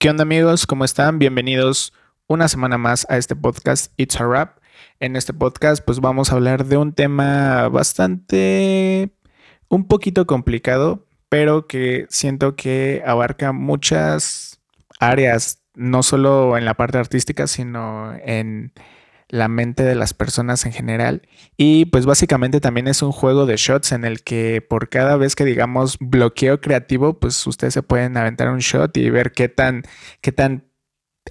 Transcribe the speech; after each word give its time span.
¿Qué 0.00 0.08
onda 0.10 0.22
amigos? 0.22 0.64
¿Cómo 0.64 0.84
están? 0.84 1.18
Bienvenidos 1.18 1.92
una 2.28 2.46
semana 2.46 2.78
más 2.78 3.04
a 3.10 3.16
este 3.16 3.34
podcast 3.34 3.92
It's 3.96 4.20
a 4.20 4.26
Rap. 4.26 4.58
En 5.00 5.16
este 5.16 5.32
podcast 5.34 5.84
pues 5.84 5.98
vamos 5.98 6.30
a 6.30 6.36
hablar 6.36 6.66
de 6.66 6.76
un 6.76 6.92
tema 6.92 7.68
bastante, 7.68 9.10
un 9.66 9.88
poquito 9.88 10.24
complicado, 10.24 11.04
pero 11.28 11.66
que 11.66 12.06
siento 12.10 12.54
que 12.54 13.02
abarca 13.04 13.50
muchas 13.50 14.60
áreas, 15.00 15.64
no 15.74 16.04
solo 16.04 16.56
en 16.56 16.64
la 16.64 16.74
parte 16.74 16.98
artística, 16.98 17.48
sino 17.48 18.14
en 18.22 18.72
la 19.28 19.48
mente 19.48 19.82
de 19.84 19.94
las 19.94 20.14
personas 20.14 20.64
en 20.66 20.72
general. 20.72 21.22
Y 21.56 21.86
pues 21.86 22.06
básicamente 22.06 22.60
también 22.60 22.88
es 22.88 23.02
un 23.02 23.12
juego 23.12 23.46
de 23.46 23.56
shots 23.56 23.92
en 23.92 24.04
el 24.04 24.22
que 24.22 24.62
por 24.62 24.88
cada 24.88 25.16
vez 25.16 25.36
que 25.36 25.44
digamos 25.44 25.98
bloqueo 26.00 26.60
creativo, 26.60 27.18
pues 27.18 27.46
ustedes 27.46 27.74
se 27.74 27.82
pueden 27.82 28.16
aventar 28.16 28.48
un 28.48 28.58
shot 28.58 28.96
y 28.96 29.10
ver 29.10 29.32
qué 29.32 29.48
tan, 29.48 29.82
qué 30.20 30.32
tan 30.32 30.64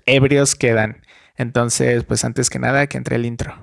ebrios 0.06 0.56
quedan. 0.56 1.02
Entonces, 1.36 2.04
pues 2.04 2.26
antes 2.26 2.50
que 2.50 2.60
nada, 2.60 2.88
que 2.88 2.98
entre 2.98 3.16
el 3.16 3.26
intro. 3.26 3.56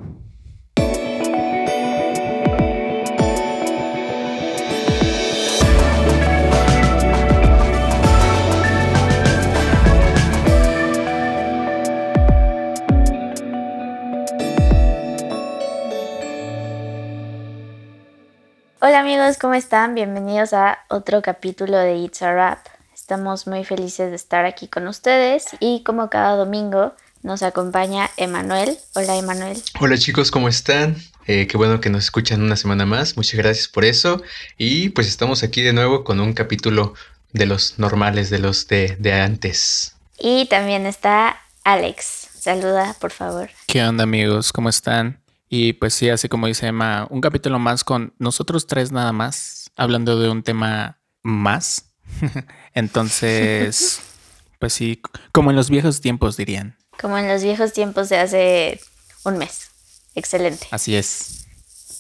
Hola 18.86 19.00
amigos, 19.00 19.38
¿cómo 19.38 19.54
están? 19.54 19.94
Bienvenidos 19.94 20.52
a 20.52 20.80
otro 20.90 21.22
capítulo 21.22 21.78
de 21.78 21.96
It's 21.96 22.20
a 22.20 22.34
Rap. 22.34 22.58
Estamos 22.94 23.46
muy 23.46 23.64
felices 23.64 24.10
de 24.10 24.16
estar 24.16 24.44
aquí 24.44 24.68
con 24.68 24.86
ustedes 24.88 25.46
y 25.58 25.82
como 25.84 26.10
cada 26.10 26.36
domingo 26.36 26.92
nos 27.22 27.42
acompaña 27.42 28.10
Emanuel. 28.18 28.76
Hola 28.94 29.16
Emanuel. 29.16 29.56
Hola 29.80 29.96
chicos, 29.96 30.30
¿cómo 30.30 30.48
están? 30.48 30.96
Eh, 31.26 31.46
qué 31.46 31.56
bueno 31.56 31.80
que 31.80 31.88
nos 31.88 32.04
escuchan 32.04 32.42
una 32.42 32.56
semana 32.56 32.84
más. 32.84 33.16
Muchas 33.16 33.38
gracias 33.38 33.68
por 33.68 33.86
eso. 33.86 34.22
Y 34.58 34.90
pues 34.90 35.06
estamos 35.06 35.42
aquí 35.42 35.62
de 35.62 35.72
nuevo 35.72 36.04
con 36.04 36.20
un 36.20 36.34
capítulo 36.34 36.92
de 37.32 37.46
los 37.46 37.78
normales, 37.78 38.28
de 38.28 38.38
los 38.38 38.68
de, 38.68 38.96
de 38.98 39.14
antes. 39.14 39.96
Y 40.18 40.44
también 40.44 40.84
está 40.84 41.40
Alex. 41.64 42.28
Saluda, 42.38 42.94
por 43.00 43.12
favor. 43.12 43.48
¿Qué 43.66 43.82
onda 43.82 44.04
amigos? 44.04 44.52
¿Cómo 44.52 44.68
están? 44.68 45.23
Y 45.56 45.74
pues 45.74 45.94
sí, 45.94 46.08
así 46.08 46.28
como 46.28 46.48
dice 46.48 46.66
Emma, 46.66 47.06
un 47.10 47.20
capítulo 47.20 47.60
más 47.60 47.84
con 47.84 48.12
nosotros 48.18 48.66
tres 48.66 48.90
nada 48.90 49.12
más, 49.12 49.70
hablando 49.76 50.18
de 50.18 50.28
un 50.28 50.42
tema 50.42 50.98
más. 51.22 51.94
Entonces, 52.74 54.00
pues 54.58 54.72
sí, 54.72 55.00
como 55.30 55.50
en 55.50 55.56
los 55.56 55.70
viejos 55.70 56.00
tiempos 56.00 56.36
dirían. 56.36 56.76
Como 57.00 57.16
en 57.18 57.28
los 57.28 57.44
viejos 57.44 57.72
tiempos 57.72 58.08
de 58.08 58.16
hace 58.16 58.80
un 59.22 59.38
mes. 59.38 59.68
Excelente. 60.16 60.66
Así 60.72 60.96
es. 60.96 61.46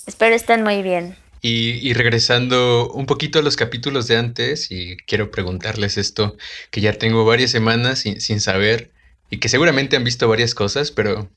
Espero 0.04 0.34
estén 0.34 0.64
muy 0.64 0.82
bien. 0.82 1.16
Y, 1.40 1.92
regresando 1.92 2.90
un 2.90 3.06
poquito 3.06 3.38
a 3.38 3.42
los 3.42 3.54
capítulos 3.54 4.08
de 4.08 4.16
antes, 4.16 4.72
y 4.72 4.96
quiero 5.06 5.30
preguntarles 5.30 5.96
esto, 5.96 6.36
que 6.72 6.80
ya 6.80 6.94
tengo 6.94 7.24
varias 7.24 7.52
semanas 7.52 8.00
sin, 8.00 8.20
sin 8.20 8.40
saber, 8.40 8.90
y 9.30 9.38
que 9.38 9.48
seguramente 9.48 9.94
han 9.94 10.02
visto 10.02 10.26
varias 10.26 10.56
cosas, 10.56 10.90
pero 10.90 11.30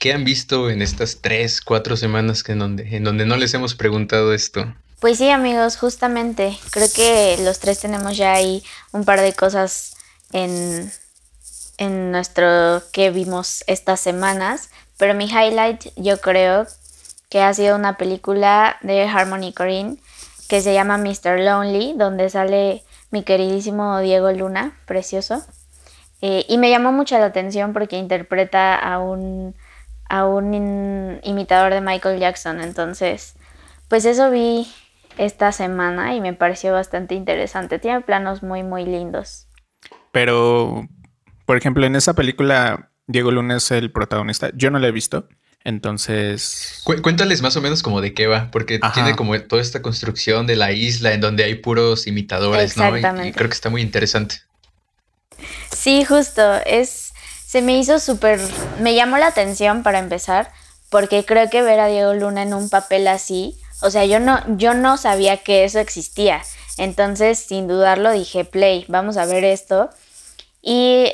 ¿Qué 0.00 0.14
han 0.14 0.24
visto 0.24 0.70
en 0.70 0.80
estas 0.80 1.18
tres, 1.20 1.60
cuatro 1.60 1.94
semanas 1.94 2.42
que 2.42 2.52
en, 2.52 2.58
donde, 2.60 2.96
en 2.96 3.04
donde 3.04 3.26
no 3.26 3.36
les 3.36 3.52
hemos 3.52 3.74
preguntado 3.74 4.32
esto? 4.32 4.74
Pues 4.98 5.18
sí, 5.18 5.28
amigos, 5.28 5.76
justamente. 5.76 6.58
Creo 6.70 6.88
que 6.96 7.36
los 7.44 7.58
tres 7.58 7.80
tenemos 7.80 8.16
ya 8.16 8.32
ahí 8.32 8.64
un 8.92 9.04
par 9.04 9.20
de 9.20 9.34
cosas 9.34 9.94
en, 10.32 10.90
en 11.76 12.12
nuestro 12.12 12.82
que 12.92 13.10
vimos 13.10 13.62
estas 13.66 14.00
semanas. 14.00 14.70
Pero 14.96 15.12
mi 15.12 15.26
highlight, 15.26 15.88
yo 15.96 16.18
creo 16.22 16.66
que 17.28 17.42
ha 17.42 17.52
sido 17.52 17.76
una 17.76 17.98
película 17.98 18.78
de 18.80 19.02
Harmony 19.02 19.52
Corrine 19.52 19.98
que 20.48 20.62
se 20.62 20.72
llama 20.72 20.96
Mr. 20.96 21.40
Lonely, 21.40 21.92
donde 21.94 22.30
sale 22.30 22.84
mi 23.10 23.22
queridísimo 23.22 23.98
Diego 24.00 24.32
Luna, 24.32 24.80
precioso. 24.86 25.44
Eh, 26.22 26.46
y 26.48 26.56
me 26.56 26.70
llamó 26.70 26.90
mucho 26.90 27.18
la 27.18 27.26
atención 27.26 27.74
porque 27.74 27.98
interpreta 27.98 28.74
a 28.76 28.98
un 28.98 29.54
a 30.10 30.26
un 30.26 31.20
imitador 31.22 31.72
de 31.72 31.80
Michael 31.80 32.18
Jackson. 32.18 32.60
Entonces, 32.60 33.36
pues 33.88 34.04
eso 34.04 34.30
vi 34.30 34.66
esta 35.16 35.52
semana 35.52 36.14
y 36.14 36.20
me 36.20 36.34
pareció 36.34 36.72
bastante 36.72 37.14
interesante. 37.14 37.78
Tiene 37.78 38.00
planos 38.02 38.42
muy, 38.42 38.64
muy 38.64 38.84
lindos. 38.84 39.46
Pero, 40.10 40.88
por 41.46 41.56
ejemplo, 41.56 41.86
en 41.86 41.94
esa 41.94 42.14
película, 42.14 42.90
Diego 43.06 43.30
Luna 43.30 43.56
es 43.56 43.70
el 43.70 43.92
protagonista. 43.92 44.50
Yo 44.54 44.70
no 44.70 44.80
la 44.80 44.88
he 44.88 44.92
visto. 44.92 45.28
Entonces. 45.62 46.82
cuéntales 46.84 47.42
más 47.42 47.54
o 47.56 47.60
menos 47.60 47.82
como 47.82 48.00
de 48.00 48.14
qué 48.14 48.26
va, 48.26 48.50
porque 48.50 48.80
tiene 48.94 49.14
como 49.14 49.38
toda 49.42 49.60
esta 49.60 49.82
construcción 49.82 50.46
de 50.46 50.56
la 50.56 50.72
isla 50.72 51.12
en 51.12 51.20
donde 51.20 51.44
hay 51.44 51.56
puros 51.56 52.06
imitadores, 52.06 52.78
¿no? 52.78 52.96
y 52.96 53.02
creo 53.02 53.48
que 53.48 53.54
está 53.54 53.68
muy 53.68 53.82
interesante. 53.82 54.36
Sí, 55.70 56.04
justo. 56.04 56.54
Es 56.64 57.09
se 57.50 57.62
me 57.62 57.76
hizo 57.76 57.98
súper, 57.98 58.38
me 58.78 58.94
llamó 58.94 59.18
la 59.18 59.26
atención 59.26 59.82
para 59.82 59.98
empezar, 59.98 60.52
porque 60.88 61.24
creo 61.24 61.50
que 61.50 61.62
ver 61.62 61.80
a 61.80 61.88
Diego 61.88 62.14
Luna 62.14 62.44
en 62.44 62.54
un 62.54 62.70
papel 62.70 63.08
así, 63.08 63.58
o 63.82 63.90
sea, 63.90 64.04
yo 64.04 64.20
no, 64.20 64.38
yo 64.56 64.72
no 64.72 64.96
sabía 64.96 65.38
que 65.38 65.64
eso 65.64 65.80
existía. 65.80 66.42
Entonces, 66.78 67.40
sin 67.40 67.66
dudarlo, 67.66 68.12
dije, 68.12 68.44
play, 68.44 68.84
vamos 68.86 69.16
a 69.16 69.26
ver 69.26 69.42
esto. 69.42 69.90
Y 70.62 71.12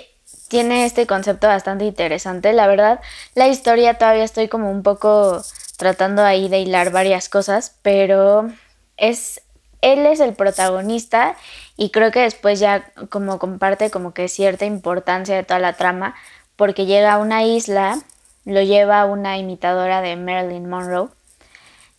tiene 0.49 0.85
este 0.85 1.07
concepto 1.07 1.47
bastante 1.47 1.87
interesante. 1.87 2.53
La 2.53 2.67
verdad, 2.67 3.01
la 3.35 3.49
historia 3.49 3.95
todavía 3.95 4.25
estoy 4.25 4.49
como 4.49 4.71
un 4.71 4.83
poco 4.83 5.43
tratando 5.79 6.23
ahí 6.23 6.51
de 6.51 6.59
hilar 6.59 6.91
varias 6.91 7.31
cosas, 7.31 7.77
pero 7.81 8.51
es, 8.99 9.41
él 9.81 10.05
es 10.05 10.21
el 10.21 10.35
protagonista 10.35 11.35
y 11.77 11.91
creo 11.91 12.11
que 12.11 12.21
después 12.21 12.59
ya 12.59 12.91
como 13.11 13.39
comparte 13.39 13.91
como 13.91 14.15
que 14.15 14.29
cierta 14.29 14.65
importancia 14.65 15.37
de 15.37 15.45
toda 15.45 15.61
la 15.61 15.75
trama 15.75 16.15
porque 16.57 16.87
llega 16.87 17.13
a 17.13 17.19
una 17.19 17.45
isla, 17.45 17.99
lo 18.45 18.63
lleva 18.63 19.05
una 19.05 19.39
imitadora 19.39 20.01
de 20.01 20.17
Marilyn 20.17 20.69
Monroe 20.69 21.09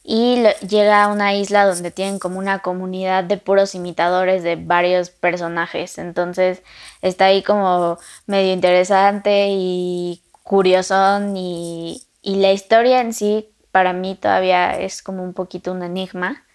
y 0.04 0.42
llega 0.68 1.04
a 1.04 1.10
una 1.10 1.36
isla 1.36 1.66
donde 1.66 1.92
tienen 1.92 2.18
como 2.18 2.40
una 2.40 2.60
comunidad 2.60 3.26
de 3.26 3.38
puros 3.38 3.76
imitadores 3.76 4.42
de 4.42 4.56
varios 4.56 5.10
personajes. 5.10 5.98
Entonces 5.98 6.64
está 7.02 7.26
ahí 7.26 7.44
como 7.44 8.00
medio 8.26 8.54
interesante 8.54 9.48
y 9.50 10.22
curiosón 10.44 11.36
y, 11.36 12.04
y 12.22 12.38
la 12.38 12.54
historia 12.54 13.02
en 13.02 13.14
sí 13.14 13.50
para 13.72 13.94
mí 13.94 14.16
todavía 14.16 14.80
es 14.80 15.04
como 15.04 15.24
un 15.24 15.34
poquito 15.34 15.74
un 15.74 15.84
enigma 15.84 16.47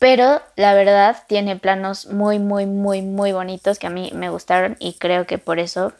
pero 0.00 0.40
la 0.56 0.72
verdad 0.72 1.24
tiene 1.28 1.56
planos 1.56 2.06
muy, 2.06 2.38
muy, 2.38 2.64
muy, 2.64 3.02
muy 3.02 3.32
bonitos 3.32 3.78
que 3.78 3.86
a 3.86 3.90
mí 3.90 4.10
me 4.14 4.30
gustaron 4.30 4.76
y 4.80 4.94
creo 4.94 5.26
que 5.26 5.36
por 5.36 5.58
eso 5.58 5.92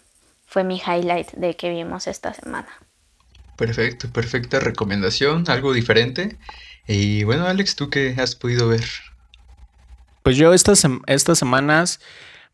fue 0.47 0.65
mi 0.65 0.78
highlight 0.78 1.33
de 1.33 1.55
que 1.55 1.69
vimos 1.69 2.06
esta 2.06 2.33
semana. 2.33 2.69
Perfecto, 3.56 4.11
perfecta 4.11 4.59
recomendación, 4.59 5.44
algo 5.49 5.75
diferente. 5.75 6.38
Y 6.88 7.25
bueno, 7.25 7.47
Alex, 7.47 7.77
¿tú 7.77 7.91
qué 7.91 8.16
has 8.19 8.34
podido 8.34 8.69
ver? 8.69 8.84
Pues 10.22 10.38
yo 10.38 10.55
estas, 10.55 10.87
estas 11.06 11.38
semanas, 11.38 12.00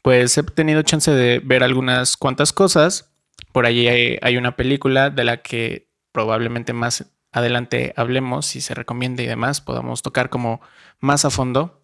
pues 0.02 0.36
he 0.36 0.42
tenido 0.42 0.82
chance 0.82 1.12
de 1.12 1.40
ver 1.44 1.62
algunas 1.62 2.16
cuantas 2.16 2.52
cosas. 2.52 3.12
Por 3.52 3.66
allí 3.66 3.86
hay, 3.86 4.18
hay 4.20 4.36
una 4.36 4.56
película 4.56 5.10
de 5.10 5.22
la 5.22 5.42
que 5.42 5.88
probablemente 6.10 6.72
más 6.72 7.06
adelante 7.36 7.92
hablemos, 7.96 8.46
si 8.46 8.62
se 8.62 8.72
recomienda 8.74 9.22
y 9.22 9.26
demás, 9.26 9.60
podamos 9.60 10.00
tocar 10.00 10.30
como 10.30 10.62
más 11.00 11.26
a 11.26 11.30
fondo. 11.30 11.82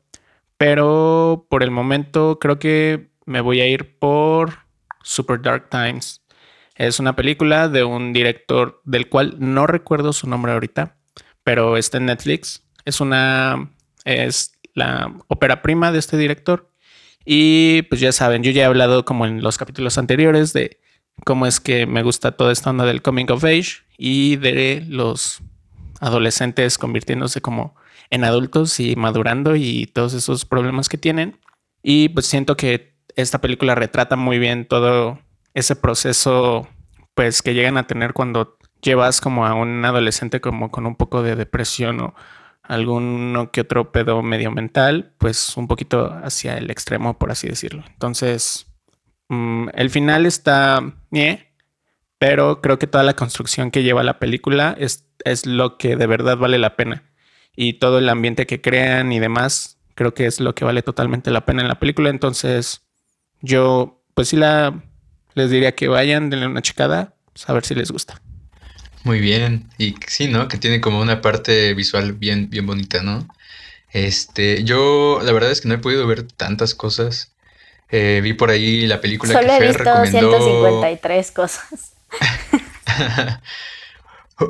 Pero 0.56 1.46
por 1.50 1.62
el 1.62 1.70
momento 1.70 2.38
creo 2.40 2.58
que 2.58 3.10
me 3.26 3.42
voy 3.42 3.60
a 3.60 3.66
ir 3.66 3.98
por 3.98 4.60
Super 5.02 5.42
Dark 5.42 5.68
Times. 5.68 6.22
Es 6.74 6.98
una 7.00 7.14
película 7.14 7.68
de 7.68 7.84
un 7.84 8.14
director 8.14 8.80
del 8.84 9.10
cual 9.10 9.36
no 9.38 9.66
recuerdo 9.66 10.14
su 10.14 10.26
nombre 10.26 10.52
ahorita, 10.52 10.96
pero 11.44 11.76
está 11.76 11.98
en 11.98 12.06
Netflix. 12.06 12.62
Es 12.86 13.02
una 13.02 13.70
es 14.06 14.52
la 14.72 15.12
ópera 15.28 15.60
prima 15.60 15.92
de 15.92 15.98
este 15.98 16.16
director. 16.16 16.70
Y 17.26 17.82
pues 17.82 18.00
ya 18.00 18.10
saben, 18.10 18.42
yo 18.42 18.52
ya 18.52 18.62
he 18.62 18.64
hablado 18.64 19.04
como 19.04 19.26
en 19.26 19.42
los 19.42 19.58
capítulos 19.58 19.98
anteriores 19.98 20.54
de 20.54 20.80
cómo 21.24 21.46
es 21.46 21.60
que 21.60 21.86
me 21.86 22.02
gusta 22.02 22.32
toda 22.32 22.52
esta 22.52 22.70
onda 22.70 22.84
del 22.84 23.02
coming 23.02 23.26
of 23.30 23.44
age 23.44 23.82
y 23.96 24.36
de 24.36 24.84
los 24.88 25.40
adolescentes 26.00 26.78
convirtiéndose 26.78 27.40
como 27.40 27.76
en 28.10 28.24
adultos 28.24 28.80
y 28.80 28.96
madurando 28.96 29.56
y 29.56 29.86
todos 29.86 30.14
esos 30.14 30.44
problemas 30.44 30.88
que 30.88 30.98
tienen. 30.98 31.38
Y 31.82 32.10
pues 32.10 32.26
siento 32.26 32.56
que 32.56 32.94
esta 33.16 33.40
película 33.40 33.74
retrata 33.74 34.16
muy 34.16 34.38
bien 34.38 34.66
todo 34.66 35.18
ese 35.54 35.76
proceso 35.76 36.68
pues 37.14 37.42
que 37.42 37.54
llegan 37.54 37.76
a 37.76 37.86
tener 37.86 38.12
cuando 38.12 38.56
llevas 38.82 39.20
como 39.20 39.46
a 39.46 39.54
un 39.54 39.84
adolescente 39.84 40.40
como 40.40 40.70
con 40.70 40.86
un 40.86 40.96
poco 40.96 41.22
de 41.22 41.36
depresión 41.36 42.00
o 42.00 42.14
alguno 42.62 43.50
que 43.50 43.62
otro 43.62 43.92
pedo 43.92 44.22
medio 44.22 44.50
mental, 44.50 45.14
pues 45.18 45.56
un 45.56 45.68
poquito 45.68 46.12
hacia 46.22 46.56
el 46.56 46.70
extremo, 46.70 47.18
por 47.18 47.30
así 47.30 47.48
decirlo. 47.48 47.82
Entonces, 47.88 48.71
mm, 49.32 49.68
el 49.74 49.90
final 49.90 50.26
está 50.26 50.94
bien, 51.10 51.46
pero 52.18 52.60
creo 52.60 52.78
que 52.78 52.86
toda 52.86 53.04
la 53.04 53.16
construcción 53.16 53.70
que 53.70 53.82
lleva 53.82 54.02
la 54.02 54.18
película 54.18 54.76
es, 54.78 55.06
es 55.24 55.46
lo 55.46 55.76
que 55.78 55.96
de 55.96 56.06
verdad 56.06 56.36
vale 56.36 56.58
la 56.58 56.76
pena. 56.76 57.10
Y 57.56 57.74
todo 57.74 57.98
el 57.98 58.08
ambiente 58.08 58.46
que 58.46 58.60
crean 58.60 59.12
y 59.12 59.18
demás, 59.18 59.78
creo 59.94 60.14
que 60.14 60.26
es 60.26 60.40
lo 60.40 60.54
que 60.54 60.64
vale 60.64 60.82
totalmente 60.82 61.30
la 61.30 61.44
pena 61.44 61.62
en 61.62 61.68
la 61.68 61.78
película. 61.78 62.10
Entonces, 62.10 62.82
yo, 63.40 64.02
pues 64.14 64.28
sí, 64.28 64.36
la, 64.36 64.82
les 65.34 65.50
diría 65.50 65.74
que 65.74 65.88
vayan, 65.88 66.30
denle 66.30 66.46
una 66.46 66.62
checada, 66.62 67.14
pues, 67.32 67.48
a 67.48 67.52
ver 67.52 67.64
si 67.64 67.74
les 67.74 67.90
gusta. 67.90 68.20
Muy 69.04 69.20
bien. 69.20 69.68
Y 69.78 69.94
sí, 70.06 70.28
¿no? 70.28 70.48
Que 70.48 70.58
tiene 70.58 70.80
como 70.80 71.00
una 71.00 71.20
parte 71.20 71.74
visual 71.74 72.12
bien, 72.12 72.48
bien 72.50 72.66
bonita, 72.66 73.02
¿no? 73.02 73.26
Este, 73.92 74.64
yo 74.64 75.20
la 75.22 75.32
verdad 75.32 75.50
es 75.50 75.60
que 75.60 75.68
no 75.68 75.74
he 75.74 75.78
podido 75.78 76.06
ver 76.06 76.22
tantas 76.22 76.74
cosas. 76.74 77.34
Eh, 77.92 78.20
vi 78.22 78.32
por 78.32 78.50
ahí 78.50 78.86
la 78.86 79.00
película 79.00 79.34
Solo 79.34 79.48
que 79.48 79.54
he 79.54 79.58
Fer 79.58 79.68
visto 79.68 79.84
recomendó. 79.84 80.10
153 80.10 81.30
cosas. 81.30 81.92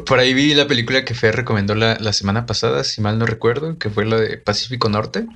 Por 0.07 0.19
ahí 0.21 0.33
vi 0.33 0.55
la 0.55 0.67
película 0.67 1.05
que 1.05 1.15
Fer 1.15 1.37
recomendó 1.37 1.75
la, 1.75 1.97
la 2.01 2.13
semana 2.13 2.47
pasada, 2.47 2.85
si 2.85 3.01
mal 3.01 3.19
no 3.19 3.27
recuerdo, 3.27 3.77
que 3.79 3.91
fue 3.91 4.07
la 4.07 4.17
de 4.17 4.39
Pacífico 4.39 4.89
Norte. 4.89 5.27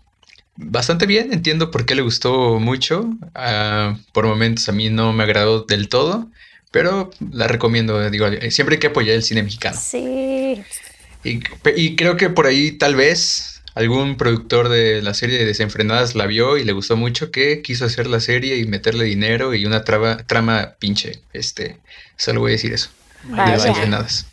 Bastante 0.54 1.04
bien, 1.06 1.32
entiendo 1.32 1.70
por 1.70 1.84
qué 1.84 1.94
le 1.94 2.02
gustó 2.02 2.58
mucho. 2.60 3.10
Ah, 3.34 3.98
por 4.12 4.26
momentos 4.26 4.68
a 4.68 4.72
mí 4.72 4.88
no 4.88 5.12
me 5.12 5.24
agradó 5.24 5.62
del 5.62 5.88
todo, 5.88 6.30
pero 6.70 7.10
la 7.32 7.48
recomiendo. 7.48 8.08
Digo, 8.08 8.26
siempre 8.50 8.76
hay 8.76 8.80
que 8.80 8.86
apoyar 8.86 9.16
el 9.16 9.22
cine 9.22 9.42
mexicano. 9.42 9.76
Sí. 9.78 10.64
Y, 11.24 11.40
y 11.76 11.96
creo 11.96 12.16
que 12.16 12.30
por 12.30 12.46
ahí 12.46 12.72
tal 12.72 12.94
vez 12.94 13.55
algún 13.76 14.16
productor 14.16 14.70
de 14.70 15.02
la 15.02 15.12
serie 15.12 15.38
de 15.38 15.44
Desenfrenadas 15.44 16.14
la 16.14 16.26
vio 16.26 16.56
y 16.56 16.64
le 16.64 16.72
gustó 16.72 16.96
mucho 16.96 17.30
que 17.30 17.60
quiso 17.60 17.84
hacer 17.84 18.06
la 18.06 18.20
serie 18.20 18.56
y 18.56 18.64
meterle 18.66 19.04
dinero 19.04 19.54
y 19.54 19.66
una 19.66 19.84
traba, 19.84 20.16
trama 20.26 20.76
pinche. 20.78 21.20
Este, 21.34 21.78
solo 22.16 22.40
voy 22.40 22.52
a 22.52 22.56
decir 22.56 22.72
eso. 22.72 22.88
De 23.24 23.32
Vaya. 23.36 23.52
Desenfrenadas. 23.52 24.26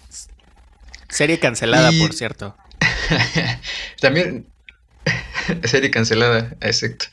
Serie 1.09 1.39
cancelada, 1.39 1.91
Y- 1.91 1.99
por 2.01 2.13
cierto. 2.13 2.55
También 3.99 4.47
serie 5.65 5.91
cancelada, 5.91 6.55
exacto. 6.61 7.05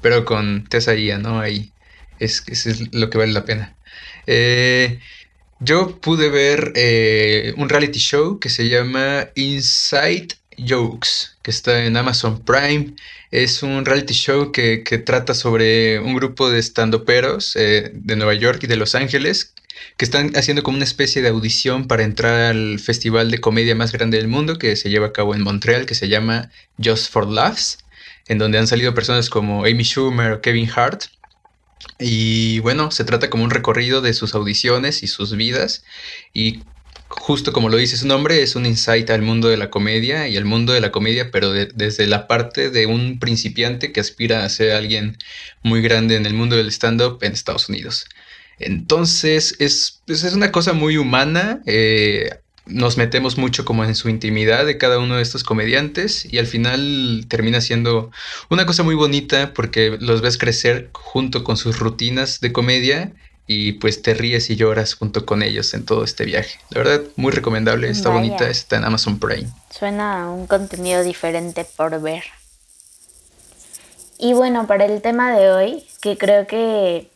Pero 0.00 0.24
con 0.24 0.64
Tessa 0.66 0.94
Ia, 0.94 1.18
¿no? 1.18 1.38
Ahí 1.38 1.70
es, 2.18 2.44
eso 2.46 2.70
es 2.70 2.94
lo 2.94 3.10
que 3.10 3.18
vale 3.18 3.32
la 3.32 3.44
pena. 3.44 3.76
Eh, 4.26 5.00
yo 5.60 6.00
pude 6.00 6.30
ver 6.30 6.72
eh, 6.76 7.52
un 7.58 7.68
reality 7.68 7.98
show 7.98 8.38
que 8.40 8.48
se 8.48 8.70
llama 8.70 9.28
Inside 9.34 10.28
Jokes, 10.58 11.36
que 11.42 11.50
está 11.50 11.84
en 11.84 11.96
Amazon 11.96 12.42
Prime. 12.42 12.94
Es 13.30 13.62
un 13.62 13.84
reality 13.84 14.14
show 14.14 14.52
que, 14.52 14.82
que 14.84 14.98
trata 14.98 15.34
sobre 15.34 15.98
un 16.00 16.14
grupo 16.14 16.50
de 16.50 16.58
estandoperos 16.58 17.56
eh, 17.56 17.90
de 17.94 18.16
Nueva 18.16 18.34
York 18.34 18.60
y 18.62 18.66
de 18.66 18.76
Los 18.76 18.94
Ángeles 18.94 19.54
que 19.96 20.04
están 20.04 20.32
haciendo 20.36 20.62
como 20.62 20.76
una 20.76 20.84
especie 20.84 21.22
de 21.22 21.28
audición 21.28 21.86
para 21.86 22.04
entrar 22.04 22.50
al 22.50 22.78
festival 22.78 23.30
de 23.30 23.40
comedia 23.40 23.74
más 23.74 23.92
grande 23.92 24.18
del 24.18 24.28
mundo 24.28 24.58
que 24.58 24.76
se 24.76 24.90
lleva 24.90 25.08
a 25.08 25.12
cabo 25.12 25.34
en 25.34 25.42
Montreal, 25.42 25.86
que 25.86 25.94
se 25.94 26.08
llama 26.08 26.50
Just 26.82 27.10
for 27.10 27.28
Laughs, 27.28 27.78
en 28.26 28.38
donde 28.38 28.58
han 28.58 28.66
salido 28.66 28.94
personas 28.94 29.30
como 29.30 29.64
Amy 29.64 29.84
Schumer 29.84 30.32
o 30.32 30.40
Kevin 30.40 30.70
Hart. 30.74 31.04
Y 31.98 32.60
bueno, 32.60 32.90
se 32.90 33.04
trata 33.04 33.30
como 33.30 33.44
un 33.44 33.50
recorrido 33.50 34.00
de 34.00 34.14
sus 34.14 34.34
audiciones 34.34 35.02
y 35.02 35.06
sus 35.06 35.36
vidas. 35.36 35.84
Y 36.32 36.62
justo 37.20 37.52
como 37.52 37.68
lo 37.68 37.76
dice 37.76 37.96
su 37.96 38.06
nombre, 38.06 38.42
es 38.42 38.56
un 38.56 38.66
insight 38.66 39.08
al 39.10 39.22
mundo 39.22 39.48
de 39.48 39.56
la 39.56 39.70
comedia 39.70 40.28
y 40.28 40.36
al 40.36 40.44
mundo 40.44 40.72
de 40.72 40.80
la 40.80 40.92
comedia, 40.92 41.30
pero 41.30 41.52
de- 41.52 41.66
desde 41.74 42.06
la 42.06 42.26
parte 42.26 42.70
de 42.70 42.86
un 42.86 43.18
principiante 43.18 43.92
que 43.92 44.00
aspira 44.00 44.44
a 44.44 44.48
ser 44.48 44.72
alguien 44.72 45.16
muy 45.62 45.80
grande 45.82 46.16
en 46.16 46.26
el 46.26 46.34
mundo 46.34 46.56
del 46.56 46.68
stand-up 46.68 47.18
en 47.22 47.32
Estados 47.32 47.68
Unidos. 47.68 48.06
Entonces 48.58 49.56
es, 49.58 50.02
pues, 50.06 50.22
es 50.24 50.34
una 50.34 50.52
cosa 50.52 50.72
muy 50.72 50.96
humana. 50.96 51.60
eh, 51.66 52.30
nos 52.66 52.96
metemos 52.96 53.36
mucho 53.36 53.66
como 53.66 53.84
en 53.84 53.94
su 53.94 54.08
intimidad 54.08 54.64
de 54.64 54.78
cada 54.78 54.98
uno 54.98 55.16
de 55.16 55.22
estos 55.22 55.44
comediantes 55.44 56.24
y 56.32 56.38
al 56.38 56.46
final 56.46 57.26
termina 57.28 57.60
siendo 57.60 58.10
una 58.48 58.64
cosa 58.64 58.82
muy 58.82 58.94
bonita 58.94 59.52
porque 59.52 59.98
los 60.00 60.22
ves 60.22 60.38
crecer 60.38 60.88
junto 60.94 61.44
con 61.44 61.58
sus 61.58 61.78
rutinas 61.78 62.40
de 62.40 62.52
comedia 62.52 63.12
y 63.46 63.72
pues 63.72 64.02
te 64.02 64.14
ríes 64.14 64.48
y 64.50 64.56
lloras 64.56 64.94
junto 64.94 65.26
con 65.26 65.42
ellos 65.42 65.74
en 65.74 65.84
todo 65.84 66.04
este 66.04 66.24
viaje. 66.24 66.58
La 66.70 66.82
verdad, 66.82 67.02
muy 67.16 67.32
recomendable, 67.32 67.88
está 67.90 68.08
Vaya. 68.08 68.20
bonita, 68.20 68.48
está 68.48 68.76
en 68.76 68.84
Amazon 68.84 69.18
Prime. 69.18 69.48
Suena 69.70 70.24
a 70.24 70.30
un 70.30 70.46
contenido 70.46 71.02
diferente 71.02 71.64
por 71.76 72.00
ver. 72.00 72.24
Y 74.18 74.32
bueno, 74.32 74.66
para 74.66 74.86
el 74.86 75.02
tema 75.02 75.36
de 75.36 75.50
hoy, 75.50 75.86
que 76.00 76.16
creo 76.16 76.46
que 76.46 77.10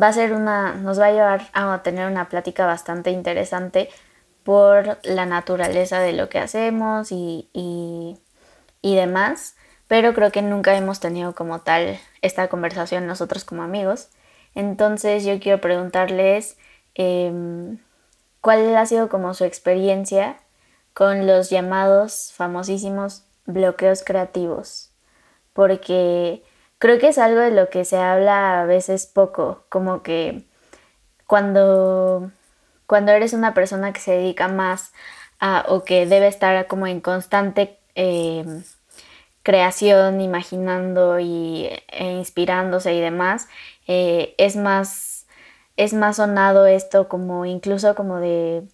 va 0.00 0.08
a 0.08 0.12
ser 0.12 0.32
una, 0.32 0.74
nos 0.74 0.98
va 0.98 1.06
a 1.06 1.12
llevar 1.12 1.50
a 1.52 1.82
tener 1.82 2.10
una 2.10 2.28
plática 2.28 2.64
bastante 2.64 3.10
interesante 3.10 3.90
por 4.44 4.98
la 5.02 5.26
naturaleza 5.26 6.00
de 6.00 6.14
lo 6.14 6.30
que 6.30 6.38
hacemos 6.38 7.12
y, 7.12 7.50
y, 7.52 8.16
y 8.80 8.94
demás, 8.96 9.56
pero 9.88 10.14
creo 10.14 10.32
que 10.32 10.40
nunca 10.40 10.74
hemos 10.76 11.00
tenido 11.00 11.34
como 11.34 11.60
tal 11.60 11.98
esta 12.22 12.48
conversación 12.48 13.06
nosotros 13.06 13.44
como 13.44 13.62
amigos. 13.62 14.08
Entonces 14.58 15.24
yo 15.24 15.38
quiero 15.38 15.60
preguntarles 15.60 16.58
em, 16.96 17.78
cuál 18.40 18.76
ha 18.76 18.86
sido 18.86 19.08
como 19.08 19.32
su 19.32 19.44
experiencia 19.44 20.36
con 20.94 21.28
los 21.28 21.48
llamados 21.48 22.32
famosísimos 22.34 23.22
bloqueos 23.46 24.02
creativos, 24.02 24.90
porque 25.52 26.42
creo 26.80 26.98
que 26.98 27.06
es 27.06 27.18
algo 27.18 27.38
de 27.38 27.52
lo 27.52 27.70
que 27.70 27.84
se 27.84 27.98
habla 27.98 28.62
a 28.62 28.64
veces 28.64 29.06
poco, 29.06 29.62
como 29.68 30.02
que 30.02 30.42
cuando, 31.28 32.32
cuando 32.88 33.12
eres 33.12 33.34
una 33.34 33.54
persona 33.54 33.92
que 33.92 34.00
se 34.00 34.10
dedica 34.10 34.48
más 34.48 34.92
a, 35.38 35.66
o 35.68 35.84
que 35.84 36.04
debe 36.04 36.26
estar 36.26 36.66
como 36.66 36.88
en 36.88 37.00
constante 37.00 37.78
eh, 37.94 38.44
creación, 39.48 40.20
imaginando 40.20 41.18
y, 41.18 41.70
e 41.88 42.04
inspirándose 42.12 42.92
y 42.92 43.00
demás, 43.00 43.48
eh, 43.86 44.34
es 44.36 44.56
más 44.56 45.26
es 45.78 45.94
más 45.94 46.16
sonado 46.16 46.66
esto 46.66 47.08
como 47.08 47.46
incluso 47.46 47.94
como 47.94 48.18
de 48.20 48.64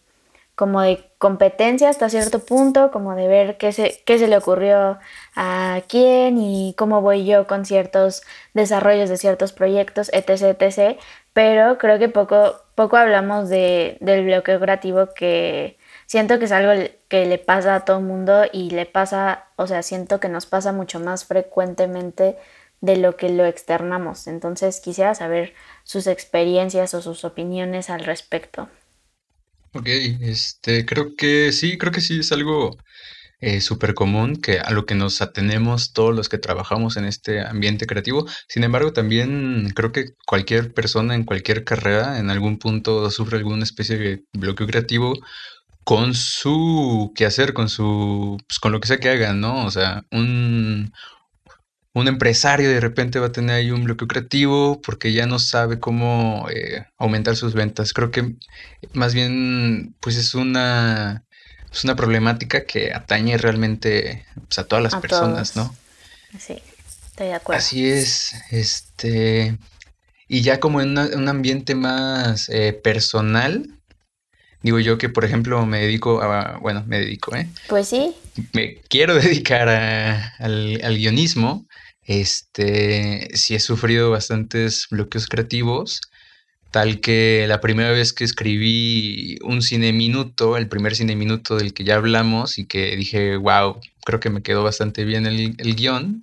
como 0.56 0.80
de 0.82 1.04
competencia 1.18 1.88
hasta 1.90 2.08
cierto 2.08 2.40
punto, 2.40 2.90
como 2.90 3.14
de 3.14 3.28
ver 3.28 3.56
qué 3.56 3.72
se, 3.72 4.02
qué 4.04 4.18
se 4.18 4.28
le 4.28 4.36
ocurrió 4.36 4.98
a 5.36 5.82
quién 5.88 6.38
y 6.38 6.74
cómo 6.76 7.02
voy 7.02 7.24
yo 7.24 7.46
con 7.46 7.64
ciertos 7.66 8.22
desarrollos 8.54 9.08
de 9.08 9.16
ciertos 9.18 9.52
proyectos, 9.52 10.10
etc, 10.12 10.60
etc. 10.60 10.98
Pero 11.32 11.78
creo 11.78 11.98
que 12.00 12.08
poco, 12.08 12.56
poco 12.74 12.96
hablamos 12.96 13.48
de, 13.48 13.96
del 14.00 14.24
bloqueo 14.24 14.60
creativo 14.60 15.08
que 15.14 15.76
siento 16.06 16.38
que 16.38 16.46
es 16.46 16.52
algo 16.52 16.72
que 17.08 17.26
le 17.26 17.38
pasa 17.38 17.76
a 17.76 17.84
todo 17.84 17.98
el 17.98 18.04
mundo 18.04 18.44
y 18.52 18.70
le 18.70 18.86
pasa, 18.86 19.46
o 19.56 19.66
sea, 19.66 19.82
siento 19.82 20.20
que 20.20 20.28
nos 20.28 20.46
pasa 20.46 20.72
mucho 20.72 21.00
más 21.00 21.24
frecuentemente 21.24 22.36
de 22.80 22.96
lo 22.96 23.16
que 23.16 23.30
lo 23.30 23.46
externamos. 23.46 24.26
Entonces 24.26 24.80
quisiera 24.80 25.14
saber 25.14 25.54
sus 25.84 26.06
experiencias 26.06 26.94
o 26.94 27.02
sus 27.02 27.24
opiniones 27.24 27.90
al 27.90 28.04
respecto. 28.04 28.68
Ok, 29.72 29.88
este, 30.20 30.86
creo 30.86 31.16
que 31.16 31.50
sí, 31.50 31.78
creo 31.78 31.90
que 31.92 32.00
sí 32.00 32.20
es 32.20 32.30
algo 32.30 32.76
eh, 33.40 33.60
súper 33.60 33.94
común 33.94 34.36
que 34.36 34.60
a 34.60 34.70
lo 34.70 34.86
que 34.86 34.94
nos 34.94 35.20
atenemos 35.20 35.92
todos 35.92 36.14
los 36.14 36.28
que 36.28 36.38
trabajamos 36.38 36.96
en 36.96 37.04
este 37.04 37.40
ambiente 37.40 37.86
creativo. 37.86 38.26
Sin 38.48 38.64
embargo, 38.64 38.92
también 38.92 39.70
creo 39.74 39.92
que 39.92 40.14
cualquier 40.26 40.72
persona 40.72 41.14
en 41.14 41.24
cualquier 41.24 41.64
carrera 41.64 42.18
en 42.18 42.30
algún 42.30 42.58
punto 42.58 43.10
sufre 43.10 43.38
alguna 43.38 43.64
especie 43.64 43.98
de 43.98 44.24
bloqueo 44.32 44.66
creativo 44.66 45.14
con 45.84 46.14
su 46.14 47.12
quehacer, 47.14 47.52
con 47.54 47.68
su, 47.68 48.38
pues, 48.48 48.58
con 48.58 48.72
lo 48.72 48.80
que 48.80 48.88
sea 48.88 48.98
que 49.00 49.10
haga, 49.10 49.32
¿no? 49.34 49.64
O 49.66 49.70
sea, 49.70 50.04
un, 50.10 50.92
un 51.92 52.08
empresario 52.08 52.68
de 52.70 52.80
repente 52.80 53.20
va 53.20 53.26
a 53.28 53.32
tener 53.32 53.54
ahí 53.56 53.70
un 53.70 53.84
bloqueo 53.84 54.08
creativo 54.08 54.80
porque 54.82 55.12
ya 55.12 55.26
no 55.26 55.38
sabe 55.38 55.78
cómo 55.78 56.48
eh, 56.50 56.86
aumentar 56.98 57.36
sus 57.36 57.54
ventas. 57.54 57.92
Creo 57.92 58.10
que 58.10 58.34
más 58.94 59.14
bien, 59.14 59.94
pues 60.00 60.16
es 60.16 60.34
una, 60.34 61.24
es 61.72 61.84
una 61.84 61.94
problemática 61.94 62.64
que 62.64 62.92
atañe 62.92 63.36
realmente 63.38 64.24
pues, 64.48 64.58
a 64.58 64.64
todas 64.66 64.82
las 64.82 64.94
A 64.94 65.00
personas, 65.00 65.52
todos. 65.52 65.68
¿no? 65.68 65.76
Sí, 66.40 66.56
estoy 67.10 67.28
de 67.28 67.34
acuerdo. 67.34 67.58
Así 67.60 67.88
es, 67.88 68.34
este, 68.50 69.56
y 70.26 70.40
ya 70.42 70.58
como 70.58 70.80
en 70.80 70.90
una- 70.90 71.10
un 71.14 71.28
ambiente 71.28 71.76
más 71.76 72.48
eh, 72.48 72.72
personal, 72.72 73.68
digo 74.64 74.80
yo 74.80 74.98
que 74.98 75.08
por 75.08 75.24
ejemplo 75.24 75.64
me 75.66 75.78
dedico 75.80 76.20
a, 76.22 76.58
bueno, 76.58 76.82
me 76.88 76.98
dedico, 76.98 77.36
¿eh? 77.36 77.46
Pues 77.68 77.88
sí, 77.88 78.12
me 78.52 78.78
quiero 78.88 79.14
dedicar 79.22 79.68
a- 79.68 80.34
al, 80.40 80.80
al 80.82 80.96
guionismo, 80.96 81.66
este, 82.04 83.28
sí 83.34 83.54
he 83.54 83.60
sufrido 83.60 84.10
bastantes 84.10 84.86
bloqueos 84.90 85.26
creativos, 85.28 86.00
tal 86.70 87.00
que 87.00 87.44
la 87.46 87.60
primera 87.60 87.90
vez 87.92 88.12
que 88.12 88.24
escribí 88.24 89.38
un 89.42 89.62
cine 89.62 89.92
minuto, 89.92 90.56
el 90.56 90.66
primer 90.68 90.96
cine 90.96 91.14
minuto 91.14 91.56
del 91.56 91.72
que 91.72 91.84
ya 91.84 91.96
hablamos 91.96 92.58
y 92.58 92.66
que 92.66 92.96
dije, 92.96 93.36
wow, 93.36 93.78
creo 94.04 94.18
que 94.18 94.30
me 94.30 94.42
quedó 94.42 94.64
bastante 94.64 95.04
bien 95.04 95.26
el, 95.26 95.54
el 95.58 95.76
guion, 95.76 96.22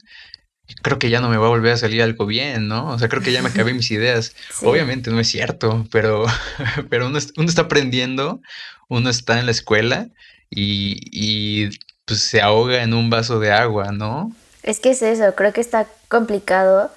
creo 0.82 1.00
que 1.00 1.10
ya 1.10 1.22
no 1.22 1.30
me 1.30 1.38
va 1.38 1.48
a 1.48 1.50
volver 1.50 1.74
a 1.74 1.78
salir 1.78 2.02
algo 2.02 2.26
bien, 2.26 2.68
¿no? 2.68 2.90
O 2.90 3.00
sea, 3.00 3.10
creo 3.10 3.22
que 3.22 3.32
ya 3.32 3.42
me 3.42 3.50
acabé 3.50 3.74
mis 3.74 3.92
ideas. 3.92 4.36
Obviamente 4.64 5.12
no 5.12 5.20
es 5.20 5.28
cierto, 5.28 5.86
pero, 5.92 6.26
pero 6.90 7.08
uno, 7.08 7.18
está 7.18 7.62
aprendiendo, 7.62 8.42
uno 8.88 9.10
está 9.10 9.40
en 9.40 9.46
la 9.46 9.52
escuela 9.52 10.08
y, 10.50 11.00
y 11.12 11.70
pues 12.06 12.22
se 12.22 12.42
ahoga 12.42 12.84
en 12.84 12.94
un 12.94 13.10
vaso 13.10 13.40
de 13.40 13.52
agua, 13.52 13.92
¿no? 13.92 14.32
Es 14.64 14.80
que 14.80 14.92
es 14.92 15.02
eso, 15.02 15.34
creo 15.36 15.54
que 15.54 15.62
está 15.62 15.88
complicado 16.08 16.92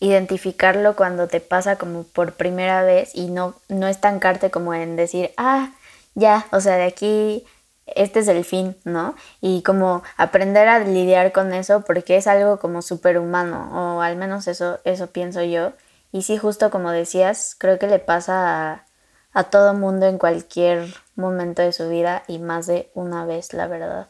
identificarlo 0.00 0.96
cuando 0.96 1.28
te 1.28 1.40
pasa 1.40 1.76
como 1.76 2.02
por 2.02 2.34
primera 2.34 2.82
vez 2.82 3.10
y 3.14 3.28
no, 3.28 3.54
no 3.68 3.86
estancarte 3.88 4.50
como 4.50 4.74
en 4.74 4.96
decir, 4.96 5.30
ah, 5.36 5.70
ya, 6.14 6.46
o 6.52 6.60
sea, 6.60 6.76
de 6.76 6.84
aquí 6.84 7.44
este 7.86 8.20
es 8.20 8.28
el 8.28 8.44
fin, 8.44 8.76
¿no? 8.84 9.14
Y 9.40 9.62
como 9.62 10.02
aprender 10.16 10.68
a 10.68 10.78
lidiar 10.78 11.32
con 11.32 11.52
eso 11.52 11.82
porque 11.82 12.16
es 12.16 12.26
algo 12.26 12.58
como 12.58 12.82
superhumano, 12.82 13.96
o 13.96 14.00
al 14.00 14.16
menos 14.16 14.48
eso, 14.48 14.80
eso 14.84 15.08
pienso 15.08 15.42
yo. 15.42 15.72
Y 16.12 16.22
sí, 16.22 16.38
justo 16.38 16.70
como 16.70 16.90
decías, 16.90 17.56
creo 17.58 17.78
que 17.78 17.86
le 17.86 17.98
pasa 17.98 18.72
a, 18.72 18.84
a 19.32 19.44
todo 19.44 19.74
mundo 19.74 20.06
en 20.06 20.18
cualquier 20.18 20.94
momento 21.16 21.62
de 21.62 21.72
su 21.72 21.88
vida 21.88 22.22
y 22.26 22.38
más 22.38 22.66
de 22.66 22.90
una 22.94 23.26
vez, 23.26 23.52
la 23.52 23.66
verdad. 23.66 24.08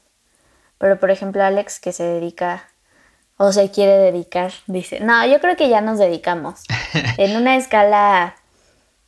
Pero 0.78 1.00
por 1.00 1.10
ejemplo, 1.10 1.42
Alex, 1.42 1.80
que 1.80 1.92
se 1.92 2.04
dedica 2.04 2.68
o 3.36 3.52
se 3.52 3.70
quiere 3.70 3.96
dedicar, 3.96 4.52
dice, 4.66 5.00
no, 5.00 5.26
yo 5.26 5.40
creo 5.40 5.56
que 5.56 5.68
ya 5.68 5.80
nos 5.80 5.98
dedicamos. 5.98 6.62
En 7.16 7.36
una 7.36 7.56
escala, 7.56 8.36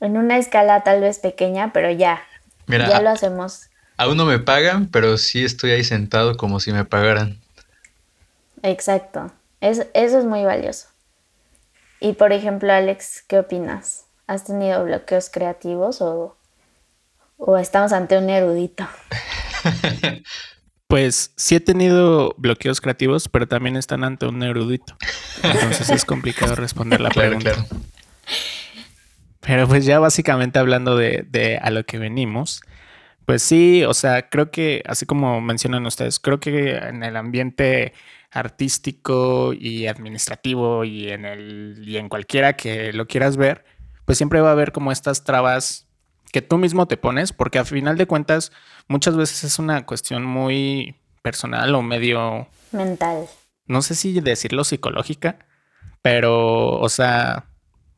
en 0.01 0.17
una 0.17 0.39
escala 0.39 0.83
tal 0.83 1.01
vez 1.01 1.19
pequeña, 1.19 1.73
pero 1.73 1.91
ya, 1.91 2.23
ya 2.69 3.01
lo 3.01 3.11
hacemos 3.11 3.69
Aún 3.97 4.17
no 4.17 4.27
me 4.27 4.39
pagan, 4.39 4.89
pero 4.89 5.17
sí 5.19 5.45
estoy 5.45 5.71
ahí 5.71 5.85
sentado 5.85 6.37
como 6.37 6.61
si 6.61 6.73
me 6.73 6.85
pagaran. 6.85 7.39
Exacto. 8.63 9.33
eso 9.61 9.85
es 9.95 10.25
muy 10.25 10.45
valioso. 10.45 10.89
Y 12.01 12.13
por 12.13 12.33
ejemplo, 12.33 12.73
Alex, 12.73 13.25
¿qué 13.27 13.39
opinas? 13.39 14.05
¿Has 14.27 14.45
tenido 14.45 14.85
bloqueos 14.85 15.31
creativos 15.31 16.03
o, 16.03 16.37
o 17.39 17.57
estamos 17.57 17.93
ante 17.93 18.19
un 18.19 18.29
erudito? 18.29 18.87
Pues 20.89 21.33
sí 21.35 21.57
he 21.57 21.61
tenido 21.61 22.33
bloqueos 22.39 22.81
creativos, 22.81 23.29
pero 23.29 23.49
también 23.49 23.75
están 23.77 24.05
ante 24.05 24.27
un 24.27 24.41
erudito. 24.45 24.97
Entonces 25.43 25.91
es 25.91 26.05
complicado 26.05 26.55
responder 26.55 27.01
la 27.01 27.11
pregunta. 27.11 27.67
Pero 29.41 29.67
pues 29.67 29.85
ya 29.85 29.99
básicamente 29.99 30.61
hablando 30.61 30.97
de, 30.97 31.27
de, 31.29 31.59
a 31.59 31.71
lo 31.71 31.85
que 31.85 31.99
venimos, 31.99 32.61
pues 33.27 33.43
sí, 33.43 33.83
o 33.85 33.93
sea, 33.93 34.29
creo 34.31 34.53
que, 34.53 34.83
así 34.87 35.05
como 35.05 35.41
mencionan 35.41 35.85
ustedes, 35.85 36.21
creo 36.21 36.39
que 36.39 36.77
en 36.77 37.03
el 37.03 37.17
ambiente 37.17 37.93
artístico 38.31 39.53
y 39.53 39.89
administrativo 39.89 40.85
y 40.85 41.11
en 41.11 41.25
el 41.25 41.83
y 41.87 41.97
en 41.97 42.09
cualquiera 42.09 42.55
que 42.55 42.93
lo 42.93 43.07
quieras 43.07 43.37
ver, 43.37 43.65
pues 44.05 44.17
siempre 44.17 44.41
va 44.41 44.51
a 44.51 44.53
haber 44.53 44.71
como 44.73 44.93
estas 44.93 45.25
trabas 45.25 45.89
que 46.33 46.41
tú 46.41 46.57
mismo 46.57 46.87
te 46.87 46.97
pones, 46.97 47.33
porque 47.33 47.59
a 47.59 47.65
final 47.65 47.97
de 47.97 48.07
cuentas 48.07 48.53
muchas 48.87 49.17
veces 49.17 49.43
es 49.43 49.59
una 49.59 49.85
cuestión 49.87 50.25
muy 50.25 50.95
personal 51.23 51.75
o 51.75 51.83
medio 51.83 52.47
mental. 52.71 53.27
No 53.67 53.83
sé 53.83 53.97
si 53.97 54.21
decirlo 54.21 54.63
psicológica, 54.63 55.47
pero 56.01 56.79
o 56.79 56.89
sea, 56.89 57.47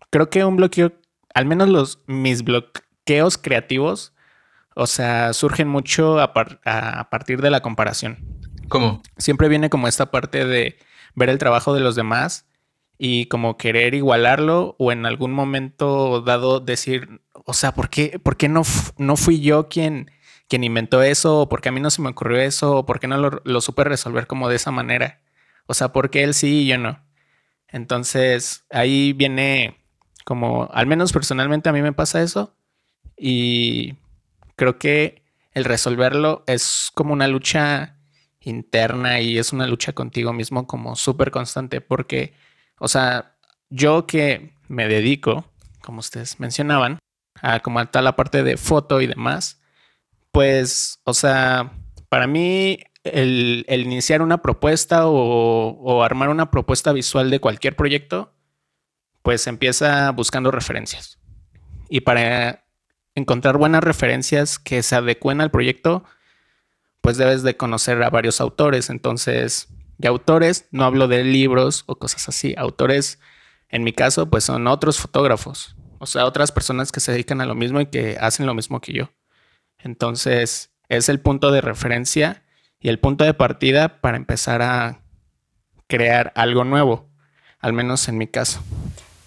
creo 0.09 0.31
que 0.31 0.45
un 0.45 0.57
bloqueo, 0.57 0.93
al 1.35 1.45
menos 1.45 1.69
los 1.69 2.03
mis 2.07 2.45
bloqueos 2.45 3.37
creativos 3.37 4.15
o 4.79 4.87
sea, 4.87 5.33
surgen 5.33 5.67
mucho 5.67 6.21
a, 6.21 6.33
partir 6.33 7.43
de 7.43 7.51
la 7.51 7.63
comparación. 7.63 8.17
¿Cómo? 8.69 9.03
Siempre 9.17 9.49
viene 9.49 9.71
como 9.71 9.89
esta 9.89 10.13
parte 10.13 10.45
de 10.45 10.79
ver 11.17 11.31
el 11.31 11.39
trabajo 11.39 11.75
de 11.75 11.81
los 11.81 11.97
demás 11.97 12.47
y 12.97 13.27
como 13.27 13.57
querer 13.57 13.95
igualarlo 13.95 14.77
o 14.79 14.93
en 14.93 15.05
algún 15.05 15.33
momento 15.33 16.21
dado 16.21 16.61
decir, 16.61 17.23
o 17.33 17.55
sea, 17.55 17.75
¿por 17.75 17.91
qué, 17.91 18.21
por 18.23 18.37
qué 18.37 18.49
no, 18.49 18.63
no 18.99 19.17
fui 19.17 19.41
yo 19.41 19.69
quien, 19.69 20.13
quien 20.47 20.63
inventó 20.63 21.03
eso? 21.03 21.41
¿O 21.41 21.49
por 21.49 21.61
qué 21.61 21.71
a 21.71 21.73
mí 21.73 21.81
no 21.81 21.91
se 21.91 22.01
me 22.01 22.11
ocurrió 22.11 22.39
eso? 22.39 22.77
¿O 22.77 22.87
por 22.87 23.01
qué 23.01 23.09
no 23.09 23.17
lo, 23.17 23.43
lo 23.43 23.61
supe 23.61 23.83
resolver 23.83 24.29
como 24.29 24.49
de 24.49 24.57
esa 24.57 24.71
manera? 24.71 25.23
O 25.67 25.75
sea, 25.75 25.93
¿por 25.93 26.11
qué 26.11 26.23
él 26.23 26.35
sí 26.35 26.61
y 26.61 26.67
yo 26.69 26.79
no? 26.79 27.05
Entonces, 27.67 28.65
ahí 28.71 29.13
viene 29.13 29.77
como, 30.25 30.69
al 30.73 30.87
menos 30.87 31.13
personalmente 31.13 31.69
a 31.69 31.73
mí 31.73 31.83
me 31.83 31.93
pasa 31.93 32.23
eso 32.23 32.55
y 33.17 33.97
creo 34.59 34.79
que 34.79 35.23
el 35.53 35.65
resolverlo 35.65 36.45
es 36.47 36.91
como 36.95 37.15
una 37.15 37.27
lucha 37.29 37.97
interna 38.41 39.21
y 39.21 39.39
es 39.39 39.55
una 39.55 39.67
lucha 39.67 39.95
contigo 39.95 40.35
mismo 40.35 40.67
como 40.67 40.97
súper 40.97 41.31
constante 41.31 41.81
porque, 41.81 42.35
o 42.79 42.89
sea, 42.89 43.37
yo 43.71 44.07
que 44.07 44.53
me 44.69 44.87
dedico, 44.89 45.47
como 45.81 46.01
ustedes 46.01 46.39
mencionaban, 46.41 46.99
a 47.41 47.61
como 47.61 47.79
a 47.79 47.91
tal 47.91 48.05
la 48.05 48.17
parte 48.17 48.43
de 48.43 48.57
foto 48.57 49.01
y 49.01 49.07
demás, 49.07 49.63
pues, 50.33 51.01
o 51.05 51.15
sea, 51.15 51.73
para 52.09 52.27
mí 52.27 52.81
el, 53.05 53.65
iniciar 53.69 54.23
una 54.23 54.43
propuesta 54.43 55.07
o, 55.07 55.13
o, 55.13 56.03
armar 56.03 56.29
una 56.29 56.51
propuesta 56.51 56.93
visual 56.93 57.31
de 57.31 57.41
cualquier 57.41 57.77
proyecto, 57.77 58.35
pues 59.23 59.47
empieza 59.47 60.11
buscando 60.11 60.51
referencias. 60.51 61.19
Y 61.89 62.01
para 62.01 62.68
encontrar 63.19 63.59
buenas 63.59 63.85
referencias 63.85 64.59
que 64.59 64.83
se 64.83 64.97
adecuen 64.97 65.41
al 65.41 65.51
proyecto, 65.51 66.05
pues 67.01 67.17
debes 67.17 67.43
de 67.43 67.57
conocer 67.57 68.03
a 68.03 68.11
varios 68.11 68.41
autores. 68.41 68.91
Entonces, 68.91 69.69
de 69.99 70.09
autores, 70.09 70.67
no 70.71 70.85
hablo 70.85 71.09
de 71.09 71.25
libros 71.25 71.85
o 71.87 71.97
cosas 71.97 72.29
así. 72.29 72.55
Autores, 72.57 73.19
en 73.69 73.85
mi 73.85 73.93
caso, 73.93 74.31
pues 74.31 74.45
son 74.45 74.67
otros 74.67 74.99
fotógrafos. 74.99 75.77
O 75.99 76.07
sea, 76.07 76.27
otras 76.27 76.53
personas 76.53 76.93
que 76.93 77.01
se 77.01 77.13
dedican 77.13 77.41
a 77.41 77.47
lo 77.47 77.55
mismo 77.55 77.81
y 77.81 77.87
que 77.87 78.17
hacen 78.21 78.47
lo 78.47 78.55
mismo 78.55 78.81
que 78.81 78.93
yo. 78.93 79.11
Entonces, 79.79 80.71
es 80.89 81.09
el 81.09 81.21
punto 81.21 81.51
de 81.51 81.61
referencia 81.61 82.45
y 82.81 82.89
el 82.89 82.99
punto 82.99 83.25
de 83.25 83.35
partida 83.35 84.01
para 84.01 84.17
empezar 84.17 84.63
a 84.63 85.03
crear 85.87 86.33
algo 86.37 86.65
nuevo, 86.65 87.09
al 87.59 87.73
menos 87.73 88.09
en 88.09 88.19
mi 88.19 88.29
caso. 88.29 88.61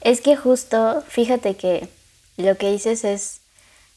Es 0.01 0.21
que 0.21 0.35
justo, 0.35 1.03
fíjate 1.07 1.55
que 1.55 1.89
lo 2.37 2.57
que 2.57 2.71
dices 2.71 3.03
es 3.03 3.40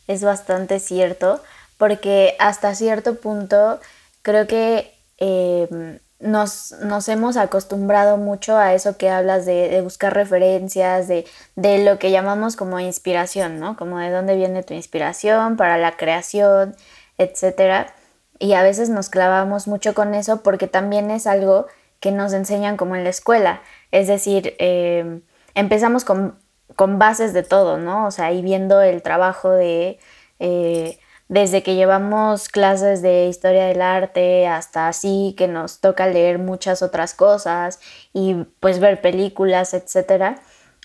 es 0.06 0.22
bastante 0.22 0.80
cierto, 0.80 1.42
porque 1.78 2.36
hasta 2.38 2.74
cierto 2.74 3.16
punto 3.16 3.80
creo 4.22 4.46
que 4.46 4.94
eh, 5.18 5.98
nos, 6.20 6.72
nos, 6.82 7.08
hemos 7.08 7.36
acostumbrado 7.36 8.16
mucho 8.16 8.56
a 8.56 8.74
eso 8.74 8.96
que 8.96 9.10
hablas 9.10 9.44
de, 9.44 9.80
buscar 9.82 10.14
referencias, 10.14 11.08
de, 11.08 11.26
de, 11.56 11.84
lo 11.84 11.98
que 11.98 12.10
llamamos 12.10 12.56
como 12.56 12.80
inspiración, 12.80 13.60
¿no? 13.60 13.76
Como 13.76 13.98
de 13.98 14.10
dónde 14.10 14.36
viene 14.36 14.62
tu 14.62 14.74
inspiración 14.74 15.56
para 15.56 15.76
la 15.76 15.96
creación, 15.96 16.74
etcétera. 17.18 17.94
Y 18.38 18.54
a 18.54 18.62
veces 18.62 18.88
nos 18.88 19.10
clavamos 19.10 19.68
mucho 19.68 19.94
con 19.94 20.14
eso 20.14 20.42
porque 20.42 20.66
también 20.66 21.10
es 21.10 21.26
algo 21.26 21.66
que 22.00 22.10
nos 22.10 22.32
enseñan 22.32 22.76
como 22.76 22.96
en 22.96 23.04
la 23.04 23.10
escuela. 23.10 23.62
Es 23.90 24.08
decir, 24.08 24.54
eh, 24.58 25.20
empezamos 25.54 26.04
con 26.04 26.38
con 26.76 26.98
bases 26.98 27.32
de 27.32 27.42
todo, 27.42 27.78
¿no? 27.78 28.06
O 28.06 28.10
sea, 28.10 28.26
ahí 28.26 28.42
viendo 28.42 28.82
el 28.82 29.02
trabajo 29.02 29.50
de, 29.50 29.98
eh, 30.38 30.98
desde 31.28 31.62
que 31.62 31.74
llevamos 31.74 32.48
clases 32.48 33.02
de 33.02 33.26
historia 33.26 33.66
del 33.66 33.82
arte 33.82 34.46
hasta 34.46 34.88
así, 34.88 35.34
que 35.36 35.48
nos 35.48 35.80
toca 35.80 36.06
leer 36.06 36.38
muchas 36.38 36.82
otras 36.82 37.14
cosas 37.14 37.80
y 38.12 38.44
pues 38.60 38.80
ver 38.80 39.00
películas, 39.00 39.74
etc. 39.74 40.38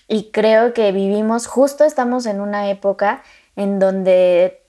Y 0.08 0.30
creo 0.30 0.72
que 0.74 0.92
vivimos, 0.92 1.46
justo 1.46 1.84
estamos 1.84 2.26
en 2.26 2.40
una 2.40 2.70
época 2.70 3.22
en 3.56 3.78
donde 3.78 4.59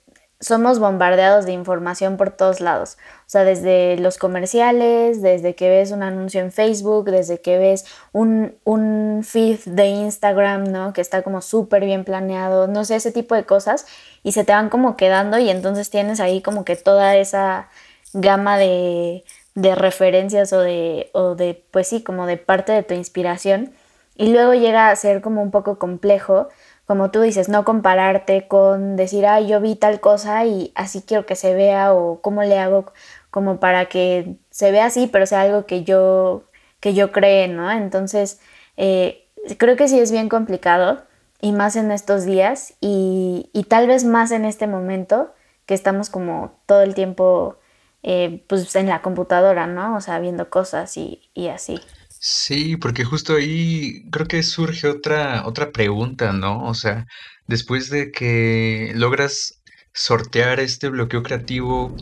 somos 0.42 0.80
bombardeados 0.80 1.46
de 1.46 1.54
información 1.54 2.18
por 2.18 2.32
todos 2.32 2.60
lados. 2.60 2.98
O 3.22 3.30
sea, 3.32 3.44
desde 3.44 3.98
los 3.98 4.18
comerciales, 4.18 5.22
desde 5.22 5.56
que 5.56 5.70
ves 5.70 5.92
un 5.92 6.04
anuncio 6.04 6.42
en 6.42 6.52
Facebook, 6.52 7.06
desde 7.06 7.40
que 7.40 7.58
ves 7.60 7.86
un, 8.12 8.56
un 8.64 9.22
feed 9.24 9.60
de 9.66 9.86
Instagram, 9.86 10.66
¿no? 10.72 10.94
Que 10.94 11.02
está 11.02 11.22
como 11.22 11.42
súper 11.42 11.86
bien 11.86 12.04
planeado, 12.04 12.68
no 12.68 12.84
sé, 12.84 12.96
ese 12.96 13.12
tipo 13.12 13.36
de 13.36 13.46
cosas. 13.46 13.86
Y 14.24 14.32
se 14.34 14.44
te 14.44 14.52
van 14.52 14.70
como 14.70 14.98
quedando 14.98 15.38
y 15.38 15.50
entonces 15.50 15.90
tienes 15.92 16.20
ahí 16.20 16.42
como 16.42 16.66
que 16.66 16.76
toda 16.76 17.16
esa 17.16 17.70
gama 18.14 18.58
de, 18.58 19.24
de 19.54 19.76
referencias 19.76 20.52
o 20.54 20.60
de, 20.60 21.10
o 21.14 21.36
de, 21.36 21.64
pues 21.72 21.88
sí, 21.88 22.04
como 22.04 22.26
de 22.26 22.38
parte 22.38 22.72
de 22.72 22.84
tu 22.84 22.96
inspiración. 22.96 23.74
Y 24.16 24.34
luego 24.34 24.54
llega 24.54 24.90
a 24.90 24.96
ser 24.96 25.22
como 25.22 25.42
un 25.42 25.52
poco 25.52 25.78
complejo 25.78 26.50
como 26.92 27.10
tú 27.10 27.22
dices, 27.22 27.48
no 27.48 27.64
compararte 27.64 28.50
con 28.50 28.98
decir, 28.98 29.26
ay, 29.26 29.48
yo 29.48 29.62
vi 29.62 29.78
tal 29.78 30.02
cosa 30.02 30.44
y 30.44 30.74
así 30.76 31.02
quiero 31.02 31.26
que 31.26 31.38
se 31.38 31.54
vea 31.54 31.94
o 31.94 32.20
cómo 32.20 32.44
le 32.44 32.60
hago 32.60 32.92
como 33.30 33.62
para 33.62 33.86
que 33.86 34.36
se 34.50 34.74
vea 34.74 34.88
así, 34.88 35.08
pero 35.08 35.26
sea 35.26 35.44
algo 35.44 35.66
que 35.66 35.86
yo, 35.86 36.44
que 36.82 36.94
yo 36.94 37.14
cree, 37.14 37.48
¿no? 37.48 37.72
Entonces, 37.72 38.42
eh, 38.76 39.26
creo 39.58 39.78
que 39.78 39.88
sí 39.88 40.02
es 40.02 40.12
bien 40.12 40.28
complicado 40.28 41.02
y 41.40 41.54
más 41.54 41.78
en 41.78 41.92
estos 41.92 42.26
días 42.26 42.74
y, 42.82 43.50
tal 43.70 43.88
vez 43.88 44.04
más 44.04 44.32
en 44.32 44.44
este 44.44 44.68
momento 44.68 45.34
que 45.66 45.76
estamos 45.76 46.10
como 46.10 46.60
todo 46.66 46.82
el 46.82 46.94
tiempo 46.94 47.56
eh, 48.04 48.44
pues 48.50 48.76
en 48.76 48.90
la 48.90 49.02
computadora, 49.02 49.66
¿no? 49.66 49.96
O 49.96 50.02
sea, 50.02 50.20
viendo 50.20 50.50
cosas 50.50 50.98
y, 50.98 51.30
y 51.34 51.48
así. 51.48 51.80
Sí, 52.24 52.78
porque 52.78 53.04
justo 53.04 53.34
ahí 53.34 54.04
creo 54.12 54.28
que 54.28 54.44
surge 54.44 54.88
otra, 54.88 55.44
otra 55.48 55.72
pregunta, 55.72 56.32
¿no? 56.34 56.64
O 56.66 56.76
sea, 56.76 57.08
después 57.48 57.90
de 57.90 58.12
que 58.12 58.92
logras 58.94 59.60
sortear 59.92 60.60
este 60.60 60.90
bloqueo 60.90 61.24
creativo 61.24 61.96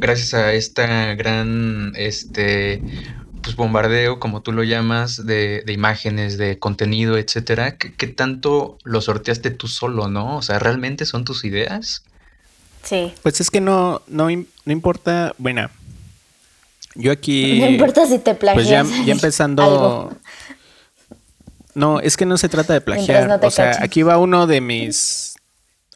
gracias 0.00 0.34
a 0.34 0.52
esta 0.52 1.14
gran, 1.14 1.92
este, 1.94 2.82
pues 3.40 3.54
bombardeo, 3.54 4.18
como 4.18 4.42
tú 4.42 4.50
lo 4.50 4.64
llamas, 4.64 5.26
de, 5.26 5.62
de 5.64 5.72
imágenes, 5.72 6.38
de 6.38 6.58
contenido, 6.58 7.16
etcétera, 7.16 7.76
¿qué, 7.76 7.94
qué 7.94 8.08
tanto 8.08 8.78
lo 8.82 9.00
sorteaste 9.00 9.52
tú 9.52 9.68
solo, 9.68 10.08
no? 10.08 10.38
O 10.38 10.42
sea, 10.42 10.58
¿realmente 10.58 11.06
son 11.06 11.24
tus 11.24 11.44
ideas? 11.44 12.02
Sí. 12.82 13.14
Pues 13.22 13.40
es 13.40 13.48
que 13.48 13.60
no, 13.60 14.02
no, 14.08 14.26
no 14.26 14.72
importa, 14.72 15.36
bueno, 15.38 15.70
yo 16.94 17.12
aquí... 17.12 17.58
No 17.60 17.66
importa 17.66 18.06
si 18.06 18.18
te 18.18 18.34
plagias. 18.34 18.86
Pues 18.86 18.98
ya, 18.98 19.04
ya 19.04 19.12
empezando... 19.12 19.62
algo. 19.62 20.12
No, 21.74 22.00
es 22.00 22.16
que 22.16 22.26
no 22.26 22.36
se 22.36 22.48
trata 22.48 22.74
de 22.74 22.80
plagiar. 22.82 23.26
no 23.28 23.40
te 23.40 23.46
o 23.46 23.50
sea, 23.50 23.78
aquí 23.82 24.02
va 24.02 24.18
uno 24.18 24.46
de 24.46 24.60
mis... 24.60 25.34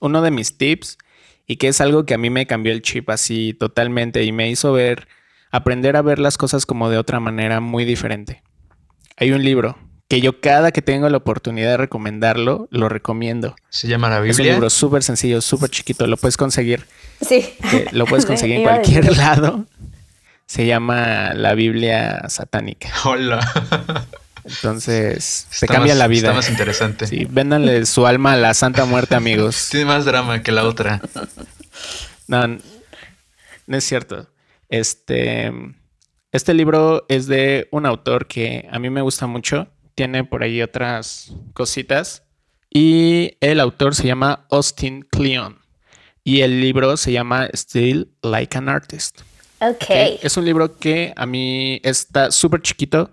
Uno 0.01 0.21
de 0.23 0.31
mis 0.31 0.59
tips 0.59 0.99
y 1.47 1.57
que 1.57 1.69
es 1.69 1.81
algo 1.81 2.05
que 2.05 2.15
a 2.15 2.19
mí 2.19 2.29
me 2.29 2.47
cambió 2.47 2.73
el 2.73 2.83
chip 2.83 3.09
así 3.09 3.55
totalmente 3.55 4.25
y 4.25 4.33
me 4.33 4.51
hizo 4.51 4.73
ver, 4.73 5.09
aprender 5.51 5.97
a 5.97 6.03
ver 6.03 6.19
las 6.19 6.37
cosas 6.37 6.67
como 6.67 6.91
de 6.91 6.99
otra 6.99 7.21
manera 7.21 7.61
muy 7.61 7.85
diferente. 7.85 8.43
Hay 9.17 9.31
un 9.31 9.43
libro 9.45 9.79
que 10.09 10.21
yo 10.21 10.41
cada 10.41 10.71
que 10.71 10.83
tengo 10.83 11.09
la 11.09 11.17
oportunidad 11.17 11.71
de 11.71 11.77
recomendarlo, 11.79 12.69
lo 12.71 12.89
recomiendo. 12.89 13.57
Se 13.71 13.89
llama 13.89 14.09
la 14.11 14.17
Es 14.19 14.23
un 14.23 14.37
Biblia. 14.39 14.53
libro 14.53 14.71
súper 14.71 15.03
sencillo, 15.03 15.41
súper 15.41 15.71
chiquito, 15.71 16.07
lo 16.07 16.17
puedes 16.17 16.37
conseguir. 16.37 16.87
Sí. 17.21 17.49
que 17.71 17.87
lo 17.93 18.07
puedes 18.07 18.27
conseguir 18.27 18.57
en 18.57 18.63
cualquier 18.63 19.17
lado. 19.17 19.67
Se 20.47 20.67
llama 20.67 21.35
la 21.35 21.55
Biblia 21.55 22.29
satánica. 22.29 22.89
Hola. 23.05 23.41
Entonces, 24.45 25.47
te 25.51 25.55
Está 25.55 25.67
cambia 25.67 25.93
más- 25.95 25.99
la 25.99 26.07
vida. 26.09 26.29
Está 26.29 26.35
más 26.37 26.51
interesante. 26.51 27.07
Sí, 27.07 27.27
véndanle 27.29 27.85
su 27.87 28.07
alma 28.07 28.33
a 28.35 28.37
la 28.37 28.55
Santa 28.55 28.85
Muerte, 28.85 29.15
amigos. 29.17 29.69
Tiene 29.71 29.87
más 29.87 30.05
drama 30.05 30.43
que 30.43 30.53
la 30.53 30.65
otra. 30.65 31.01
No, 32.29 32.47
no 32.47 33.77
es 33.77 33.85
cierto. 33.85 34.29
Este, 34.69 35.53
este 36.33 36.55
libro 36.55 37.07
es 37.09 37.27
de 37.27 37.69
un 37.73 37.87
autor 37.87 38.27
que 38.27 38.69
a 38.71 38.79
mí 38.79 38.89
me 38.91 39.03
gusta 39.03 39.27
mucho. 39.27 39.69
Tiene 39.95 40.25
por 40.25 40.43
ahí 40.43 40.63
otras 40.63 41.33
cositas. 41.55 42.23
Y 42.71 43.37
el 43.41 43.59
autor 43.61 43.95
se 43.95 44.07
llama 44.07 44.47
Austin 44.51 45.03
Kleon. 45.11 45.59
Y 46.23 46.43
el 46.43 46.61
libro 46.61 46.97
se 46.97 47.13
llama 47.13 47.49
Still 47.55 48.13
Like 48.23 48.59
an 48.59 48.69
Artist. 48.69 49.21
Ok. 49.61 49.77
Ok, 49.83 49.91
Es 50.23 50.37
un 50.37 50.45
libro 50.45 50.77
que 50.79 51.13
a 51.17 51.27
mí 51.27 51.81
está 51.83 52.31
súper 52.31 52.61
chiquito, 52.63 53.11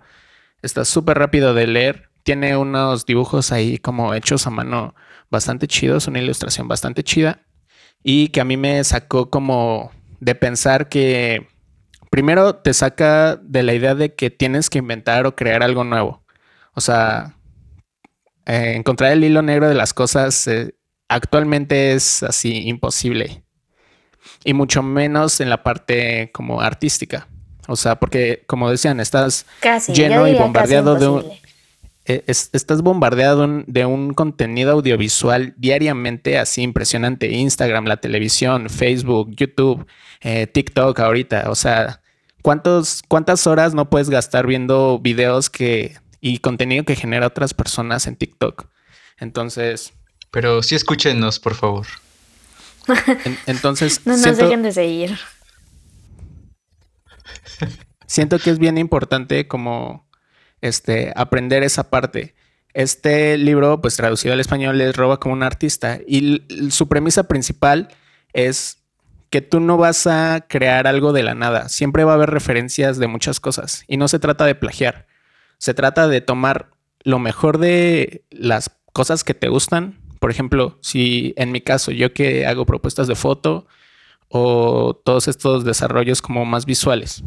está 0.62 0.84
súper 0.84 1.18
rápido 1.18 1.54
de 1.54 1.66
leer, 1.66 2.10
tiene 2.22 2.56
unos 2.56 3.06
dibujos 3.06 3.52
ahí 3.52 3.78
como 3.78 4.14
hechos 4.14 4.46
a 4.46 4.50
mano 4.50 4.94
bastante 5.30 5.66
chidos, 5.66 6.06
una 6.06 6.20
ilustración 6.20 6.68
bastante 6.68 7.02
chida 7.02 7.42
y 8.02 8.28
que 8.28 8.40
a 8.40 8.44
mí 8.44 8.56
me 8.56 8.82
sacó 8.84 9.30
como 9.30 9.90
de 10.20 10.34
pensar 10.34 10.88
que 10.88 11.48
primero 12.10 12.56
te 12.56 12.74
saca 12.74 13.36
de 13.36 13.62
la 13.62 13.74
idea 13.74 13.94
de 13.94 14.14
que 14.14 14.30
tienes 14.30 14.70
que 14.70 14.78
inventar 14.78 15.26
o 15.26 15.34
crear 15.34 15.62
algo 15.62 15.84
nuevo. 15.84 16.24
O 16.74 16.80
sea, 16.80 17.36
eh, 18.46 18.74
encontrar 18.76 19.12
el 19.12 19.24
hilo 19.24 19.42
negro 19.42 19.68
de 19.68 19.74
las 19.74 19.94
cosas 19.94 20.46
eh, 20.46 20.74
actualmente 21.08 21.92
es 21.92 22.22
así 22.22 22.68
imposible 22.68 23.43
y 24.44 24.54
mucho 24.54 24.82
menos 24.82 25.40
en 25.40 25.50
la 25.50 25.62
parte 25.62 26.30
como 26.32 26.60
artística. 26.60 27.26
O 27.66 27.76
sea, 27.76 27.98
porque 27.98 28.44
como 28.46 28.70
decían, 28.70 29.00
estás 29.00 29.46
Casi. 29.60 29.92
lleno 29.94 30.28
y 30.28 30.34
bombardeado 30.34 30.96
de 30.96 31.08
un, 31.08 31.24
eh, 32.04 32.22
es- 32.26 32.50
estás 32.52 32.82
bombardeado 32.82 33.38
de 33.38 33.44
un- 33.46 33.64
de 33.66 33.86
un 33.86 34.12
contenido 34.12 34.72
audiovisual 34.72 35.54
diariamente 35.56 36.38
así 36.38 36.60
impresionante. 36.62 37.30
Instagram, 37.30 37.86
la 37.86 37.96
televisión, 37.96 38.68
Facebook, 38.68 39.30
YouTube, 39.34 39.86
eh, 40.20 40.46
TikTok 40.46 41.00
ahorita. 41.00 41.44
O 41.50 41.54
sea, 41.54 42.02
¿cuántos, 42.42 43.02
¿cuántas 43.08 43.46
horas 43.46 43.72
no 43.72 43.88
puedes 43.88 44.10
gastar 44.10 44.46
viendo 44.46 44.98
videos 44.98 45.48
que 45.48 45.96
y 46.20 46.38
contenido 46.40 46.84
que 46.84 46.96
genera 46.96 47.26
otras 47.26 47.54
personas 47.54 48.06
en 48.06 48.16
TikTok? 48.16 48.66
Entonces, 49.18 49.94
Pero 50.30 50.62
sí 50.62 50.74
escúchenos, 50.74 51.38
por 51.38 51.54
favor. 51.54 51.86
En- 53.24 53.38
entonces 53.46 54.00
No 54.06 54.12
nos 54.12 54.22
siento- 54.22 54.44
dejen 54.44 54.62
de 54.62 54.72
seguir. 54.72 55.18
siento 58.06 58.38
que 58.38 58.50
es 58.50 58.58
bien 58.58 58.78
importante 58.78 59.48
como 59.48 60.08
este 60.60 61.12
aprender 61.16 61.62
esa 61.62 61.90
parte. 61.90 62.34
Este 62.72 63.38
libro, 63.38 63.80
pues 63.80 63.96
traducido 63.96 64.34
al 64.34 64.40
español, 64.40 64.80
es 64.80 64.96
Roba 64.96 65.20
como 65.20 65.34
un 65.34 65.42
artista 65.42 66.00
y 66.06 66.42
su 66.70 66.88
premisa 66.88 67.24
principal 67.28 67.88
es 68.32 68.78
que 69.30 69.40
tú 69.40 69.60
no 69.60 69.76
vas 69.76 70.06
a 70.06 70.44
crear 70.48 70.86
algo 70.86 71.12
de 71.12 71.22
la 71.22 71.34
nada, 71.34 71.68
siempre 71.68 72.04
va 72.04 72.12
a 72.12 72.14
haber 72.14 72.30
referencias 72.30 72.98
de 72.98 73.06
muchas 73.08 73.40
cosas 73.40 73.84
y 73.88 73.96
no 73.96 74.08
se 74.08 74.18
trata 74.18 74.44
de 74.44 74.54
plagiar, 74.54 75.06
se 75.58 75.74
trata 75.74 76.08
de 76.08 76.20
tomar 76.20 76.70
lo 77.02 77.18
mejor 77.18 77.58
de 77.58 78.24
las 78.30 78.70
cosas 78.92 79.22
que 79.24 79.34
te 79.34 79.48
gustan. 79.48 79.98
Por 80.24 80.30
ejemplo, 80.30 80.78
si 80.80 81.34
en 81.36 81.52
mi 81.52 81.60
caso 81.60 81.92
yo 81.92 82.14
que 82.14 82.46
hago 82.46 82.64
propuestas 82.64 83.06
de 83.08 83.14
foto 83.14 83.66
o 84.28 84.98
todos 85.04 85.28
estos 85.28 85.66
desarrollos 85.66 86.22
como 86.22 86.46
más 86.46 86.64
visuales, 86.64 87.22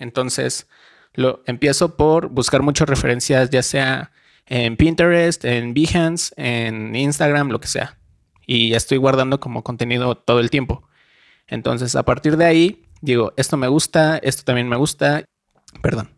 entonces, 0.00 0.66
lo 1.14 1.44
empiezo 1.46 1.96
por 1.96 2.30
buscar 2.30 2.62
muchas 2.62 2.88
referencias, 2.88 3.48
ya 3.50 3.62
sea 3.62 4.10
en 4.46 4.76
Pinterest, 4.76 5.44
en 5.44 5.72
Behance, 5.72 6.34
en 6.36 6.96
Instagram, 6.96 7.50
lo 7.50 7.60
que 7.60 7.68
sea. 7.68 7.96
Y 8.44 8.74
estoy 8.74 8.98
guardando 8.98 9.38
como 9.38 9.62
contenido 9.62 10.16
todo 10.16 10.40
el 10.40 10.50
tiempo. 10.50 10.82
Entonces, 11.46 11.94
a 11.94 12.02
partir 12.02 12.36
de 12.36 12.46
ahí, 12.46 12.82
digo, 13.02 13.34
esto 13.36 13.56
me 13.56 13.68
gusta, 13.68 14.18
esto 14.18 14.42
también 14.42 14.68
me 14.68 14.74
gusta. 14.74 15.24
Perdón. 15.80 16.10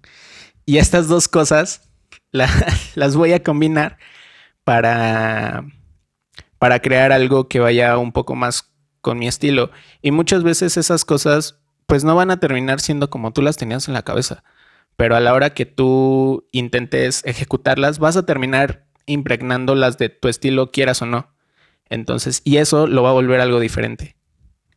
Y 0.65 0.79
estas 0.79 1.07
dos 1.07 1.29
cosas 1.29 1.91
la- 2.33 2.49
las 2.95 3.15
voy 3.15 3.35
a 3.35 3.43
combinar 3.43 3.99
para, 4.65 5.67
para 6.65 6.81
crear 6.81 7.13
algo 7.13 7.47
que 7.47 7.61
vaya 7.61 7.99
un 7.99 8.11
poco 8.11 8.35
más 8.37 8.73
con 9.03 9.19
mi 9.19 9.29
estilo. 9.29 9.71
Y 10.01 10.13
muchas 10.13 10.43
veces 10.43 10.79
esas 10.79 11.05
cosas 11.05 11.61
pues 11.85 12.05
no 12.05 12.17
van 12.17 12.31
a 12.31 12.41
terminar 12.41 12.81
siendo 12.81 13.11
como 13.11 13.35
tú 13.35 13.43
las 13.43 13.59
tenías 13.59 13.87
en 13.87 13.93
la 13.93 14.01
cabeza. 14.01 14.45
Pero 14.97 15.15
a 15.15 15.21
la 15.21 15.35
hora 15.35 15.51
que 15.51 15.67
tú 15.67 16.49
intentes 16.53 17.21
ejecutarlas, 17.27 17.99
vas 17.99 18.17
a 18.17 18.25
terminar 18.25 18.87
impregnándolas 19.05 19.99
de 19.99 20.09
tu 20.09 20.29
estilo, 20.29 20.71
quieras 20.71 21.03
o 21.03 21.05
no. 21.05 21.35
Entonces, 21.91 22.41
y 22.45 22.57
eso 22.57 22.87
lo 22.87 23.03
va 23.03 23.11
a 23.11 23.13
volver 23.13 23.43
algo 23.43 23.61
diferente. 23.61 24.17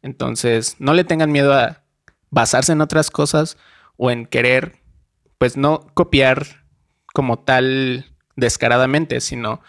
Entonces, 0.01 0.75
no 0.79 0.93
le 0.93 1.05
tengan 1.05 1.31
miedo 1.31 1.53
a 1.53 1.85
basarse 2.31 2.73
en 2.73 2.81
otras 2.81 3.11
cosas 3.11 3.57
o 3.95 4.11
en 4.11 4.25
querer, 4.25 4.75
pues 5.37 5.55
no 5.55 5.87
copiar 5.93 6.65
como 7.13 7.39
tal 7.39 8.07
descaradamente, 8.35 9.21
sino, 9.21 9.61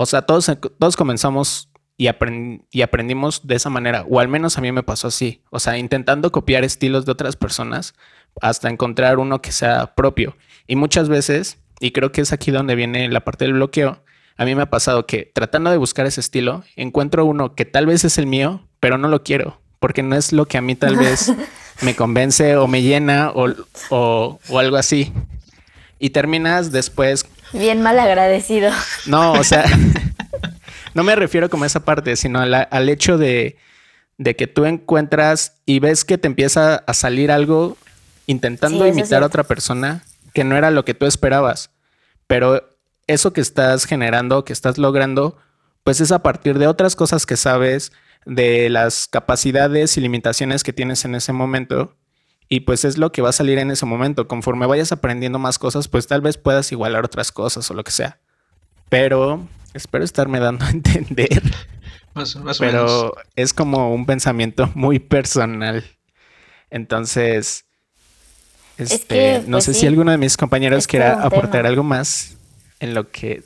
o 0.00 0.06
sea, 0.06 0.22
todos, 0.22 0.50
todos 0.78 0.96
comenzamos 0.96 1.70
y, 1.96 2.06
aprend- 2.06 2.62
y 2.70 2.82
aprendimos 2.82 3.46
de 3.46 3.56
esa 3.56 3.68
manera, 3.68 4.04
o 4.08 4.20
al 4.20 4.28
menos 4.28 4.56
a 4.56 4.60
mí 4.60 4.70
me 4.70 4.84
pasó 4.84 5.08
así, 5.08 5.42
o 5.50 5.58
sea, 5.58 5.76
intentando 5.76 6.30
copiar 6.30 6.62
estilos 6.62 7.04
de 7.04 7.10
otras 7.12 7.34
personas 7.34 7.94
hasta 8.40 8.70
encontrar 8.70 9.18
uno 9.18 9.42
que 9.42 9.50
sea 9.50 9.94
propio. 9.96 10.36
Y 10.68 10.76
muchas 10.76 11.08
veces, 11.08 11.58
y 11.80 11.90
creo 11.90 12.12
que 12.12 12.20
es 12.20 12.32
aquí 12.32 12.52
donde 12.52 12.76
viene 12.76 13.08
la 13.08 13.24
parte 13.24 13.44
del 13.44 13.54
bloqueo, 13.54 14.02
a 14.36 14.44
mí 14.44 14.54
me 14.54 14.62
ha 14.62 14.70
pasado 14.70 15.04
que 15.06 15.32
tratando 15.34 15.70
de 15.72 15.76
buscar 15.78 16.06
ese 16.06 16.20
estilo, 16.20 16.62
encuentro 16.76 17.24
uno 17.24 17.56
que 17.56 17.64
tal 17.64 17.86
vez 17.86 18.04
es 18.04 18.18
el 18.18 18.26
mío, 18.26 18.68
pero 18.78 18.96
no 18.98 19.08
lo 19.08 19.24
quiero, 19.24 19.60
porque 19.80 20.04
no 20.04 20.14
es 20.14 20.32
lo 20.32 20.46
que 20.46 20.58
a 20.58 20.62
mí 20.62 20.76
tal 20.76 20.94
vez 20.96 21.32
me 21.82 21.96
convence 21.96 22.56
o 22.56 22.68
me 22.68 22.82
llena 22.82 23.32
o, 23.34 23.48
o, 23.90 24.38
o 24.48 24.58
algo 24.60 24.76
así. 24.76 25.12
Y 25.98 26.10
terminas 26.10 26.70
después 26.70 27.26
Bien 27.52 27.80
mal 27.82 27.98
agradecido. 27.98 28.70
no, 29.06 29.32
o 29.32 29.44
sea, 29.44 29.64
no 30.94 31.02
me 31.04 31.14
refiero 31.16 31.48
como 31.50 31.64
a 31.64 31.66
esa 31.66 31.84
parte, 31.84 32.16
sino 32.16 32.44
la- 32.46 32.62
al 32.62 32.88
hecho 32.88 33.18
de, 33.18 33.56
de 34.18 34.36
que 34.36 34.46
tú 34.46 34.64
encuentras 34.64 35.54
y 35.66 35.78
ves 35.80 36.04
que 36.04 36.18
te 36.18 36.26
empieza 36.26 36.76
a 36.86 36.94
salir 36.94 37.30
algo 37.30 37.76
intentando 38.26 38.84
Sí, 38.84 38.90
imitar 38.90 39.22
a 39.22 39.26
otra 39.26 39.44
persona 39.44 40.02
que 40.34 40.44
no 40.44 40.56
era 40.56 40.70
lo 40.70 40.84
que 40.84 40.94
tú 40.94 41.06
esperabas. 41.06 41.70
Pero 42.26 42.68
eso 43.06 43.32
que 43.32 43.40
estás 43.40 43.86
generando, 43.86 44.44
que 44.44 44.52
estás 44.52 44.76
logrando, 44.76 45.38
pues 45.84 46.00
es 46.02 46.12
a 46.12 46.22
partir 46.22 46.58
de 46.58 46.66
otras 46.66 46.94
cosas 46.94 47.24
que 47.24 47.36
sabes, 47.38 47.92
de 48.26 48.68
las 48.68 49.08
capacidades 49.08 49.96
y 49.96 50.02
limitaciones 50.02 50.62
que 50.62 50.74
tienes 50.74 51.04
en 51.06 51.14
ese 51.14 51.32
momento. 51.32 51.96
Y 52.48 52.60
pues 52.60 52.84
es 52.84 52.96
lo 52.96 53.12
que 53.12 53.20
va 53.22 53.28
a 53.28 53.32
salir 53.32 53.58
en 53.58 53.70
ese 53.70 53.84
momento. 53.86 54.26
Conforme 54.26 54.66
vayas 54.66 54.90
aprendiendo 54.92 55.38
más 55.38 55.58
cosas, 55.58 55.86
pues 55.88 56.06
tal 56.06 56.20
vez 56.22 56.38
puedas 56.38 56.72
igualar 56.72 57.04
otras 57.04 57.30
cosas 57.30 57.70
o 57.70 57.74
lo 57.74 57.84
que 57.84 57.90
sea. 57.90 58.18
Pero 58.88 59.46
espero 59.74 60.04
estarme 60.04 60.40
dando 60.40 60.64
a 60.64 60.70
entender. 60.72 61.42
Más, 62.14 62.36
más 62.36 62.60
o 62.60 62.64
menos. 62.64 62.90
Pero 62.90 63.12
es 63.36 63.52
como 63.52 63.92
un 63.94 64.06
pensamiento 64.06 64.70
muy 64.74 64.98
personal. 64.98 65.84
Entonces, 66.70 67.66
Este, 68.78 69.42
no 69.46 69.56
pues 69.58 69.64
sé 69.64 69.74
si 69.74 69.86
alguno 69.86 70.10
de 70.10 70.18
mis 70.18 70.36
compañeros 70.36 70.86
quiera 70.86 71.22
aportar 71.22 71.66
algo 71.66 71.82
más 71.82 72.36
en 72.80 72.94
lo 72.94 73.10
que 73.10 73.42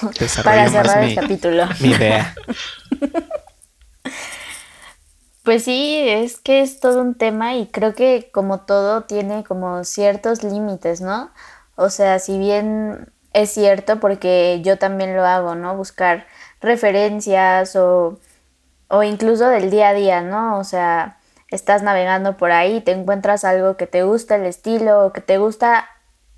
Para 0.44 0.68
cerrar 0.70 1.04
el 1.04 1.14
capítulo. 1.14 1.68
mi 1.80 1.90
idea. 1.90 2.34
Pues 5.42 5.64
sí, 5.64 5.98
es 6.06 6.38
que 6.38 6.60
es 6.60 6.80
todo 6.80 7.00
un 7.00 7.14
tema 7.14 7.54
y 7.56 7.66
creo 7.68 7.94
que 7.94 8.30
como 8.32 8.60
todo 8.60 9.04
tiene 9.04 9.42
como 9.44 9.84
ciertos 9.84 10.44
límites, 10.44 11.00
¿no? 11.00 11.30
O 11.76 11.88
sea, 11.88 12.18
si 12.18 12.38
bien 12.38 13.10
es 13.32 13.50
cierto 13.50 14.00
porque 14.00 14.60
yo 14.62 14.78
también 14.78 15.16
lo 15.16 15.24
hago, 15.24 15.54
¿no? 15.54 15.76
Buscar 15.76 16.26
referencias 16.60 17.74
o, 17.76 18.18
o 18.88 19.02
incluso 19.02 19.48
del 19.48 19.70
día 19.70 19.90
a 19.90 19.94
día, 19.94 20.20
¿no? 20.22 20.58
O 20.58 20.64
sea, 20.64 21.18
estás 21.50 21.82
navegando 21.82 22.36
por 22.36 22.52
ahí, 22.52 22.80
te 22.82 22.92
encuentras 22.92 23.44
algo 23.44 23.76
que 23.76 23.86
te 23.86 24.02
gusta 24.04 24.36
el 24.36 24.46
estilo 24.46 25.06
o 25.06 25.12
que 25.12 25.22
te 25.22 25.38
gusta 25.38 25.88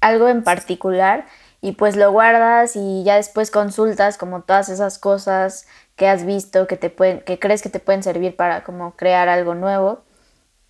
algo 0.01 0.29
en 0.29 0.45
particular 0.45 1.27
y 1.61 1.73
pues 1.73 1.97
lo 1.97 2.11
guardas 2.13 2.77
y 2.77 3.05
ya 3.05 3.17
después 3.17 3.51
consultas 3.51 4.19
como 4.19 4.43
todas 4.43 4.69
esas 4.69 4.99
cosas 4.99 5.67
que 5.97 6.09
has 6.09 6.25
visto 6.25 6.67
que 6.67 6.77
te 6.77 6.91
pueden, 6.91 7.21
que 7.21 7.39
crees 7.39 7.63
que 7.63 7.69
te 7.69 7.79
pueden 7.81 8.03
servir 8.03 8.37
para 8.37 8.65
como 8.65 8.93
crear 8.97 9.29
algo 9.29 9.55
nuevo. 9.55 10.03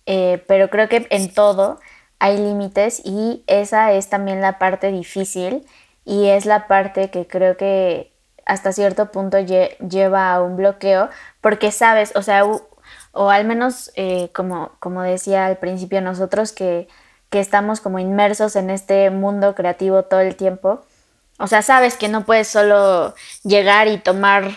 Eh, 0.05 0.43
pero 0.47 0.69
creo 0.69 0.89
que 0.89 1.07
en 1.11 1.33
todo 1.33 1.79
hay 2.19 2.37
límites 2.37 3.01
y 3.05 3.43
esa 3.47 3.93
es 3.93 4.09
también 4.09 4.41
la 4.41 4.59
parte 4.59 4.91
difícil 4.91 5.65
y 6.05 6.27
es 6.27 6.45
la 6.45 6.67
parte 6.67 7.09
que 7.09 7.27
creo 7.27 7.57
que 7.57 8.11
hasta 8.45 8.73
cierto 8.73 9.11
punto 9.11 9.37
lleva 9.39 10.33
a 10.33 10.41
un 10.41 10.57
bloqueo 10.57 11.09
porque 11.41 11.71
sabes, 11.71 12.13
o 12.15 12.21
sea, 12.21 12.43
o 13.13 13.29
al 13.29 13.45
menos 13.45 13.91
eh, 13.95 14.29
como, 14.33 14.71
como 14.79 15.01
decía 15.01 15.45
al 15.45 15.57
principio 15.57 16.01
nosotros 16.01 16.51
que, 16.51 16.87
que 17.29 17.39
estamos 17.39 17.79
como 17.79 17.99
inmersos 17.99 18.55
en 18.55 18.69
este 18.69 19.09
mundo 19.09 19.55
creativo 19.55 20.03
todo 20.03 20.19
el 20.19 20.35
tiempo, 20.35 20.81
o 21.39 21.47
sea, 21.47 21.61
sabes 21.61 21.97
que 21.97 22.09
no 22.09 22.25
puedes 22.25 22.47
solo 22.47 23.15
llegar 23.43 23.87
y 23.87 23.97
tomar, 23.97 24.51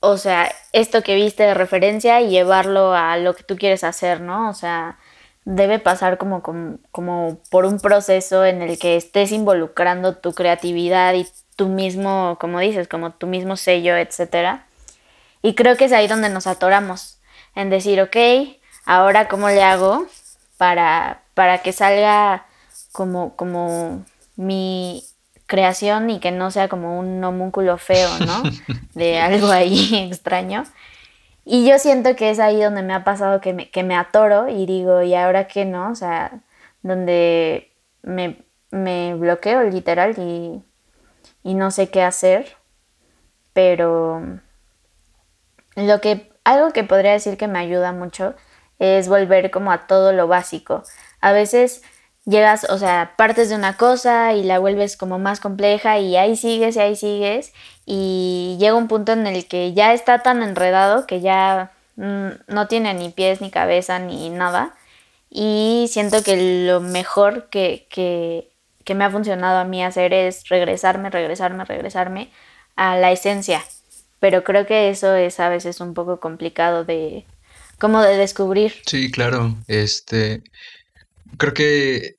o 0.00 0.16
sea, 0.16 0.52
esto 0.72 1.02
que 1.02 1.14
viste 1.14 1.42
de 1.42 1.54
referencia 1.54 2.20
y 2.20 2.28
llevarlo 2.28 2.94
a 2.94 3.16
lo 3.16 3.34
que 3.34 3.42
tú 3.42 3.56
quieres 3.56 3.84
hacer, 3.84 4.20
¿no? 4.20 4.50
O 4.50 4.54
sea, 4.54 4.98
debe 5.44 5.78
pasar 5.78 6.18
como, 6.18 6.42
como, 6.90 7.38
por 7.50 7.64
un 7.64 7.78
proceso 7.80 8.44
en 8.44 8.62
el 8.62 8.78
que 8.78 8.96
estés 8.96 9.32
involucrando 9.32 10.16
tu 10.16 10.32
creatividad 10.32 11.14
y 11.14 11.26
tu 11.54 11.68
mismo, 11.68 12.36
como 12.40 12.60
dices, 12.60 12.88
como 12.88 13.12
tu 13.12 13.26
mismo 13.26 13.56
sello, 13.56 13.96
etcétera. 13.96 14.66
Y 15.42 15.54
creo 15.54 15.76
que 15.76 15.86
es 15.86 15.92
ahí 15.92 16.08
donde 16.08 16.28
nos 16.28 16.46
atoramos, 16.46 17.18
en 17.54 17.70
decir, 17.70 18.00
ok, 18.00 18.16
ahora 18.84 19.28
cómo 19.28 19.48
le 19.48 19.62
hago 19.62 20.06
para, 20.58 21.22
para 21.34 21.58
que 21.58 21.72
salga 21.72 22.46
como, 22.92 23.36
como 23.36 24.04
mi 24.36 25.04
creación 25.46 26.10
y 26.10 26.20
que 26.20 26.32
no 26.32 26.50
sea 26.50 26.68
como 26.68 26.98
un 26.98 27.22
homúnculo 27.22 27.78
feo, 27.78 28.08
¿no? 28.26 28.42
De 28.94 29.18
algo 29.18 29.48
ahí 29.48 30.08
extraño. 30.10 30.64
Y 31.44 31.68
yo 31.68 31.78
siento 31.78 32.16
que 32.16 32.30
es 32.30 32.40
ahí 32.40 32.60
donde 32.60 32.82
me 32.82 32.92
ha 32.92 33.04
pasado 33.04 33.40
que 33.40 33.52
me, 33.52 33.70
que 33.70 33.84
me 33.84 33.96
atoro 33.96 34.48
y 34.48 34.66
digo, 34.66 35.02
¿y 35.02 35.14
ahora 35.14 35.46
qué 35.46 35.64
no? 35.64 35.90
O 35.90 35.94
sea, 35.94 36.40
donde 36.82 37.72
me, 38.02 38.44
me 38.70 39.14
bloqueo 39.14 39.62
literal 39.62 40.16
y, 40.18 40.62
y 41.44 41.54
no 41.54 41.70
sé 41.70 41.88
qué 41.88 42.02
hacer. 42.02 42.56
Pero 43.52 44.40
lo 45.76 46.00
que, 46.00 46.32
algo 46.44 46.72
que 46.72 46.82
podría 46.82 47.12
decir 47.12 47.36
que 47.36 47.48
me 47.48 47.60
ayuda 47.60 47.92
mucho 47.92 48.34
es 48.78 49.08
volver 49.08 49.50
como 49.50 49.70
a 49.70 49.86
todo 49.86 50.12
lo 50.12 50.26
básico. 50.26 50.82
A 51.20 51.32
veces 51.32 51.82
llegas, 52.26 52.64
o 52.68 52.78
sea, 52.78 53.14
partes 53.16 53.48
de 53.48 53.54
una 53.54 53.76
cosa 53.76 54.34
y 54.34 54.42
la 54.42 54.58
vuelves 54.58 54.96
como 54.96 55.18
más 55.18 55.40
compleja 55.40 55.98
y 55.98 56.16
ahí 56.16 56.36
sigues 56.36 56.76
y 56.76 56.80
ahí 56.80 56.96
sigues 56.96 57.52
y 57.86 58.56
llega 58.58 58.74
un 58.74 58.88
punto 58.88 59.12
en 59.12 59.26
el 59.26 59.46
que 59.46 59.72
ya 59.72 59.94
está 59.94 60.22
tan 60.22 60.42
enredado 60.42 61.06
que 61.06 61.20
ya 61.20 61.72
mm, 61.96 62.28
no 62.48 62.66
tiene 62.66 62.94
ni 62.94 63.10
pies 63.10 63.40
ni 63.40 63.50
cabeza 63.50 63.98
ni 64.00 64.28
nada 64.28 64.74
y 65.30 65.86
siento 65.88 66.22
que 66.24 66.66
lo 66.66 66.80
mejor 66.80 67.48
que, 67.48 67.86
que, 67.90 68.50
que 68.84 68.94
me 68.94 69.04
ha 69.04 69.10
funcionado 69.10 69.58
a 69.58 69.64
mí 69.64 69.84
hacer 69.84 70.12
es 70.12 70.48
regresarme, 70.48 71.10
regresarme, 71.10 71.64
regresarme 71.64 72.30
a 72.76 72.96
la 72.96 73.12
esencia. 73.12 73.62
Pero 74.18 74.44
creo 74.44 74.66
que 74.66 74.88
eso 74.88 75.14
es 75.14 75.40
a 75.40 75.48
veces 75.48 75.80
un 75.80 75.94
poco 75.94 76.20
complicado 76.20 76.84
de 76.84 77.24
como 77.78 78.00
de 78.00 78.16
descubrir. 78.16 78.74
Sí, 78.86 79.10
claro. 79.10 79.54
Este, 79.68 80.42
Creo 81.38 81.54
que 81.54 82.15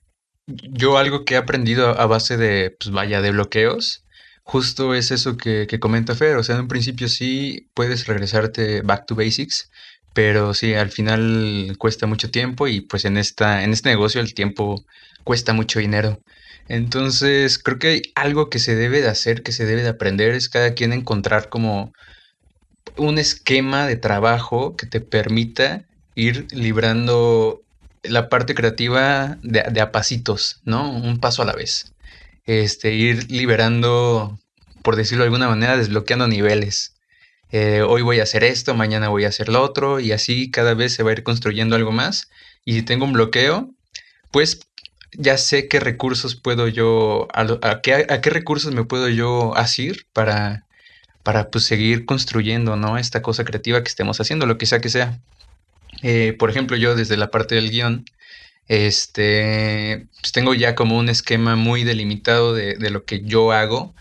yo 0.47 0.97
algo 0.97 1.25
que 1.25 1.35
he 1.35 1.37
aprendido 1.37 1.99
a 1.99 2.05
base 2.05 2.37
de, 2.37 2.75
pues 2.79 2.91
vaya, 2.91 3.21
de 3.21 3.31
bloqueos, 3.31 4.05
justo 4.43 4.95
es 4.95 5.11
eso 5.11 5.37
que, 5.37 5.67
que 5.67 5.79
comenta 5.79 6.15
Fer. 6.15 6.37
O 6.37 6.43
sea, 6.43 6.55
en 6.55 6.61
un 6.61 6.67
principio 6.67 7.09
sí 7.09 7.69
puedes 7.73 8.07
regresarte 8.07 8.81
back 8.81 9.05
to 9.05 9.15
basics, 9.15 9.69
pero 10.13 10.53
sí, 10.53 10.73
al 10.73 10.89
final 10.89 11.75
cuesta 11.77 12.07
mucho 12.07 12.31
tiempo 12.31 12.67
y 12.67 12.81
pues 12.81 13.05
en, 13.05 13.17
esta, 13.17 13.63
en 13.63 13.73
este 13.73 13.89
negocio 13.89 14.21
el 14.21 14.33
tiempo 14.33 14.83
cuesta 15.23 15.53
mucho 15.53 15.79
dinero. 15.79 16.21
Entonces, 16.69 17.59
creo 17.59 17.79
que 17.79 17.87
hay 17.87 18.01
algo 18.15 18.49
que 18.49 18.59
se 18.59 18.75
debe 18.75 19.01
de 19.01 19.09
hacer, 19.09 19.43
que 19.43 19.51
se 19.51 19.65
debe 19.65 19.83
de 19.83 19.89
aprender, 19.89 20.33
es 20.33 20.49
cada 20.49 20.73
quien 20.73 20.93
encontrar 20.93 21.49
como 21.49 21.93
un 22.97 23.19
esquema 23.19 23.85
de 23.85 23.95
trabajo 23.95 24.75
que 24.75 24.87
te 24.87 25.01
permita 25.01 25.85
ir 26.15 26.47
librando 26.51 27.61
la 28.03 28.29
parte 28.29 28.55
creativa 28.55 29.37
de, 29.41 29.63
de 29.71 29.81
a 29.81 29.91
pasitos, 29.91 30.61
¿no? 30.63 30.91
Un 30.91 31.19
paso 31.19 31.41
a 31.41 31.45
la 31.45 31.53
vez. 31.53 31.93
Este, 32.45 32.93
ir 32.93 33.29
liberando, 33.29 34.39
por 34.81 34.95
decirlo 34.95 35.23
de 35.23 35.27
alguna 35.27 35.49
manera, 35.49 35.77
desbloqueando 35.77 36.27
niveles. 36.27 36.95
Eh, 37.51 37.81
hoy 37.81 38.01
voy 38.01 38.19
a 38.19 38.23
hacer 38.23 38.43
esto, 38.43 38.75
mañana 38.75 39.09
voy 39.09 39.25
a 39.25 39.29
hacer 39.29 39.49
lo 39.49 39.61
otro, 39.61 39.99
y 39.99 40.11
así 40.11 40.51
cada 40.51 40.73
vez 40.73 40.93
se 40.93 41.03
va 41.03 41.11
a 41.11 41.13
ir 41.13 41.23
construyendo 41.23 41.75
algo 41.75 41.91
más. 41.91 42.29
Y 42.65 42.73
si 42.73 42.81
tengo 42.83 43.05
un 43.05 43.13
bloqueo, 43.13 43.73
pues 44.31 44.59
ya 45.13 45.37
sé 45.37 45.67
qué 45.67 45.79
recursos 45.79 46.35
puedo 46.35 46.67
yo, 46.67 47.27
a, 47.33 47.81
qué, 47.81 48.05
a 48.09 48.21
qué, 48.21 48.29
recursos 48.29 48.73
me 48.73 48.83
puedo 48.83 49.09
yo 49.09 49.55
asir 49.55 50.05
para, 50.13 50.65
para 51.23 51.49
pues, 51.49 51.65
seguir 51.65 52.05
construyendo, 52.05 52.75
¿no? 52.75 52.97
Esta 52.97 53.21
cosa 53.21 53.45
creativa 53.45 53.81
que 53.81 53.89
estemos 53.89 54.19
haciendo, 54.19 54.45
lo 54.45 54.57
que 54.57 54.65
sea 54.65 54.79
que 54.79 54.89
sea. 54.89 55.19
Eh, 56.03 56.35
por 56.37 56.49
ejemplo, 56.49 56.77
yo 56.77 56.95
desde 56.95 57.17
la 57.17 57.31
parte 57.31 57.55
del 57.55 57.71
guion, 57.71 58.05
este, 58.67 60.07
pues 60.21 60.31
tengo 60.31 60.53
ya 60.53 60.75
como 60.75 60.97
un 60.97 61.09
esquema 61.09 61.55
muy 61.55 61.83
delimitado 61.83 62.53
de, 62.53 62.89
lo 62.89 63.05
que 63.05 63.21
yo 63.23 63.51
hago 63.51 63.95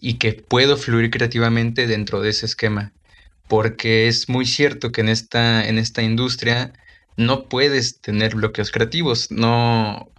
y 0.00 0.14
que 0.14 0.32
puedo 0.32 0.76
fluir 0.76 1.10
creativamente 1.10 1.86
dentro 1.86 2.20
de 2.20 2.30
ese 2.30 2.46
esquema. 2.46 2.92
Porque 3.48 4.08
es 4.08 4.28
muy 4.28 4.46
cierto 4.46 4.92
que 4.92 5.00
en 5.02 5.08
esta, 5.08 5.66
en 5.68 5.78
esta 5.78 6.02
industria 6.02 6.72
no 7.16 7.48
puedes 7.48 8.00
tener 8.00 8.34
bloqueos 8.36 8.70
creativos, 8.70 9.30
no, 9.30 10.10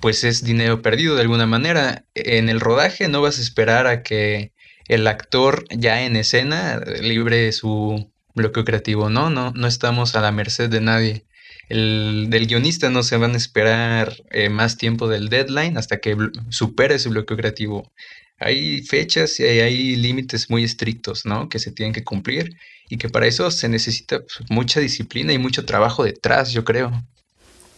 pues 0.00 0.24
es 0.24 0.42
dinero 0.44 0.82
perdido 0.82 1.14
de 1.16 1.22
alguna 1.22 1.46
manera. 1.46 2.04
En 2.14 2.48
el 2.48 2.60
rodaje 2.60 3.08
no 3.08 3.22
vas 3.22 3.38
a 3.38 3.42
esperar 3.42 3.86
a 3.86 4.02
que 4.02 4.52
el 4.88 5.06
actor 5.06 5.64
ya 5.70 6.02
en 6.02 6.16
escena 6.16 6.80
libre 7.00 7.52
su, 7.52 8.10
bloqueo 8.36 8.64
creativo. 8.64 9.10
No, 9.10 9.30
no, 9.30 9.50
no 9.52 9.66
estamos 9.66 10.14
a 10.14 10.20
la 10.20 10.30
merced 10.30 10.70
de 10.70 10.80
nadie. 10.80 11.24
El 11.68 12.28
del 12.30 12.46
guionista 12.46 12.90
no 12.90 13.02
se 13.02 13.16
van 13.16 13.34
a 13.34 13.36
esperar 13.36 14.14
eh, 14.30 14.48
más 14.48 14.76
tiempo 14.76 15.08
del 15.08 15.28
deadline 15.28 15.76
hasta 15.76 15.98
que 15.98 16.16
supere 16.50 16.98
su 17.00 17.10
bloqueo 17.10 17.36
creativo. 17.36 17.90
Hay 18.38 18.82
fechas 18.82 19.40
y 19.40 19.44
hay, 19.44 19.96
límites 19.96 20.50
muy 20.50 20.62
estrictos, 20.62 21.24
¿no? 21.24 21.48
Que 21.48 21.58
se 21.58 21.72
tienen 21.72 21.92
que 21.92 22.04
cumplir 22.04 22.56
y 22.88 22.98
que 22.98 23.08
para 23.08 23.26
eso 23.26 23.50
se 23.50 23.68
necesita 23.68 24.20
pues, 24.20 24.48
mucha 24.50 24.78
disciplina 24.78 25.32
y 25.32 25.38
mucho 25.38 25.64
trabajo 25.64 26.04
detrás, 26.04 26.52
yo 26.52 26.62
creo. 26.62 26.92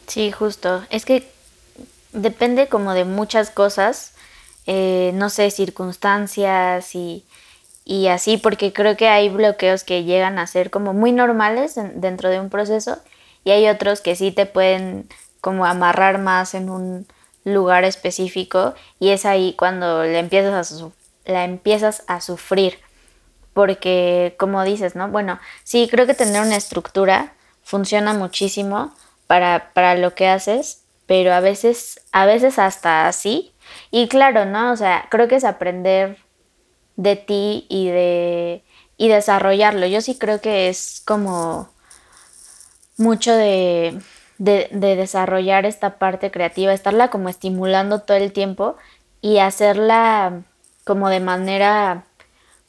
Sí, 0.09 0.33
justo. 0.33 0.85
Es 0.91 1.05
que 1.05 1.27
depende 2.13 2.67
como 2.67 2.93
de 2.93 3.05
muchas 3.05 3.51
cosas, 3.51 4.13
eh, 4.67 5.13
no 5.15 5.31
sé, 5.31 5.51
circunstancias 5.51 6.95
y 6.95 7.25
y 7.89 8.09
así, 8.09 8.37
porque 8.37 8.75
creo 8.75 8.99
que 8.99 9.09
hay 9.09 9.31
bloqueos 9.31 9.83
que 9.83 10.05
llegan 10.05 10.39
a 10.39 10.47
ser 10.47 10.71
como 10.71 10.93
muy 10.93 11.11
normales 11.11 11.75
dentro 11.95 12.29
de 12.29 12.39
un 12.39 12.51
proceso 12.51 12.99
y 13.45 13.51
hay 13.51 13.67
otros 13.67 14.03
que 14.03 14.15
sí 14.15 14.31
te 14.31 14.45
pueden 14.45 15.09
como 15.41 15.65
amarrar 15.65 16.19
más 16.19 16.53
en 16.53 16.69
un 16.69 17.07
lugar 17.45 17.85
específico 17.85 18.75
y 19.01 19.09
es 19.09 19.25
ahí 19.25 19.55
cuando 19.59 20.03
le 20.03 20.19
empiezas 20.19 20.71
a 20.71 20.91
la 21.25 21.45
empiezas 21.45 22.05
a 22.09 22.21
sufrir 22.21 22.79
porque 23.55 24.37
como 24.39 24.63
dices, 24.65 24.95
¿no? 24.95 25.09
Bueno, 25.09 25.41
sí, 25.65 25.89
creo 25.91 26.07
que 26.07 26.13
tener 26.13 26.43
una 26.43 26.57
estructura 26.57 27.33
funciona 27.63 28.13
muchísimo 28.13 28.95
para, 29.27 29.71
para 29.73 29.95
lo 29.95 30.15
que 30.15 30.29
haces, 30.29 30.83
pero 31.07 31.33
a 31.33 31.41
veces, 31.41 32.03
a 32.13 32.27
veces 32.27 32.59
hasta 32.59 33.09
así. 33.09 33.55
Y 33.91 34.09
claro, 34.09 34.45
¿no? 34.45 34.73
O 34.73 34.77
sea, 34.77 35.07
creo 35.11 35.27
que 35.27 35.37
es 35.37 35.45
aprender 35.45 36.19
de 36.99 37.17
ti 37.17 37.65
y 37.71 37.89
de 37.89 38.63
y 38.99 39.09
desarrollarlo. 39.09 39.87
Yo 39.87 40.01
sí 40.03 40.19
creo 40.19 40.41
que 40.41 40.69
es 40.69 41.03
como 41.07 41.71
mucho 42.99 43.33
de, 43.33 43.97
de, 44.39 44.69
de 44.73 44.97
desarrollar 44.97 45.65
esta 45.65 45.99
parte 45.99 46.31
creativa, 46.31 46.73
estarla 46.75 47.09
como 47.09 47.29
estimulando 47.29 48.01
todo 48.01 48.17
el 48.17 48.33
tiempo 48.33 48.77
y 49.23 49.39
hacerla 49.39 50.43
como 50.85 51.09
de 51.09 51.21
manera 51.21 52.05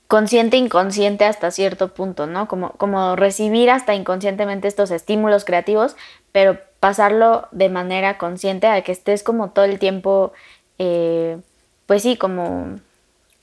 consciente 0.08 0.58
inconsciente 0.58 1.26
hasta 1.26 1.52
cierto 1.52 1.94
punto, 1.94 2.28
¿no? 2.28 2.48
Como, 2.48 2.72
como 2.74 3.16
recibir 3.16 3.72
hasta 3.72 3.96
inconscientemente 3.96 4.68
estos 4.68 4.92
estímulos 4.92 5.46
creativos, 5.46 5.96
pero 6.32 6.60
pasarlo 6.80 7.48
de 7.52 7.70
manera 7.70 8.18
consciente 8.20 8.68
a 8.68 8.82
que 8.84 8.92
estés 8.92 9.24
como 9.24 9.50
todo 9.50 9.66
el 9.66 9.80
tiempo, 9.80 10.32
eh, 10.78 11.40
pues 11.88 12.04
sí, 12.04 12.18
como, 12.18 12.80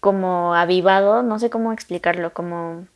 como 0.01 0.55
avivado, 0.55 1.23
no 1.23 1.39
sé 1.39 1.51
cómo 1.51 1.73
explicarlo, 1.73 2.33
como 2.33 2.87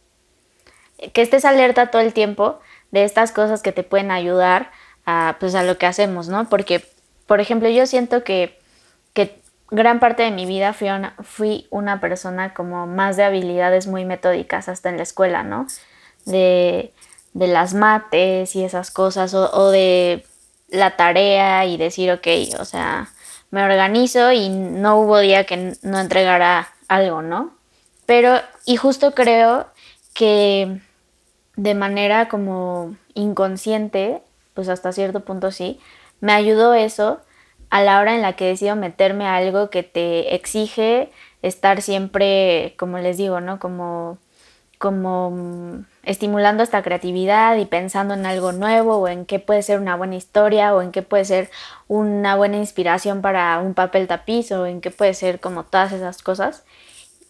que 1.13 1.23
estés 1.23 1.45
alerta 1.45 1.91
todo 1.91 2.03
el 2.03 2.13
tiempo 2.13 2.61
de 2.91 3.05
estas 3.05 3.33
cosas 3.33 3.63
que 3.63 3.73
te 3.73 3.83
pueden 3.83 4.11
ayudar 4.11 4.71
a, 5.07 5.37
pues, 5.41 5.55
a 5.55 5.63
lo 5.63 5.79
que 5.79 5.87
hacemos, 5.87 6.29
¿no? 6.29 6.49
Porque, 6.49 6.85
por 7.27 7.41
ejemplo, 7.41 7.69
yo 7.69 7.87
siento 7.87 8.23
que, 8.23 8.59
que 9.15 9.41
gran 9.71 10.01
parte 10.01 10.23
de 10.23 10.31
mi 10.31 10.47
vida 10.47 10.73
fui 10.73 10.89
una, 10.89 11.15
fui 11.23 11.67
una 11.71 12.01
persona 12.01 12.53
como 12.55 12.87
más 12.87 13.17
de 13.17 13.25
habilidades 13.25 13.87
muy 13.87 14.05
metódicas 14.05 14.69
hasta 14.69 14.89
en 14.89 14.97
la 14.97 15.05
escuela, 15.05 15.43
¿no? 15.43 15.67
De, 16.27 16.93
de 17.33 17.47
las 17.47 17.75
mates 17.75 18.55
y 18.57 18.65
esas 18.65 18.91
cosas, 18.91 19.33
o, 19.35 19.51
o, 19.53 19.71
de 19.71 20.25
la 20.69 20.97
tarea 20.97 21.65
y 21.65 21.77
decir, 21.77 22.13
ok, 22.13 22.27
o 22.61 22.65
sea, 22.65 23.09
me 23.51 23.65
organizo 23.65 24.33
y 24.33 24.49
no 24.49 24.99
hubo 24.99 25.19
día 25.19 25.45
que 25.45 25.75
no 25.83 25.99
entregara 25.99 26.69
algo, 26.91 27.23
¿no? 27.23 27.55
Pero, 28.05 28.35
y 28.67 28.77
justo 28.77 29.15
creo 29.15 29.67
que 30.13 30.81
de 31.57 31.75
manera 31.75 32.29
como 32.29 32.97
inconsciente, 33.15 34.23
pues 34.55 34.69
hasta 34.69 34.93
cierto 34.93 35.21
punto 35.21 35.53
sí, 35.53 35.81
me 36.21 36.33
ayudó 36.33 36.75
eso 36.75 37.21
a 37.71 37.83
la 37.83 38.01
hora 38.01 38.17
en 38.17 38.23
la 38.23 38.35
que 38.35 38.47
decido 38.47 38.75
meterme 38.75 39.27
a 39.27 39.37
algo 39.37 39.71
que 39.71 39.85
te 39.85 40.35
exige 40.35 41.13
estar 41.43 41.81
siempre, 41.81 42.75
como 42.77 42.99
les 42.99 43.17
digo, 43.17 43.41
¿no? 43.41 43.61
Como, 43.61 44.19
como 44.79 45.31
mm, 45.31 45.87
estimulando 46.03 46.65
esta 46.65 46.83
creatividad 46.83 47.57
y 47.57 47.67
pensando 47.67 48.15
en 48.15 48.27
algo 48.27 48.51
nuevo 48.51 48.97
o 48.97 49.07
en 49.07 49.27
qué 49.27 49.39
puede 49.39 49.63
ser 49.63 49.79
una 49.79 49.95
buena 49.95 50.17
historia 50.17 50.75
o 50.75 50.83
en 50.83 50.91
qué 50.91 51.03
puede 51.03 51.25
ser 51.25 51.51
una 51.87 52.35
buena 52.35 52.57
inspiración 52.57 53.23
para 53.23 53.61
un 53.61 53.75
papel 53.75 54.09
tapiz 54.09 54.51
o 54.51 54.67
en 54.67 54.81
qué 54.81 54.91
puede 54.91 55.15
ser 55.15 55.39
como 55.39 55.63
todas 55.65 55.93
esas 55.93 56.23
cosas. 56.23 56.65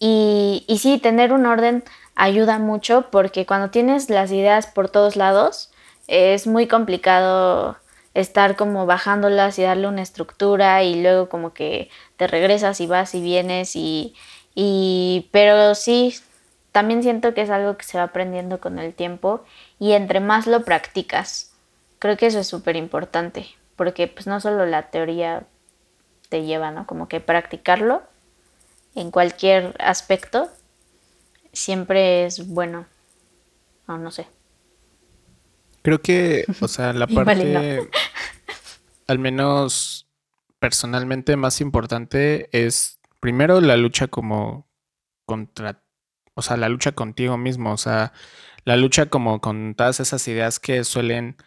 Y, 0.03 0.65
y 0.67 0.79
sí, 0.79 0.97
tener 0.97 1.31
un 1.31 1.45
orden 1.45 1.83
ayuda 2.15 2.57
mucho 2.57 3.11
porque 3.11 3.45
cuando 3.45 3.69
tienes 3.69 4.09
las 4.09 4.31
ideas 4.31 4.65
por 4.65 4.89
todos 4.89 5.15
lados 5.15 5.71
es 6.07 6.47
muy 6.47 6.67
complicado 6.67 7.77
estar 8.15 8.55
como 8.55 8.87
bajándolas 8.87 9.59
y 9.59 9.61
darle 9.61 9.87
una 9.87 10.01
estructura 10.01 10.83
y 10.83 11.01
luego 11.03 11.29
como 11.29 11.53
que 11.53 11.91
te 12.17 12.25
regresas 12.25 12.81
y 12.81 12.87
vas 12.87 13.13
y 13.13 13.21
vienes 13.21 13.75
y, 13.75 14.15
y 14.55 15.29
pero 15.31 15.75
sí 15.75 16.15
también 16.71 17.03
siento 17.03 17.35
que 17.35 17.41
es 17.43 17.51
algo 17.51 17.77
que 17.77 17.85
se 17.85 17.99
va 17.99 18.05
aprendiendo 18.05 18.59
con 18.59 18.79
el 18.79 18.95
tiempo 18.95 19.43
y 19.79 19.91
entre 19.91 20.19
más 20.19 20.47
lo 20.47 20.65
practicas 20.65 21.53
creo 21.99 22.17
que 22.17 22.25
eso 22.25 22.39
es 22.39 22.47
súper 22.47 22.75
importante 22.75 23.47
porque 23.75 24.07
pues 24.07 24.25
no 24.25 24.39
solo 24.39 24.65
la 24.65 24.89
teoría 24.89 25.43
te 26.29 26.43
lleva 26.43 26.71
no 26.71 26.87
como 26.87 27.07
que 27.07 27.19
practicarlo 27.21 28.01
en 28.95 29.11
cualquier 29.11 29.75
aspecto 29.79 30.49
siempre 31.53 32.25
es 32.25 32.47
bueno. 32.47 32.85
O 33.87 33.97
no 33.97 34.11
sé. 34.11 34.27
Creo 35.81 36.01
que, 36.01 36.45
o 36.61 36.67
sea, 36.67 36.93
la 36.93 37.07
parte, 37.07 37.89
al 39.07 39.19
menos 39.19 40.07
personalmente 40.59 41.35
más 41.35 41.59
importante 41.59 42.49
es 42.51 42.99
primero 43.19 43.61
la 43.61 43.77
lucha 43.77 44.07
como 44.07 44.69
contra, 45.25 45.83
o 46.35 46.41
sea, 46.41 46.57
la 46.57 46.69
lucha 46.69 46.91
contigo 46.91 47.37
mismo, 47.37 47.73
o 47.73 47.77
sea, 47.77 48.13
la 48.63 48.77
lucha 48.77 49.07
como 49.07 49.41
con 49.41 49.73
todas 49.75 49.99
esas 49.99 50.27
ideas 50.27 50.59
que 50.59 50.83
suelen 50.83 51.37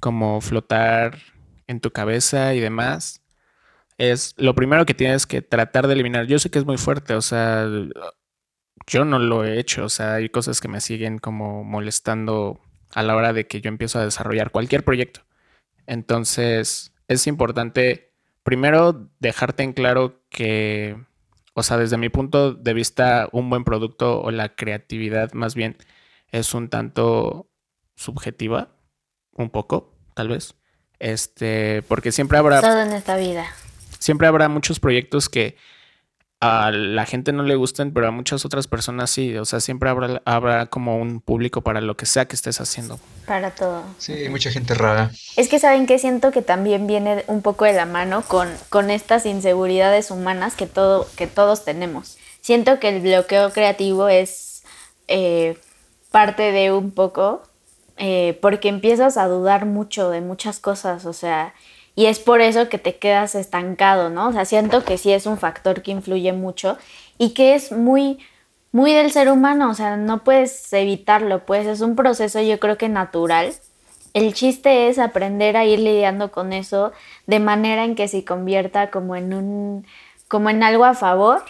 como 0.00 0.40
flotar 0.40 1.18
en 1.66 1.80
tu 1.80 1.90
cabeza 1.90 2.54
y 2.54 2.60
demás. 2.60 3.17
Es 3.98 4.34
lo 4.38 4.54
primero 4.54 4.86
que 4.86 4.94
tienes 4.94 5.26
que 5.26 5.42
tratar 5.42 5.86
de 5.86 5.94
eliminar. 5.94 6.26
Yo 6.26 6.38
sé 6.38 6.50
que 6.50 6.58
es 6.58 6.64
muy 6.64 6.78
fuerte, 6.78 7.14
o 7.14 7.22
sea, 7.22 7.66
yo 8.86 9.04
no 9.04 9.18
lo 9.18 9.44
he 9.44 9.58
hecho, 9.58 9.84
o 9.84 9.88
sea, 9.88 10.14
hay 10.14 10.28
cosas 10.28 10.60
que 10.60 10.68
me 10.68 10.80
siguen 10.80 11.18
como 11.18 11.64
molestando 11.64 12.60
a 12.94 13.02
la 13.02 13.16
hora 13.16 13.32
de 13.32 13.46
que 13.46 13.60
yo 13.60 13.68
empiezo 13.68 13.98
a 13.98 14.04
desarrollar 14.04 14.50
cualquier 14.50 14.84
proyecto. 14.84 15.20
Entonces, 15.86 16.92
es 17.08 17.26
importante 17.26 18.12
primero 18.42 19.10
dejarte 19.18 19.62
en 19.62 19.72
claro 19.72 20.22
que, 20.30 20.96
o 21.54 21.62
sea, 21.62 21.76
desde 21.76 21.98
mi 21.98 22.08
punto 22.08 22.54
de 22.54 22.72
vista, 22.72 23.28
un 23.32 23.50
buen 23.50 23.64
producto 23.64 24.22
o 24.22 24.30
la 24.30 24.54
creatividad 24.54 25.32
más 25.32 25.54
bien 25.54 25.76
es 26.30 26.54
un 26.54 26.68
tanto 26.68 27.50
subjetiva, 27.94 28.76
un 29.32 29.50
poco, 29.50 29.94
tal 30.14 30.28
vez. 30.28 30.54
Este, 30.98 31.82
porque 31.88 32.12
siempre 32.12 32.38
habrá... 32.38 32.60
Todo 32.60 32.80
en 32.80 32.92
esta 32.92 33.16
vida. 33.16 33.46
Siempre 33.98 34.26
habrá 34.26 34.48
muchos 34.48 34.80
proyectos 34.80 35.28
que 35.28 35.56
a 36.40 36.70
la 36.70 37.04
gente 37.04 37.32
no 37.32 37.42
le 37.42 37.56
gusten, 37.56 37.92
pero 37.92 38.06
a 38.06 38.10
muchas 38.10 38.44
otras 38.44 38.68
personas 38.68 39.10
sí. 39.10 39.36
O 39.36 39.44
sea, 39.44 39.60
siempre 39.60 39.90
habrá, 39.90 40.22
habrá 40.24 40.66
como 40.66 40.98
un 40.98 41.20
público 41.20 41.62
para 41.62 41.80
lo 41.80 41.96
que 41.96 42.06
sea 42.06 42.26
que 42.26 42.36
estés 42.36 42.60
haciendo. 42.60 43.00
Para 43.26 43.50
todo. 43.50 43.82
Sí, 43.98 44.12
hay 44.12 44.28
mucha 44.28 44.50
gente 44.50 44.74
rara. 44.74 45.10
Es 45.36 45.48
que 45.48 45.58
saben 45.58 45.86
que 45.86 45.98
siento 45.98 46.30
que 46.30 46.42
también 46.42 46.86
viene 46.86 47.24
un 47.26 47.42
poco 47.42 47.64
de 47.64 47.72
la 47.72 47.86
mano 47.86 48.22
con, 48.22 48.48
con 48.68 48.90
estas 48.90 49.26
inseguridades 49.26 50.10
humanas 50.10 50.54
que, 50.54 50.66
todo, 50.66 51.08
que 51.16 51.26
todos 51.26 51.64
tenemos. 51.64 52.18
Siento 52.40 52.78
que 52.78 52.88
el 52.88 53.00
bloqueo 53.00 53.52
creativo 53.52 54.08
es 54.08 54.62
eh, 55.08 55.58
parte 56.12 56.52
de 56.52 56.72
un 56.72 56.92
poco, 56.92 57.42
eh, 57.96 58.38
porque 58.40 58.68
empiezas 58.68 59.16
a 59.16 59.26
dudar 59.26 59.66
mucho 59.66 60.08
de 60.10 60.20
muchas 60.20 60.60
cosas. 60.60 61.04
O 61.04 61.12
sea, 61.12 61.52
y 61.98 62.06
es 62.06 62.20
por 62.20 62.40
eso 62.40 62.68
que 62.68 62.78
te 62.78 62.96
quedas 62.96 63.34
estancado, 63.34 64.08
¿no? 64.08 64.28
O 64.28 64.32
sea, 64.32 64.44
siento 64.44 64.84
que 64.84 64.98
sí 64.98 65.12
es 65.12 65.26
un 65.26 65.36
factor 65.36 65.82
que 65.82 65.90
influye 65.90 66.32
mucho 66.32 66.78
y 67.18 67.30
que 67.30 67.56
es 67.56 67.72
muy, 67.72 68.20
muy 68.70 68.92
del 68.92 69.10
ser 69.10 69.28
humano, 69.28 69.68
o 69.68 69.74
sea, 69.74 69.96
no 69.96 70.22
puedes 70.22 70.72
evitarlo, 70.72 71.44
pues 71.44 71.66
es 71.66 71.80
un 71.80 71.96
proceso 71.96 72.40
yo 72.40 72.60
creo 72.60 72.78
que 72.78 72.88
natural. 72.88 73.52
El 74.14 74.32
chiste 74.32 74.86
es 74.86 75.00
aprender 75.00 75.56
a 75.56 75.64
ir 75.64 75.80
lidiando 75.80 76.30
con 76.30 76.52
eso 76.52 76.92
de 77.26 77.40
manera 77.40 77.84
en 77.84 77.96
que 77.96 78.06
se 78.06 78.24
convierta 78.24 78.92
como 78.92 79.16
en 79.16 79.34
un, 79.34 79.84
como 80.28 80.50
en 80.50 80.62
algo 80.62 80.84
a 80.84 80.94
favor 80.94 81.42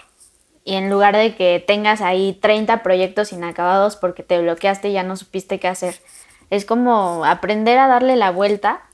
y 0.65 0.77
en 0.77 0.89
lugar 0.89 1.15
de 1.15 1.37
que 1.37 1.63
tengas 1.67 2.01
ahí 2.01 2.33
30 2.41 2.83
proyectos 2.83 3.35
inacabados 3.35 3.97
porque 3.97 4.23
te 4.23 4.41
bloqueaste 4.41 4.89
y 4.89 4.93
ya 4.95 5.03
no 5.03 5.15
supiste 5.15 5.61
qué 5.61 5.69
hacer. 5.69 5.97
Es 6.49 6.65
como 6.65 7.27
aprender 7.27 7.79
a 7.79 7.87
darle 7.87 8.17
la 8.17 8.31
vuelta 8.31 8.88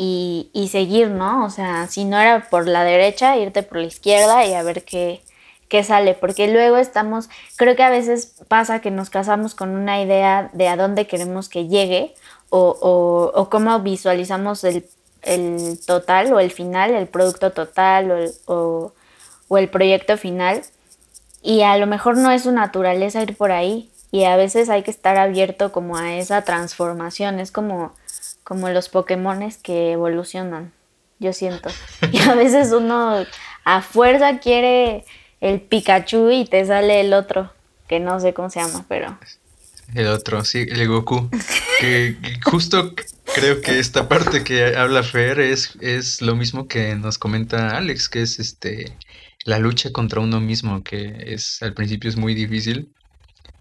y, 0.00 0.48
y, 0.52 0.68
seguir, 0.68 1.10
¿no? 1.10 1.44
O 1.44 1.50
sea, 1.50 1.88
si 1.88 2.04
no 2.04 2.20
era 2.20 2.48
por 2.48 2.68
la 2.68 2.84
derecha, 2.84 3.36
irte 3.36 3.64
por 3.64 3.78
la 3.78 3.88
izquierda 3.88 4.46
y 4.46 4.54
a 4.54 4.62
ver 4.62 4.84
qué, 4.84 5.22
qué 5.68 5.82
sale, 5.82 6.14
porque 6.14 6.46
luego 6.46 6.76
estamos, 6.76 7.28
creo 7.56 7.74
que 7.74 7.82
a 7.82 7.90
veces 7.90 8.36
pasa 8.46 8.80
que 8.80 8.92
nos 8.92 9.10
casamos 9.10 9.56
con 9.56 9.70
una 9.70 10.00
idea 10.00 10.50
de 10.52 10.68
a 10.68 10.76
dónde 10.76 11.08
queremos 11.08 11.48
que 11.48 11.66
llegue 11.66 12.14
o, 12.48 13.32
o, 13.34 13.50
cómo 13.50 13.80
visualizamos 13.80 14.62
el, 14.62 14.86
el, 15.22 15.80
total 15.84 16.32
o 16.32 16.38
el 16.38 16.52
final, 16.52 16.92
el 16.94 17.08
producto 17.08 17.50
total 17.50 18.12
o 18.12 18.54
o, 18.54 18.92
o 19.48 19.58
el 19.58 19.68
proyecto 19.68 20.16
final. 20.16 20.62
Y 21.42 21.62
a 21.62 21.76
lo 21.76 21.88
mejor 21.88 22.16
no 22.16 22.30
es 22.30 22.42
su 22.44 22.52
naturaleza 22.52 23.22
ir 23.22 23.36
por 23.36 23.50
ahí. 23.50 23.90
Y 24.10 24.24
a 24.24 24.36
veces 24.36 24.70
hay 24.70 24.82
que 24.82 24.90
estar 24.90 25.18
abierto 25.18 25.72
como 25.72 25.96
a 25.96 26.14
esa 26.14 26.42
transformación. 26.42 27.40
Es 27.40 27.52
como 27.52 27.92
como 28.48 28.70
los 28.70 28.88
Pokémones 28.88 29.58
que 29.58 29.92
evolucionan, 29.92 30.72
yo 31.18 31.34
siento. 31.34 31.68
Y 32.12 32.18
a 32.20 32.34
veces 32.34 32.72
uno 32.72 33.26
a 33.64 33.82
fuerza 33.82 34.38
quiere 34.38 35.04
el 35.42 35.60
Pikachu 35.60 36.30
y 36.30 36.46
te 36.46 36.64
sale 36.64 37.02
el 37.02 37.12
otro, 37.12 37.52
que 37.88 38.00
no 38.00 38.18
sé 38.20 38.32
cómo 38.32 38.48
se 38.48 38.60
llama, 38.60 38.86
pero... 38.88 39.18
El 39.94 40.06
otro, 40.06 40.46
sí, 40.46 40.66
el 40.66 40.88
Goku. 40.88 41.28
que, 41.78 42.16
justo 42.42 42.94
creo 43.34 43.60
que 43.60 43.78
esta 43.78 44.08
parte 44.08 44.42
que 44.44 44.74
habla 44.76 45.02
Fer 45.02 45.40
es, 45.40 45.76
es 45.82 46.22
lo 46.22 46.34
mismo 46.34 46.68
que 46.68 46.94
nos 46.94 47.18
comenta 47.18 47.76
Alex, 47.76 48.08
que 48.08 48.22
es 48.22 48.38
este 48.38 48.96
la 49.44 49.58
lucha 49.58 49.92
contra 49.92 50.20
uno 50.20 50.40
mismo, 50.40 50.82
que 50.82 51.34
es 51.34 51.58
al 51.60 51.74
principio 51.74 52.08
es 52.08 52.16
muy 52.16 52.34
difícil, 52.34 52.94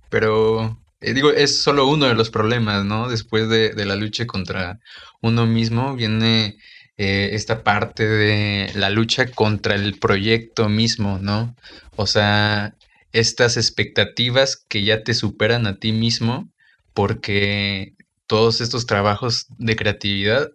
pero 0.10 0.78
eh, 1.02 1.14
digo, 1.14 1.32
es 1.32 1.62
solo 1.62 1.88
uno 1.88 2.08
de 2.08 2.16
los 2.16 2.30
problemas, 2.30 2.86
¿no? 2.86 3.10
Después 3.10 3.50
de, 3.50 3.72
de 3.72 3.86
la 3.86 3.96
lucha 3.96 4.26
contra 4.26 4.80
uno 5.22 5.46
mismo 5.46 5.96
viene 5.96 6.58
eh, 6.98 7.30
esta 7.34 7.64
parte 7.64 8.08
de 8.08 8.72
la 8.74 8.90
lucha 8.90 9.28
contra 9.28 9.76
el 9.76 10.00
proyecto 10.00 10.70
mismo, 10.70 11.20
¿no? 11.20 11.56
O 11.96 12.08
sea, 12.08 12.76
estas 13.14 13.58
expectativas 13.58 14.58
que 14.68 14.84
ya 14.84 15.04
te 15.04 15.14
superan 15.14 15.68
a 15.68 15.78
ti 15.78 15.92
mismo 15.92 16.50
porque 16.94 17.94
todos 18.26 18.62
estos 18.62 18.86
trabajos 18.88 19.46
de 19.58 19.76
creatividad 19.76 20.52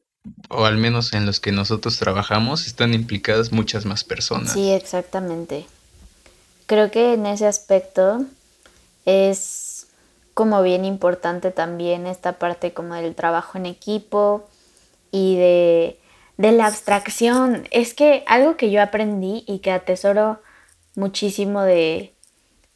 o 0.48 0.64
al 0.64 0.76
menos 0.76 1.12
en 1.12 1.26
los 1.26 1.40
que 1.40 1.52
nosotros 1.52 1.98
trabajamos, 1.98 2.66
están 2.66 2.94
implicadas 2.94 3.52
muchas 3.52 3.84
más 3.84 4.04
personas. 4.04 4.52
Sí, 4.52 4.70
exactamente. 4.70 5.66
Creo 6.66 6.90
que 6.90 7.14
en 7.14 7.26
ese 7.26 7.46
aspecto 7.46 8.24
es 9.04 9.71
como 10.34 10.62
bien 10.62 10.84
importante 10.84 11.50
también 11.50 12.06
esta 12.06 12.34
parte 12.38 12.72
como 12.72 12.94
del 12.94 13.14
trabajo 13.14 13.58
en 13.58 13.66
equipo 13.66 14.48
y 15.10 15.36
de, 15.36 16.00
de 16.38 16.52
la 16.52 16.66
abstracción. 16.66 17.68
Es 17.70 17.94
que 17.94 18.24
algo 18.26 18.56
que 18.56 18.70
yo 18.70 18.82
aprendí 18.82 19.44
y 19.46 19.60
que 19.60 19.72
atesoro 19.72 20.40
muchísimo 20.94 21.62
de, 21.62 22.14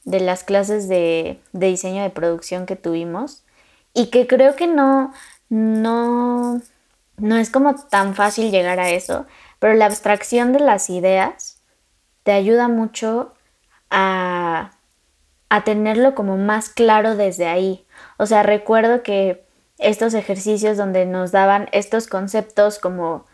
de 0.05 0.21
las 0.21 0.45
clases 0.45 0.88
de, 0.88 1.40
de 1.53 1.66
diseño 1.66 2.03
de 2.03 2.11
producción 2.11 2.66
que 2.66 2.77
tuvimos 2.77 3.45
y 3.95 4.07
que 4.07 4.27
creo 4.27 4.57
que 4.57 4.66
no, 4.66 5.12
no, 5.49 6.61
no 7.16 7.37
es 7.37 7.51
como 7.51 7.75
tan 7.75 8.14
fácil 8.14 8.51
llegar 8.51 8.79
a 8.81 8.90
eso, 8.90 9.27
pero 9.59 9.75
la 9.75 9.87
abstracción 9.87 10.53
de 10.53 10.61
las 10.61 10.90
ideas 10.90 11.62
te 12.23 12.33
ayuda 12.33 12.69
mucho 12.69 13.33
a, 13.90 14.76
a 15.49 15.65
tenerlo 15.65 16.15
como 16.15 16.37
más 16.37 16.69
claro 16.69 17.17
desde 17.17 17.47
ahí. 17.47 17.87
O 18.19 18.27
sea, 18.27 18.43
recuerdo 18.43 19.03
que 19.03 19.45
estos 19.79 20.15
ejercicios 20.15 20.77
donde 20.77 21.07
nos 21.07 21.33
daban 21.33 21.69
estos 21.73 22.07
conceptos 22.07 22.79
como, 22.79 23.27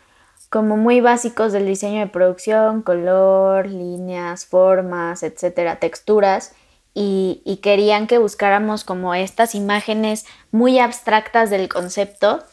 como 0.49 0.77
muy 0.77 1.01
básicos 1.01 1.53
del 1.53 1.65
diseño 1.65 2.01
de 2.01 2.07
producción, 2.07 2.81
color, 2.81 3.67
líneas, 3.67 4.45
formas, 4.45 5.23
etcétera, 5.23 5.77
texturas, 5.77 6.53
y, 6.95 7.59
querían 7.63 8.05
que 8.05 8.19
buscáramos 8.19 8.83
como 8.83 9.15
estas 9.15 9.55
imágenes 9.55 10.25
muy 10.51 10.77
abstractas 10.77 11.49
del 11.49 11.67
concepto, 11.67 12.43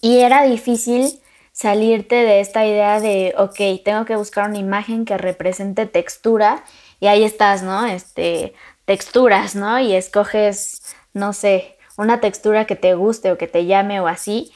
y 0.00 0.20
era 0.20 0.44
difícil 0.44 1.20
salirte 1.52 2.14
de 2.14 2.40
esta 2.40 2.64
idea 2.66 3.00
de, 3.00 3.34
ok, 3.36 3.84
tengo 3.84 4.06
que 4.06 4.16
buscar 4.16 4.48
una 4.48 4.58
imagen 4.58 5.04
que 5.04 5.18
represente 5.18 5.84
textura 5.84 6.64
y 6.98 7.08
ahí 7.08 7.24
estás, 7.24 7.62
¿no? 7.62 7.84
Este, 7.84 8.54
texturas, 8.84 9.54
¿no? 9.54 9.78
Y 9.78 9.94
escoges, 9.94 10.82
no 11.12 11.32
sé, 11.32 11.76
una 11.96 12.20
textura 12.20 12.66
que 12.66 12.76
te 12.76 12.94
guste 12.94 13.32
o 13.32 13.38
que 13.38 13.46
te 13.46 13.66
llame 13.66 14.00
o 14.00 14.08
así, 14.08 14.52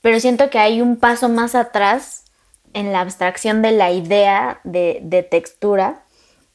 pero 0.00 0.20
siento 0.20 0.50
que 0.50 0.58
hay 0.58 0.80
un 0.80 0.96
paso 0.96 1.28
más 1.28 1.54
atrás 1.54 2.24
en 2.72 2.92
la 2.92 3.00
abstracción 3.00 3.62
de 3.62 3.72
la 3.72 3.90
idea 3.90 4.60
de, 4.64 5.00
de 5.02 5.22
textura. 5.22 6.02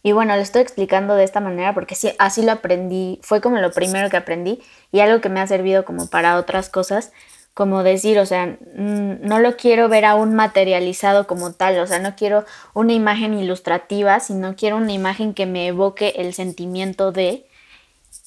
Y 0.02 0.12
bueno, 0.12 0.36
lo 0.36 0.42
estoy 0.42 0.62
explicando 0.62 1.16
de 1.16 1.24
esta 1.24 1.40
manera 1.40 1.74
porque 1.74 1.96
sí, 1.96 2.14
así 2.20 2.42
lo 2.42 2.52
aprendí, 2.52 3.20
fue 3.24 3.42
como 3.42 3.58
lo 3.58 3.72
primero 3.72 4.10
que 4.10 4.18
aprendí 4.18 4.62
y 4.92 5.00
algo 5.00 5.22
que 5.22 5.30
me 5.30 5.40
ha 5.40 5.48
servido 5.48 5.86
como 5.86 6.10
para 6.10 6.38
otras 6.38 6.70
cosas, 6.70 7.12
como 7.54 7.84
decir, 7.84 8.18
o 8.20 8.26
sea, 8.26 8.58
no 8.76 9.40
lo 9.40 9.58
quiero 9.58 9.88
ver 9.88 10.06
aún 10.06 10.34
materializado 10.34 11.28
como 11.28 11.54
tal, 11.54 11.78
o 11.80 11.88
sea, 11.88 12.00
no 12.00 12.16
quiero 12.16 12.46
una 12.74 12.94
imagen 12.94 13.36
ilustrativa, 13.36 14.20
sino 14.20 14.56
quiero 14.56 14.78
una 14.78 14.94
imagen 14.94 15.34
que 15.34 15.46
me 15.46 15.68
evoque 15.68 16.14
el 16.18 16.34
sentimiento 16.34 17.12
de, 17.12 17.46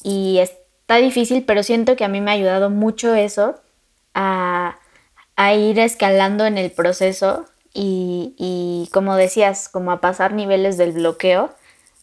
y 0.04 0.38
está 0.38 0.96
difícil, 0.96 1.44
pero 1.44 1.64
siento 1.64 1.96
que 1.96 2.04
a 2.04 2.08
mí 2.08 2.20
me 2.20 2.30
ha 2.30 2.34
ayudado 2.34 2.70
mucho 2.70 3.14
eso 3.14 3.56
a, 4.14 4.78
ir 5.54 5.78
escalando 5.80 6.46
en 6.46 6.58
el 6.58 6.70
proceso 6.70 7.46
y, 7.74 8.34
y, 8.38 8.88
como 8.92 9.16
decías, 9.16 9.68
como 9.68 9.90
a 9.92 10.00
pasar 10.00 10.32
niveles 10.32 10.78
del 10.78 10.92
bloqueo 10.92 11.50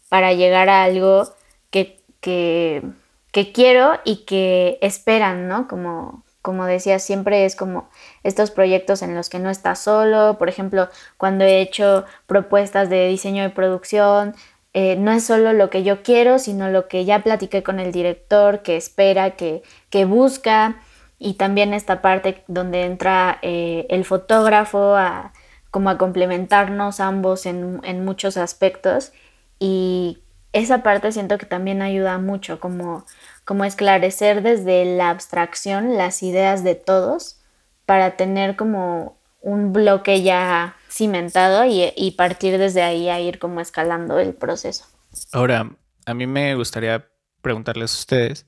para 0.09 0.33
llegar 0.33 0.69
a 0.69 0.83
algo 0.83 1.33
que, 1.71 1.99
que, 2.21 2.83
que 3.31 3.51
quiero 3.51 3.99
y 4.03 4.25
que 4.25 4.77
esperan, 4.81 5.47
¿no? 5.47 5.67
Como, 5.67 6.22
como 6.43 6.65
decía, 6.65 6.99
siempre 6.99 7.45
es 7.45 7.55
como 7.55 7.89
estos 8.21 8.51
proyectos 8.51 9.01
en 9.01 9.15
los 9.15 9.29
que 9.29 9.39
no 9.39 9.49
estás 9.49 9.79
solo. 9.79 10.37
Por 10.37 10.49
ejemplo, 10.49 10.89
cuando 11.17 11.45
he 11.45 11.61
hecho 11.61 12.03
propuestas 12.27 12.89
de 12.89 13.07
diseño 13.07 13.43
de 13.43 13.49
producción, 13.49 14.35
eh, 14.73 14.97
no 14.97 15.13
es 15.13 15.23
solo 15.23 15.53
lo 15.53 15.69
que 15.69 15.83
yo 15.83 16.03
quiero, 16.03 16.39
sino 16.39 16.69
lo 16.69 16.89
que 16.89 17.05
ya 17.05 17.23
platiqué 17.23 17.63
con 17.63 17.79
el 17.79 17.93
director, 17.93 18.61
que 18.61 18.75
espera, 18.75 19.31
que, 19.37 19.63
que 19.89 20.03
busca. 20.03 20.81
Y 21.17 21.35
también 21.35 21.73
esta 21.73 22.01
parte 22.01 22.43
donde 22.47 22.83
entra 22.83 23.39
eh, 23.41 23.85
el 23.89 24.03
fotógrafo 24.03 24.97
a, 24.97 25.31
como 25.71 25.89
a 25.89 25.97
complementarnos 25.97 26.99
ambos 26.99 27.45
en, 27.45 27.79
en 27.85 28.03
muchos 28.03 28.35
aspectos. 28.35 29.13
Y 29.59 30.19
esa 30.51 30.83
parte 30.83 31.13
siento 31.13 31.37
que 31.37 31.45
también 31.45 31.81
ayuda 31.81 32.17
mucho, 32.17 32.59
como 32.59 33.05
como 33.45 33.65
esclarecer 33.65 34.41
desde 34.41 34.85
la 34.97 35.09
abstracción 35.09 35.97
las 35.97 36.23
ideas 36.23 36.63
de 36.63 36.75
todos 36.75 37.41
para 37.85 38.15
tener 38.15 38.55
como 38.55 39.17
un 39.41 39.73
bloque 39.73 40.23
ya 40.23 40.77
cimentado 40.89 41.65
y, 41.65 42.11
partir 42.11 42.57
desde 42.57 42.81
ahí 42.81 43.09
a 43.09 43.19
ir 43.19 43.39
como 43.39 43.59
escalando 43.59 44.19
el 44.19 44.33
proceso. 44.33 44.85
Ahora, 45.31 45.75
a 46.05 46.13
mí 46.13 46.27
me 46.27 46.55
gustaría 46.55 47.09
preguntarles 47.41 47.93
a 47.93 47.99
ustedes 47.99 48.45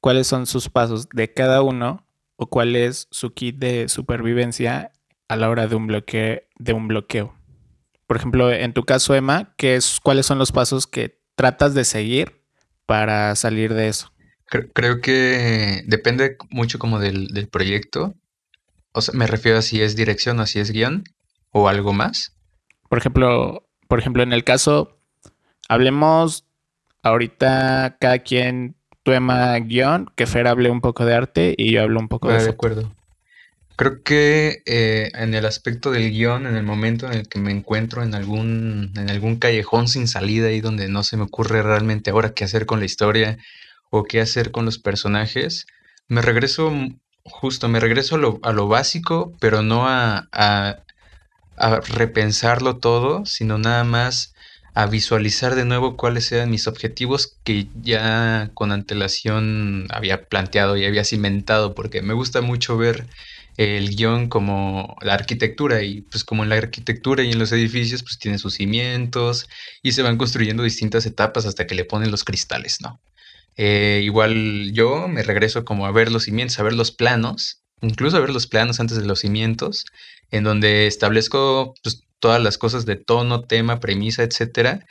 cuáles 0.00 0.26
son 0.26 0.46
sus 0.46 0.68
pasos 0.68 1.08
de 1.10 1.32
cada 1.32 1.62
uno 1.62 2.06
o 2.36 2.46
cuál 2.46 2.76
es 2.76 3.08
su 3.10 3.34
kit 3.34 3.58
de 3.58 3.88
supervivencia 3.88 4.92
a 5.28 5.36
la 5.36 5.50
hora 5.50 5.66
de 5.66 5.74
un 5.76 5.86
bloque, 5.86 6.48
de 6.58 6.72
un 6.72 6.88
bloqueo. 6.88 7.34
Por 8.06 8.16
ejemplo, 8.16 8.50
en 8.50 8.72
tu 8.72 8.84
caso, 8.84 9.14
Emma, 9.14 9.54
¿qué 9.56 9.76
es, 9.76 10.00
¿cuáles 10.02 10.26
son 10.26 10.38
los 10.38 10.50
pasos 10.50 10.86
que 10.86 11.20
tratas 11.34 11.74
de 11.74 11.84
seguir 11.84 12.42
para 12.86 13.34
salir 13.36 13.74
de 13.74 13.88
eso? 13.88 14.12
Creo, 14.74 15.00
que 15.00 15.82
depende 15.86 16.36
mucho 16.50 16.78
como 16.78 16.98
del, 16.98 17.28
del, 17.28 17.48
proyecto. 17.48 18.14
O 18.92 19.00
sea, 19.00 19.14
me 19.14 19.26
refiero 19.26 19.58
a 19.58 19.62
si 19.62 19.80
es 19.80 19.96
dirección 19.96 20.38
o 20.40 20.46
si 20.46 20.60
es 20.60 20.70
guion 20.70 21.04
o 21.52 21.68
algo 21.68 21.94
más. 21.94 22.34
Por 22.90 22.98
ejemplo, 22.98 23.66
por 23.88 23.98
ejemplo, 23.98 24.22
en 24.22 24.34
el 24.34 24.44
caso, 24.44 24.98
hablemos 25.68 26.44
ahorita 27.02 27.96
cada 27.98 28.18
quien 28.18 28.76
tema 29.04 29.58
guion, 29.58 30.10
que 30.16 30.26
Fer 30.26 30.46
hable 30.46 30.70
un 30.70 30.82
poco 30.82 31.06
de 31.06 31.14
arte 31.14 31.54
y 31.56 31.72
yo 31.72 31.82
hablo 31.82 31.98
un 31.98 32.08
poco 32.08 32.30
de 32.30 32.42
De 32.42 32.50
acuerdo. 32.50 32.94
Creo 33.76 34.02
que 34.02 34.62
eh, 34.66 35.10
en 35.14 35.32
el 35.32 35.46
aspecto 35.46 35.90
del 35.90 36.10
guion, 36.10 36.46
en 36.46 36.56
el 36.56 36.62
momento 36.62 37.06
en 37.06 37.14
el 37.14 37.28
que 37.28 37.38
me 37.38 37.52
encuentro 37.52 38.02
en 38.02 38.14
algún, 38.14 38.92
en 38.96 39.08
algún 39.08 39.36
callejón 39.36 39.88
sin 39.88 40.08
salida 40.08 40.52
y 40.52 40.60
donde 40.60 40.88
no 40.88 41.02
se 41.02 41.16
me 41.16 41.22
ocurre 41.22 41.62
realmente 41.62 42.10
ahora 42.10 42.34
qué 42.34 42.44
hacer 42.44 42.66
con 42.66 42.80
la 42.80 42.84
historia 42.84 43.38
o 43.92 44.04
qué 44.04 44.22
hacer 44.22 44.50
con 44.52 44.64
los 44.64 44.78
personajes, 44.78 45.66
me 46.08 46.22
regreso 46.22 46.72
justo, 47.24 47.68
me 47.68 47.78
regreso 47.78 48.16
a 48.42 48.52
lo, 48.52 48.68
básico, 48.68 49.34
pero 49.38 49.62
no 49.62 49.84
a, 49.86 50.28
repensarlo 51.88 52.78
todo, 52.78 53.26
sino 53.26 53.58
nada 53.58 53.84
más 53.84 54.34
a 54.74 54.86
visualizar 54.86 55.54
de 55.54 55.66
nuevo 55.66 55.98
cuáles 55.98 56.32
eran 56.32 56.50
mis 56.50 56.66
objetivos 56.66 57.36
que 57.44 57.68
ya 57.82 58.50
con 58.54 58.72
antelación 58.72 59.86
había 59.90 60.24
planteado 60.24 60.78
y 60.78 60.86
había 60.86 61.04
cimentado, 61.04 61.74
porque 61.74 62.00
me 62.00 62.14
gusta 62.14 62.40
mucho 62.40 62.78
ver 62.78 63.06
el 63.58 63.94
guion 63.94 64.28
como 64.30 64.96
la 65.02 65.12
arquitectura 65.12 65.82
y 65.82 66.00
pues 66.00 66.24
como 66.24 66.44
en 66.44 66.48
la 66.48 66.56
arquitectura 66.56 67.22
y 67.22 67.32
en 67.32 67.38
los 67.38 67.52
edificios 67.52 68.02
pues 68.02 68.18
tiene 68.18 68.38
sus 68.38 68.54
cimientos 68.54 69.50
y 69.82 69.92
se 69.92 70.00
van 70.00 70.16
construyendo 70.16 70.62
distintas 70.62 71.04
etapas 71.04 71.44
hasta 71.44 71.66
que 71.66 71.74
le 71.74 71.84
ponen 71.84 72.10
los 72.10 72.24
cristales, 72.24 72.78
¿no? 72.80 72.98
Eh, 73.56 74.00
igual 74.04 74.72
yo 74.72 75.08
me 75.08 75.22
regreso 75.22 75.64
como 75.64 75.86
a 75.86 75.92
ver 75.92 76.10
los 76.10 76.24
cimientos, 76.24 76.58
a 76.58 76.62
ver 76.62 76.72
los 76.74 76.90
planos, 76.90 77.62
incluso 77.80 78.16
a 78.16 78.20
ver 78.20 78.30
los 78.30 78.46
planos 78.46 78.80
antes 78.80 78.96
de 78.98 79.06
los 79.06 79.20
cimientos, 79.20 79.84
en 80.30 80.44
donde 80.44 80.86
establezco 80.86 81.74
pues, 81.82 82.04
todas 82.18 82.42
las 82.42 82.58
cosas 82.58 82.86
de 82.86 82.96
tono, 82.96 83.42
tema, 83.42 83.80
premisa, 83.80 84.22
etcétera, 84.22 84.86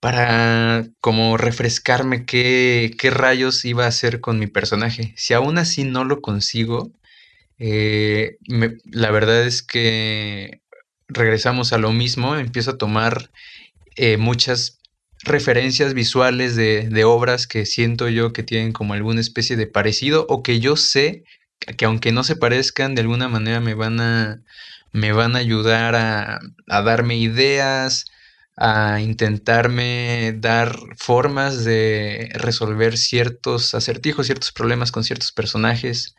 para 0.00 0.86
como 1.00 1.36
refrescarme 1.36 2.26
qué, 2.26 2.92
qué 2.98 3.10
rayos 3.10 3.64
iba 3.64 3.84
a 3.84 3.88
hacer 3.88 4.20
con 4.20 4.38
mi 4.38 4.46
personaje. 4.46 5.14
Si 5.16 5.34
aún 5.34 5.58
así 5.58 5.84
no 5.84 6.04
lo 6.04 6.20
consigo, 6.20 6.92
eh, 7.58 8.38
la 8.90 9.10
verdad 9.12 9.46
es 9.46 9.62
que 9.62 10.60
regresamos 11.08 11.72
a 11.72 11.78
lo 11.78 11.92
mismo, 11.92 12.36
empiezo 12.36 12.72
a 12.72 12.78
tomar 12.78 13.30
eh, 13.96 14.16
muchas 14.16 14.80
referencias 15.24 15.94
visuales 15.94 16.56
de, 16.56 17.04
obras 17.04 17.46
que 17.46 17.66
siento 17.66 18.08
yo 18.08 18.32
que 18.32 18.42
tienen 18.42 18.72
como 18.72 18.94
alguna 18.94 19.20
especie 19.20 19.56
de 19.56 19.66
parecido 19.66 20.26
o 20.28 20.42
que 20.42 20.60
yo 20.60 20.76
sé 20.76 21.24
que 21.76 21.84
aunque 21.84 22.12
no 22.12 22.24
se 22.24 22.36
parezcan 22.36 22.94
de 22.94 23.02
alguna 23.02 23.28
manera 23.28 23.60
me 23.60 23.74
van 23.74 24.00
a 24.00 24.42
me 24.92 25.12
van 25.12 25.36
a 25.36 25.38
ayudar 25.38 25.94
a, 25.94 26.40
a 26.68 26.82
darme 26.82 27.16
ideas 27.16 28.06
a 28.56 29.00
intentarme 29.00 30.34
dar 30.36 30.78
formas 30.96 31.64
de 31.64 32.30
resolver 32.34 32.98
ciertos 32.98 33.74
acertijos, 33.74 34.26
ciertos 34.26 34.52
problemas 34.52 34.92
con 34.92 35.04
ciertos 35.04 35.32
personajes, 35.32 36.14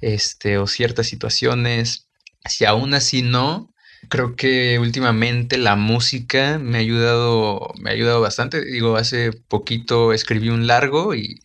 este, 0.00 0.58
o 0.58 0.66
ciertas 0.66 1.06
situaciones. 1.06 2.08
Si 2.46 2.64
aún 2.64 2.94
así 2.94 3.22
no, 3.22 3.73
Creo 4.14 4.36
que 4.36 4.78
últimamente 4.78 5.58
la 5.58 5.74
música 5.74 6.60
me 6.60 6.78
ha 6.78 6.80
ayudado, 6.80 7.72
me 7.80 7.90
ha 7.90 7.94
ayudado 7.94 8.20
bastante. 8.20 8.64
Digo, 8.64 8.96
hace 8.96 9.32
poquito 9.32 10.12
escribí 10.12 10.50
un 10.50 10.68
largo 10.68 11.16
y 11.16 11.40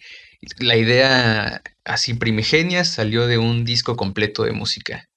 la 0.60 0.76
idea 0.78 1.64
así 1.84 2.14
primigenia 2.14 2.84
salió 2.86 3.26
de 3.26 3.40
un 3.40 3.66
disco 3.66 3.96
completo 3.96 4.44
de 4.44 4.52
música. 4.52 5.10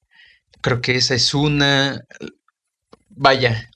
creo 0.63 0.81
que 0.81 0.95
esa 0.97 1.15
es 1.15 1.35
una... 1.35 2.07
Vaya, 3.11 3.71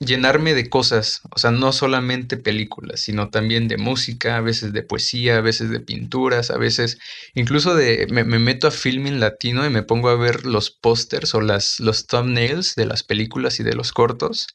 llenarme 0.00 0.54
de 0.54 0.68
cosas, 0.68 1.22
o 1.34 1.38
sea, 1.38 1.50
no 1.50 1.72
solamente 1.72 2.36
películas, 2.36 3.00
sino 3.00 3.30
también 3.30 3.66
de 3.68 3.78
música, 3.78 4.36
a 4.36 4.40
veces 4.40 4.72
de 4.72 4.82
poesía, 4.82 5.38
a 5.38 5.40
veces 5.40 5.70
de 5.70 5.80
pinturas, 5.80 6.50
a 6.50 6.58
veces 6.58 6.98
incluso 7.34 7.74
de 7.74 8.06
me, 8.10 8.24
meto 8.24 8.68
a 8.68 8.70
filming 8.70 9.18
latino 9.20 9.66
y 9.66 9.70
me 9.70 9.82
pongo 9.82 10.08
a 10.08 10.16
ver 10.16 10.46
los 10.46 10.70
pósters 10.70 11.34
o 11.34 11.40
las 11.40 11.80
los 11.80 12.06
thumbnails 12.06 12.74
de 12.76 12.86
las 12.86 13.02
películas 13.02 13.58
y 13.60 13.64
de 13.64 13.74
los 13.74 13.92
cortos 13.92 14.46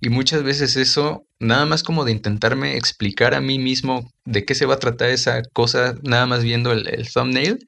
y 0.00 0.08
muchas 0.08 0.42
veces 0.44 0.76
eso 0.76 1.26
nada 1.40 1.66
más 1.66 1.82
como 1.82 2.04
de 2.04 2.12
intentarme 2.12 2.76
explicar 2.76 3.34
a 3.34 3.40
mí 3.40 3.58
mismo 3.58 4.08
de 4.24 4.44
qué 4.44 4.54
se 4.54 4.66
va 4.66 4.74
a 4.74 4.78
tratar 4.78 5.10
esa 5.10 5.42
cosa, 5.52 5.96
nada 6.02 6.26
más 6.26 6.44
viendo 6.44 6.72
el, 6.72 6.88
el 6.88 7.10
thumbnail, 7.12 7.58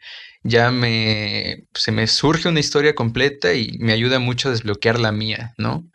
ya 0.45 0.71
me 0.71 1.65
se 1.75 1.91
me 1.93 2.07
surge 2.07 2.49
una 2.49 2.61
historia 2.61 2.95
completa 2.95 3.55
y 3.55 3.79
me 3.81 3.93
ayuda 3.93 4.19
mucho 4.21 4.49
a 4.49 4.53
desbloquear 4.53 5.01
la 5.01 5.13
mía, 5.13 5.55
¿no? 5.59 5.91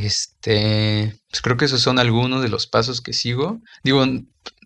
Este, 0.00 1.12
pues 1.28 1.42
creo 1.42 1.56
que 1.56 1.64
esos 1.64 1.80
son 1.82 1.98
algunos 1.98 2.40
de 2.40 2.48
los 2.48 2.68
pasos 2.68 3.00
que 3.00 3.12
sigo. 3.12 3.58
Digo, 3.82 4.06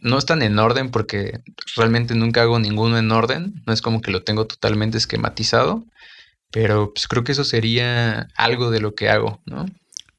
no 0.03 0.19
están 0.19 0.43
en 0.43 0.59
orden 0.59 0.91
porque 0.91 1.41
realmente 1.75 2.15
nunca 2.15 2.43
hago 2.43 2.59
ninguno 2.59 2.99
en 2.99 3.11
orden. 3.11 3.63
No 3.67 3.73
es 3.73 3.81
como 3.81 4.03
que 4.03 4.11
lo 4.11 4.25
tengo 4.25 4.47
totalmente 4.47 4.99
esquematizado. 4.99 5.85
Pero 6.51 6.93
pues 6.93 7.09
creo 7.09 7.25
que 7.25 7.33
eso 7.33 7.45
sería 7.45 8.29
algo 8.37 8.71
de 8.71 8.81
lo 8.81 8.95
que 8.95 9.09
hago, 9.09 9.41
¿no? 9.47 9.65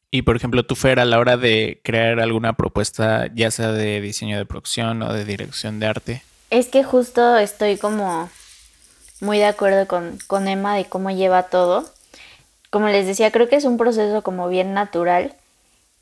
Y 0.09 0.23
por 0.23 0.35
ejemplo, 0.35 0.65
tú, 0.65 0.75
Fer, 0.75 0.99
a 0.99 1.05
la 1.05 1.19
hora 1.19 1.37
de 1.37 1.79
crear 1.83 2.19
alguna 2.19 2.53
propuesta, 2.53 3.29
ya 3.35 3.51
sea 3.51 3.71
de 3.71 4.01
diseño 4.01 4.39
de 4.39 4.47
producción 4.47 5.03
o 5.03 5.13
de 5.13 5.25
dirección 5.25 5.79
de 5.79 5.85
arte. 5.85 6.23
Es 6.49 6.69
que 6.69 6.83
justo 6.83 7.37
estoy 7.37 7.77
como 7.77 8.31
muy 9.21 9.37
de 9.37 9.45
acuerdo 9.45 9.87
con, 9.87 10.17
con 10.25 10.47
Emma 10.47 10.75
de 10.75 10.85
cómo 10.85 11.11
lleva 11.11 11.43
todo 11.43 11.92
como 12.73 12.87
les 12.87 13.05
decía, 13.05 13.29
creo 13.29 13.47
que 13.47 13.55
es 13.55 13.65
un 13.65 13.77
proceso 13.77 14.23
como 14.23 14.47
bien 14.47 14.73
natural. 14.73 15.35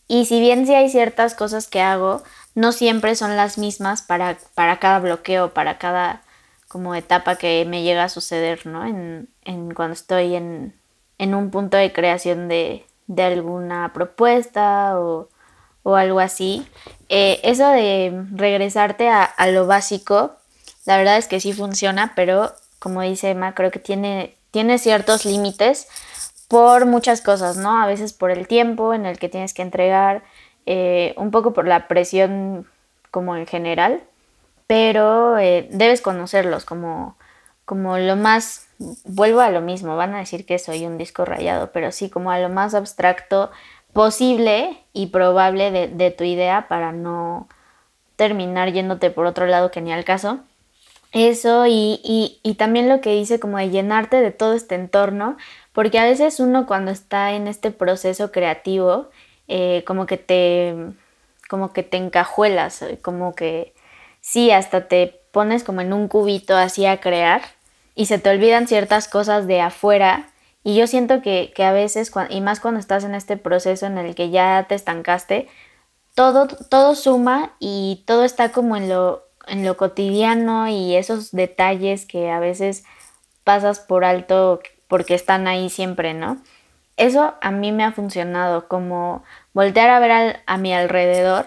Y 0.07 0.25
si 0.25 0.39
bien 0.39 0.65
sí 0.65 0.73
hay 0.73 0.89
ciertas 0.89 1.35
cosas 1.35 1.67
que 1.67 1.81
hago, 1.81 2.23
no 2.55 2.71
siempre 2.71 3.13
son 3.15 3.35
las 3.35 3.57
mismas 3.57 4.03
para, 4.03 4.37
para 4.55 4.79
cada 4.79 4.99
bloqueo, 4.99 5.53
para 5.53 5.77
cada 5.77 6.21
como 6.69 6.95
etapa 6.95 7.35
que 7.35 7.65
me 7.67 7.83
llega 7.83 8.05
a 8.05 8.09
suceder, 8.09 8.65
¿no? 8.65 8.85
En, 8.85 9.73
cuando 9.73 9.95
estoy 9.95 10.35
en, 10.35 10.73
un 11.19 11.51
punto 11.51 11.75
de 11.75 11.91
creación 11.91 12.47
de, 12.47 12.85
alguna 13.17 13.91
propuesta 13.93 14.97
o, 14.97 15.27
algo 15.83 16.21
así. 16.21 16.65
Eh, 17.09 17.41
eso 17.43 17.67
de 17.67 18.27
regresarte 18.31 19.09
a, 19.09 19.25
a, 19.25 19.47
lo 19.47 19.67
básico, 19.67 20.37
la 20.85 20.95
verdad 20.95 21.17
es 21.17 21.27
que 21.27 21.41
sí 21.41 21.51
funciona, 21.51 22.13
pero 22.15 22.53
como 22.79 23.01
dice 23.01 23.31
Emma, 23.31 23.55
creo 23.55 23.71
que 23.71 23.79
tiene, 23.79 24.37
tiene 24.51 24.77
ciertos 24.77 25.25
límites 25.25 25.89
por 26.51 26.85
muchas 26.85 27.21
cosas, 27.21 27.55
¿no? 27.55 27.81
A 27.81 27.87
veces 27.87 28.11
por 28.11 28.29
el 28.29 28.45
tiempo 28.45 28.93
en 28.93 29.05
el 29.05 29.17
que 29.17 29.29
tienes 29.29 29.53
que 29.53 29.61
entregar, 29.61 30.21
eh, 30.65 31.13
un 31.15 31.31
poco 31.31 31.53
por 31.53 31.65
la 31.65 31.87
presión 31.87 32.67
como 33.09 33.37
en 33.37 33.47
general, 33.47 34.03
pero 34.67 35.37
eh, 35.37 35.69
debes 35.71 36.01
conocerlos 36.01 36.65
como, 36.65 37.15
como 37.63 37.97
lo 37.97 38.17
más, 38.17 38.67
vuelvo 39.05 39.39
a 39.39 39.49
lo 39.49 39.61
mismo, 39.61 39.95
van 39.95 40.13
a 40.13 40.17
decir 40.17 40.45
que 40.45 40.59
soy 40.59 40.85
un 40.85 40.97
disco 40.97 41.23
rayado, 41.23 41.71
pero 41.71 41.93
sí 41.93 42.09
como 42.09 42.31
a 42.31 42.39
lo 42.39 42.49
más 42.49 42.73
abstracto 42.73 43.49
posible 43.93 44.77
y 44.91 45.07
probable 45.07 45.71
de, 45.87 46.11
tu 46.11 46.25
idea 46.25 46.67
para 46.67 46.91
no 46.91 47.47
terminar 48.17 48.73
yéndote 48.73 49.09
por 49.09 49.25
otro 49.25 49.45
lado 49.45 49.71
que 49.71 49.79
ni 49.79 49.93
al 49.93 50.03
caso. 50.03 50.41
Eso 51.13 51.65
y, 51.65 52.39
y 52.43 52.55
también 52.55 52.89
lo 52.89 52.99
que 52.99 53.13
dice 53.13 53.39
como 53.39 53.57
de 53.57 53.69
llenarte 53.69 54.21
de 54.21 54.31
todo 54.31 54.53
este 54.53 54.75
entorno, 54.75 55.37
porque 55.73 55.99
a 55.99 56.05
veces 56.05 56.39
uno 56.39 56.65
cuando 56.65 56.91
está 56.91 57.33
en 57.33 57.47
este 57.47 57.71
proceso 57.71 58.31
creativo, 58.31 59.09
eh, 59.47 59.83
como 59.85 60.05
que 60.05 60.17
te, 60.17 60.75
como 61.49 61.73
que 61.73 61.83
te 61.83 61.97
encajuelas, 61.97 62.81
eh, 62.81 62.99
como 63.01 63.35
que 63.35 63.73
sí, 64.21 64.51
hasta 64.51 64.87
te 64.87 65.21
pones 65.31 65.63
como 65.63 65.81
en 65.81 65.93
un 65.93 66.07
cubito 66.07 66.55
así 66.55 66.85
a 66.85 66.99
crear 66.99 67.41
y 67.95 68.05
se 68.05 68.19
te 68.19 68.29
olvidan 68.29 68.67
ciertas 68.67 69.07
cosas 69.07 69.47
de 69.47 69.61
afuera. 69.61 70.29
Y 70.63 70.75
yo 70.75 70.87
siento 70.87 71.21
que, 71.21 71.53
a 71.57 71.71
veces, 71.71 72.11
y 72.29 72.41
más 72.41 72.59
cuando 72.59 72.79
estás 72.79 73.03
en 73.03 73.15
este 73.15 73.35
proceso 73.37 73.85
en 73.87 73.97
el 73.97 74.13
que 74.13 74.29
ya 74.29 74.65
te 74.69 74.75
estancaste, 74.75 75.47
todo, 76.13 76.47
todo 76.47 76.95
suma 76.95 77.55
y 77.59 78.03
todo 78.05 78.23
está 78.23 78.51
como 78.51 78.75
en 78.75 78.89
lo, 78.89 79.23
en 79.47 79.65
lo 79.65 79.77
cotidiano 79.77 80.67
y 80.67 80.95
esos 80.95 81.31
detalles 81.31 82.05
que 82.05 82.29
a 82.29 82.39
veces 82.39 82.83
pasas 83.43 83.79
por 83.79 84.05
alto 84.05 84.61
porque 84.91 85.15
están 85.15 85.47
ahí 85.47 85.69
siempre, 85.69 86.13
¿no? 86.13 86.37
Eso 86.97 87.35
a 87.39 87.49
mí 87.49 87.71
me 87.71 87.85
ha 87.85 87.93
funcionado, 87.93 88.67
como 88.67 89.23
voltear 89.53 89.89
a 89.89 89.99
ver 89.99 90.41
a 90.45 90.57
mi 90.57 90.73
alrededor 90.73 91.45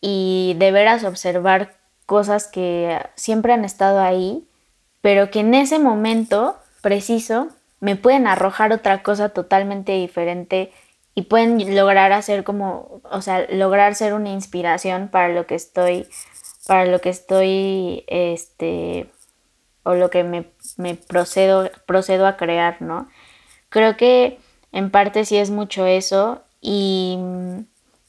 y 0.00 0.54
de 0.56 0.70
veras 0.70 1.02
observar 1.02 1.74
cosas 2.06 2.46
que 2.46 2.96
siempre 3.16 3.52
han 3.52 3.64
estado 3.64 3.98
ahí, 4.00 4.46
pero 5.00 5.32
que 5.32 5.40
en 5.40 5.54
ese 5.54 5.80
momento 5.80 6.60
preciso 6.80 7.48
me 7.80 7.96
pueden 7.96 8.28
arrojar 8.28 8.72
otra 8.72 9.02
cosa 9.02 9.30
totalmente 9.30 9.90
diferente 9.90 10.72
y 11.16 11.22
pueden 11.22 11.74
lograr 11.74 12.12
hacer 12.12 12.44
como, 12.44 13.00
o 13.02 13.20
sea, 13.20 13.48
lograr 13.50 13.96
ser 13.96 14.14
una 14.14 14.30
inspiración 14.30 15.08
para 15.08 15.30
lo 15.30 15.44
que 15.44 15.56
estoy, 15.56 16.06
para 16.68 16.84
lo 16.84 17.00
que 17.00 17.08
estoy, 17.08 18.04
este, 18.06 19.10
o 19.82 19.94
lo 19.94 20.10
que 20.10 20.24
me, 20.24 20.94
procedo, 20.94 21.70
procedo 21.86 22.26
a 22.26 22.36
crear, 22.36 22.80
¿no? 22.82 23.08
Creo 23.68 23.96
que 23.96 24.38
en 24.72 24.90
parte 24.90 25.24
sí 25.24 25.36
es 25.36 25.50
mucho 25.50 25.86
eso 25.86 26.42
y 26.60 27.16
mm, 27.18 27.60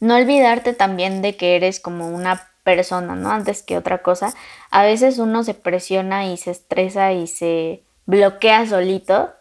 no 0.01 0.15
olvidarte 0.15 0.73
también 0.73 1.21
de 1.21 1.37
que 1.37 1.55
eres 1.55 1.79
como 1.79 2.09
una 2.09 2.47
persona, 2.63 3.15
¿no? 3.15 3.31
Antes 3.31 3.63
que 3.63 3.77
otra 3.77 3.99
cosa. 3.99 4.33
A 4.69 4.83
veces 4.83 5.17
uno 5.19 5.43
se 5.43 5.53
presiona 5.53 6.25
y 6.25 6.37
se 6.37 6.51
estresa 6.51 7.13
y 7.13 7.27
se 7.27 7.83
bloquea 8.05 8.65
solito 8.65 9.31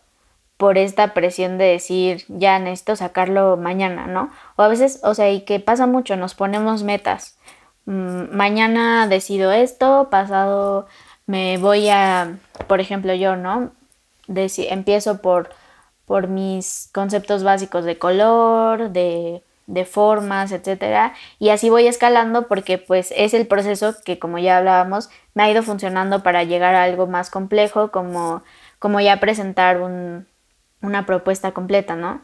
por 0.56 0.76
esta 0.76 1.14
presión 1.14 1.56
de 1.56 1.64
decir, 1.64 2.24
ya 2.28 2.58
necesito 2.58 2.94
sacarlo 2.94 3.56
mañana, 3.56 4.06
¿no? 4.06 4.30
O 4.56 4.62
a 4.62 4.68
veces, 4.68 5.00
o 5.02 5.14
sea, 5.14 5.30
y 5.30 5.40
que 5.42 5.58
pasa 5.58 5.86
mucho, 5.86 6.16
nos 6.16 6.34
ponemos 6.34 6.82
metas. 6.82 7.38
Mm, 7.86 8.36
mañana 8.36 9.06
decido 9.06 9.52
esto, 9.52 10.08
pasado 10.10 10.86
me 11.30 11.58
voy 11.58 11.88
a, 11.88 12.38
por 12.66 12.80
ejemplo, 12.80 13.14
yo, 13.14 13.36
¿no? 13.36 13.70
empiezo 14.26 15.22
por, 15.22 15.50
por 16.04 16.26
mis 16.26 16.90
conceptos 16.92 17.44
básicos 17.44 17.84
de 17.84 17.98
color, 17.98 18.90
de, 18.90 19.40
de 19.68 19.84
formas, 19.84 20.50
etcétera, 20.50 21.14
y 21.38 21.50
así 21.50 21.70
voy 21.70 21.86
escalando 21.86 22.48
porque 22.48 22.78
pues 22.78 23.14
es 23.16 23.32
el 23.32 23.46
proceso 23.46 23.94
que 24.04 24.18
como 24.18 24.38
ya 24.38 24.58
hablábamos 24.58 25.08
me 25.34 25.44
ha 25.44 25.50
ido 25.50 25.62
funcionando 25.62 26.24
para 26.24 26.42
llegar 26.42 26.74
a 26.74 26.82
algo 26.82 27.06
más 27.06 27.30
complejo 27.30 27.92
como, 27.92 28.42
como 28.80 29.00
ya 29.00 29.20
presentar 29.20 29.80
un, 29.80 30.26
una 30.82 31.06
propuesta 31.06 31.52
completa, 31.52 31.94
¿no? 31.94 32.22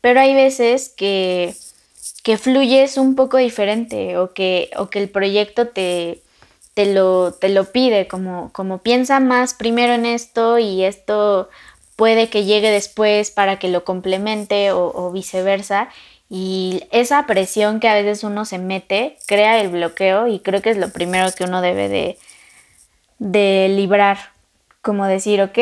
Pero 0.00 0.18
hay 0.18 0.34
veces 0.34 0.88
que, 0.88 1.54
que 2.24 2.36
fluyes 2.36 2.98
un 2.98 3.14
poco 3.14 3.36
diferente 3.36 4.18
o 4.18 4.32
que, 4.34 4.70
o 4.76 4.88
que 4.90 5.00
el 5.00 5.08
proyecto 5.08 5.68
te, 5.68 6.22
te 6.78 6.94
lo, 6.94 7.32
te 7.32 7.48
lo 7.48 7.64
pide, 7.72 8.06
como, 8.06 8.52
como 8.52 8.78
piensa 8.78 9.18
más 9.18 9.52
primero 9.52 9.94
en 9.94 10.06
esto 10.06 10.60
y 10.60 10.84
esto 10.84 11.48
puede 11.96 12.30
que 12.30 12.44
llegue 12.44 12.70
después 12.70 13.32
para 13.32 13.58
que 13.58 13.66
lo 13.66 13.82
complemente 13.82 14.70
o, 14.70 15.10
viceversa. 15.10 15.88
Y 16.30 16.84
esa 16.92 17.26
presión 17.26 17.80
que 17.80 17.88
a 17.88 17.94
veces 17.94 18.22
uno 18.22 18.44
se 18.44 18.58
mete 18.58 19.18
crea 19.26 19.60
el 19.60 19.70
bloqueo 19.70 20.28
y 20.28 20.38
creo 20.38 20.62
que 20.62 20.70
es 20.70 20.76
lo 20.76 20.92
primero 20.92 21.32
que 21.36 21.42
uno 21.42 21.62
debe 21.62 21.88
de, 21.88 22.16
de 23.18 23.68
librar. 23.70 24.30
Como 24.80 25.04
decir, 25.04 25.42
ok, 25.42 25.58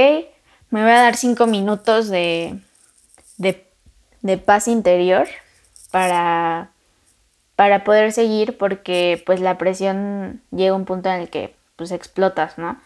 me 0.68 0.82
voy 0.82 0.90
a 0.90 1.00
dar 1.00 1.16
cinco 1.16 1.46
minutos 1.46 2.10
de, 2.10 2.58
de, 3.38 3.66
de 4.20 4.36
paz 4.36 4.68
interior 4.68 5.26
para 5.90 6.72
para 7.56 7.84
poder 7.84 8.12
seguir 8.12 8.58
porque 8.58 9.22
pues 9.26 9.40
la 9.40 9.58
presión 9.58 10.42
llega 10.50 10.72
a 10.72 10.76
un 10.76 10.84
punto 10.84 11.08
en 11.08 11.22
el 11.22 11.30
que 11.30 11.54
pues 11.76 11.90
explotas, 11.90 12.58
¿no? 12.58 12.78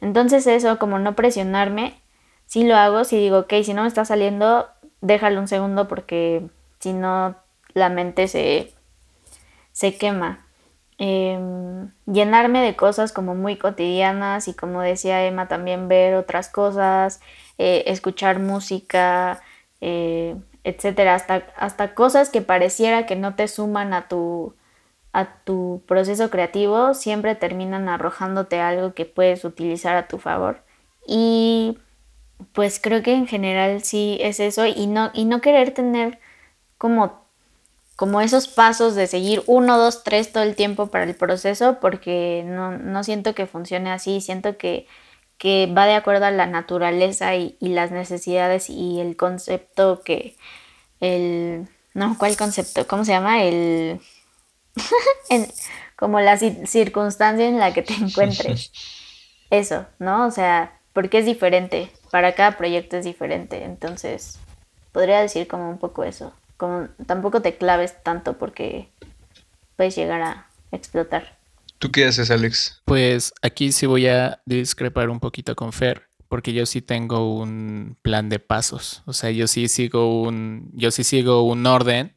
Entonces 0.00 0.46
eso, 0.46 0.78
como 0.78 0.98
no 0.98 1.14
presionarme, 1.14 1.94
si 2.46 2.64
lo 2.64 2.76
hago, 2.76 3.04
si 3.04 3.18
digo, 3.18 3.40
ok, 3.40 3.54
si 3.62 3.74
no 3.74 3.82
me 3.82 3.88
está 3.88 4.04
saliendo, 4.04 4.66
déjalo 5.00 5.40
un 5.40 5.48
segundo 5.48 5.88
porque 5.88 6.42
si 6.80 6.92
no 6.92 7.36
la 7.74 7.88
mente 7.88 8.28
se, 8.28 8.72
se 9.72 9.96
quema. 9.96 10.46
Em, 10.98 11.90
llenarme 12.06 12.62
de 12.62 12.74
cosas 12.74 13.12
como 13.12 13.34
muy 13.34 13.56
cotidianas 13.56 14.48
y 14.48 14.54
como 14.54 14.80
decía 14.80 15.26
Emma, 15.26 15.46
también 15.48 15.88
ver 15.88 16.14
otras 16.14 16.48
cosas, 16.48 17.20
eh, 17.58 17.84
escuchar 17.86 18.38
música, 18.38 19.42
eh, 19.82 20.36
etcétera, 20.66 21.14
hasta, 21.14 21.46
hasta 21.56 21.94
cosas 21.94 22.28
que 22.28 22.42
pareciera 22.42 23.06
que 23.06 23.14
no 23.14 23.36
te 23.36 23.46
suman 23.46 23.94
a 23.94 24.08
tu, 24.08 24.56
a 25.12 25.36
tu 25.44 25.80
proceso 25.86 26.28
creativo, 26.28 26.92
siempre 26.92 27.36
terminan 27.36 27.88
arrojándote 27.88 28.60
algo 28.60 28.92
que 28.92 29.04
puedes 29.04 29.44
utilizar 29.44 29.96
a 29.96 30.08
tu 30.08 30.18
favor. 30.18 30.64
Y 31.06 31.78
pues 32.52 32.80
creo 32.80 33.00
que 33.04 33.14
en 33.14 33.28
general 33.28 33.82
sí 33.84 34.18
es 34.20 34.40
eso 34.40 34.66
y 34.66 34.88
no, 34.88 35.12
y 35.14 35.24
no 35.24 35.40
querer 35.40 35.72
tener 35.72 36.18
como, 36.78 37.22
como 37.94 38.20
esos 38.20 38.48
pasos 38.48 38.96
de 38.96 39.06
seguir 39.06 39.44
uno, 39.46 39.78
dos, 39.78 40.02
tres 40.02 40.32
todo 40.32 40.42
el 40.42 40.56
tiempo 40.56 40.88
para 40.88 41.04
el 41.04 41.14
proceso 41.14 41.78
porque 41.80 42.42
no, 42.44 42.72
no 42.72 43.04
siento 43.04 43.36
que 43.36 43.46
funcione 43.46 43.92
así, 43.92 44.20
siento 44.20 44.56
que, 44.58 44.88
que 45.38 45.66
va 45.66 45.86
de 45.86 45.94
acuerdo 45.94 46.26
a 46.26 46.30
la 46.30 46.46
naturaleza 46.46 47.34
y, 47.36 47.56
y 47.60 47.68
las 47.68 47.90
necesidades 47.90 48.70
y 48.70 49.00
el 49.00 49.16
concepto 49.16 50.02
que 50.02 50.36
el... 51.00 51.68
No, 51.94 52.16
¿cuál 52.18 52.36
concepto? 52.36 52.86
¿Cómo 52.86 53.04
se 53.04 53.12
llama? 53.12 53.42
El... 53.42 54.00
en, 55.30 55.46
como 55.96 56.20
la 56.20 56.36
circunstancia 56.36 57.46
en 57.46 57.58
la 57.58 57.72
que 57.72 57.82
te 57.82 57.94
encuentres. 58.00 58.72
Eso, 59.50 59.86
¿no? 59.98 60.26
O 60.26 60.30
sea, 60.30 60.78
porque 60.92 61.18
es 61.18 61.26
diferente. 61.26 61.90
Para 62.10 62.34
cada 62.34 62.56
proyecto 62.56 62.96
es 62.96 63.04
diferente. 63.04 63.64
Entonces, 63.64 64.38
podría 64.92 65.20
decir 65.20 65.48
como 65.48 65.68
un 65.68 65.78
poco 65.78 66.04
eso. 66.04 66.32
Como 66.56 66.88
tampoco 67.06 67.42
te 67.42 67.56
claves 67.56 68.02
tanto 68.02 68.38
porque 68.38 68.88
puedes 69.76 69.94
llegar 69.96 70.22
a 70.22 70.46
explotar. 70.72 71.35
¿Tú 71.78 71.90
qué 71.90 72.06
haces, 72.06 72.30
Alex? 72.30 72.82
Pues 72.84 73.34
aquí 73.42 73.72
sí 73.72 73.86
voy 73.86 74.06
a 74.06 74.40
discrepar 74.46 75.10
un 75.10 75.20
poquito 75.20 75.54
con 75.54 75.72
Fer, 75.72 76.08
porque 76.28 76.52
yo 76.52 76.64
sí 76.66 76.80
tengo 76.80 77.38
un 77.38 77.98
plan 78.02 78.28
de 78.28 78.38
pasos. 78.38 79.02
O 79.06 79.12
sea, 79.12 79.30
yo 79.30 79.46
sí 79.46 79.68
sigo 79.68 80.22
un, 80.22 80.70
yo 80.74 80.90
sí 80.90 81.04
sigo 81.04 81.42
un 81.42 81.66
orden 81.66 82.14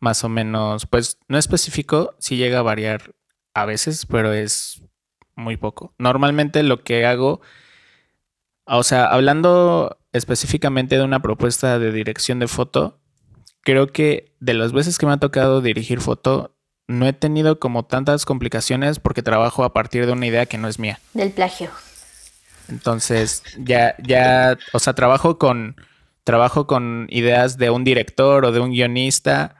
más 0.00 0.24
o 0.24 0.28
menos, 0.28 0.86
pues 0.86 1.18
no 1.28 1.38
específico, 1.38 2.14
sí 2.18 2.36
llega 2.36 2.58
a 2.58 2.62
variar 2.62 3.14
a 3.54 3.64
veces, 3.64 4.06
pero 4.06 4.32
es 4.32 4.82
muy 5.36 5.56
poco. 5.56 5.94
Normalmente 5.98 6.62
lo 6.62 6.82
que 6.82 7.06
hago, 7.06 7.40
o 8.66 8.82
sea, 8.82 9.06
hablando 9.06 9.98
específicamente 10.12 10.96
de 10.96 11.04
una 11.04 11.20
propuesta 11.20 11.78
de 11.78 11.92
dirección 11.92 12.38
de 12.38 12.48
foto, 12.48 13.00
creo 13.62 13.88
que 13.88 14.34
de 14.40 14.54
las 14.54 14.72
veces 14.72 14.98
que 14.98 15.06
me 15.06 15.12
ha 15.12 15.18
tocado 15.18 15.60
dirigir 15.60 16.00
foto, 16.00 16.53
no 16.86 17.06
he 17.06 17.12
tenido 17.12 17.58
como 17.58 17.84
tantas 17.84 18.24
complicaciones 18.24 18.98
porque 18.98 19.22
trabajo 19.22 19.64
a 19.64 19.72
partir 19.72 20.06
de 20.06 20.12
una 20.12 20.26
idea 20.26 20.46
que 20.46 20.58
no 20.58 20.68
es 20.68 20.78
mía. 20.78 21.00
Del 21.14 21.30
plagio. 21.30 21.70
Entonces, 22.68 23.42
ya, 23.58 23.94
ya, 24.02 24.58
o 24.72 24.78
sea, 24.78 24.94
trabajo 24.94 25.38
con, 25.38 25.76
trabajo 26.24 26.66
con 26.66 27.06
ideas 27.10 27.58
de 27.58 27.70
un 27.70 27.84
director 27.84 28.44
o 28.44 28.52
de 28.52 28.60
un 28.60 28.70
guionista 28.70 29.56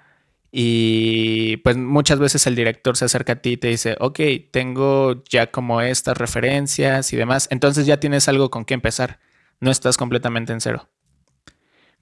y 0.50 1.56
pues 1.58 1.76
muchas 1.76 2.18
veces 2.20 2.46
el 2.46 2.54
director 2.54 2.96
se 2.96 3.06
acerca 3.06 3.32
a 3.34 3.36
ti 3.36 3.50
y 3.50 3.56
te 3.56 3.68
dice, 3.68 3.96
ok, 3.98 4.20
tengo 4.52 5.24
ya 5.28 5.50
como 5.50 5.80
estas 5.80 6.16
referencias 6.16 7.12
y 7.12 7.16
demás. 7.16 7.48
Entonces 7.50 7.86
ya 7.86 7.98
tienes 7.98 8.28
algo 8.28 8.50
con 8.50 8.64
qué 8.64 8.74
empezar. 8.74 9.18
No 9.60 9.70
estás 9.70 9.96
completamente 9.96 10.52
en 10.52 10.60
cero. 10.60 10.88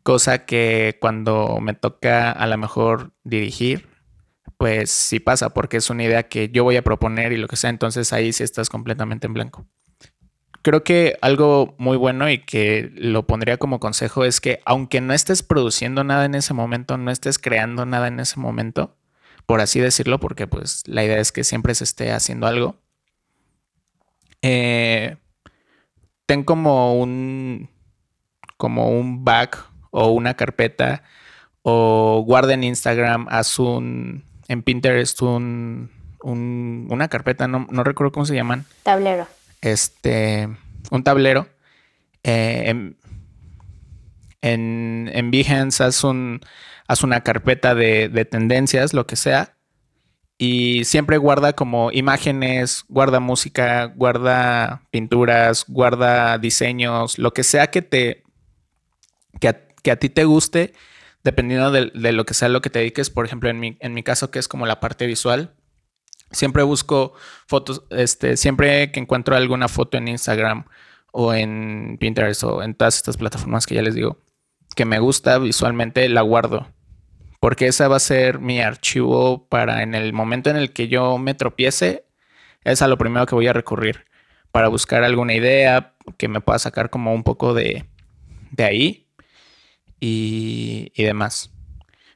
Cosa 0.02 0.44
que 0.44 0.98
cuando 1.00 1.60
me 1.60 1.74
toca 1.74 2.30
a 2.30 2.46
lo 2.46 2.58
mejor 2.58 3.12
dirigir, 3.24 3.88
pues 4.62 4.92
sí 4.92 5.18
pasa, 5.18 5.50
porque 5.50 5.78
es 5.78 5.90
una 5.90 6.04
idea 6.04 6.28
que 6.28 6.48
yo 6.48 6.62
voy 6.62 6.76
a 6.76 6.84
proponer 6.84 7.32
y 7.32 7.36
lo 7.36 7.48
que 7.48 7.56
sea. 7.56 7.68
Entonces 7.68 8.12
ahí 8.12 8.32
sí 8.32 8.44
estás 8.44 8.68
completamente 8.68 9.26
en 9.26 9.34
blanco 9.34 9.66
creo 10.62 10.84
que 10.84 11.18
algo 11.20 11.74
muy 11.78 11.96
bueno 11.96 12.30
y 12.30 12.38
que 12.38 12.92
lo 12.94 13.26
pondría 13.26 13.56
como 13.56 13.80
consejo 13.80 14.24
es 14.24 14.40
que 14.40 14.60
aunque 14.64 15.00
no 15.00 15.14
estés 15.14 15.42
produciendo 15.42 16.04
nada 16.04 16.26
en 16.26 16.36
ese 16.36 16.54
momento, 16.54 16.96
no 16.96 17.10
estés 17.10 17.40
creando 17.40 17.86
nada 17.86 18.06
en 18.06 18.20
ese 18.20 18.38
momento, 18.38 18.96
por 19.46 19.60
así 19.60 19.80
decirlo, 19.80 20.20
porque 20.20 20.46
pues 20.46 20.84
la 20.86 21.02
idea 21.02 21.18
es 21.18 21.32
que 21.32 21.42
siempre 21.42 21.74
se 21.74 21.82
esté 21.82 22.12
haciendo 22.12 22.46
algo. 22.46 22.76
Eh, 24.42 25.16
ten 26.26 26.44
como 26.44 26.94
un 26.94 27.68
como 28.56 28.90
un 28.90 29.24
back 29.24 29.68
o 29.90 30.12
una 30.12 30.34
carpeta 30.34 31.02
o 31.62 32.22
guarda 32.24 32.54
en 32.54 32.62
Instagram, 32.62 33.26
haz 33.28 33.58
un 33.58 34.31
en 34.52 34.62
Pinterest 34.62 35.20
un, 35.22 35.90
una 36.22 37.08
carpeta, 37.08 37.48
no, 37.48 37.66
no 37.70 37.82
recuerdo 37.82 38.12
cómo 38.12 38.26
se 38.26 38.34
llaman. 38.34 38.64
Tablero 38.82 39.26
este, 39.62 40.48
un 40.90 41.04
tablero. 41.04 41.48
Eh, 42.24 42.64
en, 42.66 42.96
en, 44.42 45.10
en, 45.12 45.30
Behance 45.30 45.82
haz, 45.82 46.04
un, 46.04 46.40
haz 46.86 47.02
una 47.02 47.22
carpeta 47.22 47.74
de, 47.74 48.08
de, 48.08 48.24
tendencias, 48.26 48.92
lo 48.92 49.06
que 49.06 49.16
sea. 49.16 49.56
Y 50.36 50.84
siempre 50.84 51.16
guarda 51.16 51.52
como 51.54 51.92
imágenes, 51.92 52.84
guarda 52.88 53.20
música, 53.20 53.86
guarda 53.86 54.82
pinturas, 54.90 55.64
guarda 55.68 56.36
diseños, 56.38 57.18
lo 57.18 57.32
que 57.32 57.44
sea 57.44 57.68
que 57.68 57.82
te. 57.82 58.24
que 59.40 59.48
a, 59.48 59.66
que 59.82 59.90
a 59.92 59.96
ti 59.96 60.08
te 60.08 60.24
guste, 60.24 60.74
dependiendo 61.24 61.70
de, 61.70 61.90
de, 61.94 62.12
lo 62.12 62.24
que 62.24 62.34
sea 62.34 62.48
lo 62.48 62.62
que 62.62 62.70
te 62.70 62.80
dediques. 62.80 63.10
Por 63.10 63.24
ejemplo, 63.24 63.48
en 63.48 63.60
mi, 63.60 63.76
en 63.80 63.94
mi 63.94 64.02
caso, 64.02 64.30
que 64.30 64.38
es 64.38 64.48
como 64.48 64.66
la 64.66 64.80
parte 64.80 65.06
visual, 65.06 65.54
Siempre 66.32 66.62
busco 66.62 67.12
fotos, 67.46 67.84
este, 67.90 68.36
siempre 68.36 68.90
que 68.90 69.00
encuentro 69.00 69.36
alguna 69.36 69.68
foto 69.68 69.98
en 69.98 70.08
Instagram 70.08 70.64
o 71.12 71.34
en 71.34 71.98
Pinterest 72.00 72.42
o 72.44 72.62
en 72.62 72.74
todas 72.74 72.96
estas 72.96 73.18
plataformas 73.18 73.66
que 73.66 73.74
ya 73.74 73.82
les 73.82 73.94
digo, 73.94 74.18
que 74.74 74.86
me 74.86 74.98
gusta 74.98 75.38
visualmente, 75.38 76.08
la 76.08 76.22
guardo. 76.22 76.68
Porque 77.38 77.66
esa 77.66 77.88
va 77.88 77.96
a 77.96 78.00
ser 78.00 78.38
mi 78.38 78.60
archivo 78.60 79.46
para 79.48 79.82
en 79.82 79.94
el 79.94 80.12
momento 80.12 80.48
en 80.48 80.56
el 80.56 80.72
que 80.72 80.88
yo 80.88 81.18
me 81.18 81.34
tropiece, 81.34 82.06
es 82.64 82.80
a 82.80 82.88
lo 82.88 82.96
primero 82.96 83.26
que 83.26 83.34
voy 83.34 83.48
a 83.48 83.52
recurrir 83.52 84.06
para 84.52 84.68
buscar 84.68 85.04
alguna 85.04 85.34
idea 85.34 85.94
que 86.16 86.28
me 86.28 86.40
pueda 86.40 86.58
sacar 86.58 86.88
como 86.88 87.12
un 87.12 87.24
poco 87.24 87.52
de, 87.52 87.84
de 88.52 88.64
ahí 88.64 89.08
y, 90.04 90.90
demás. 90.96 91.52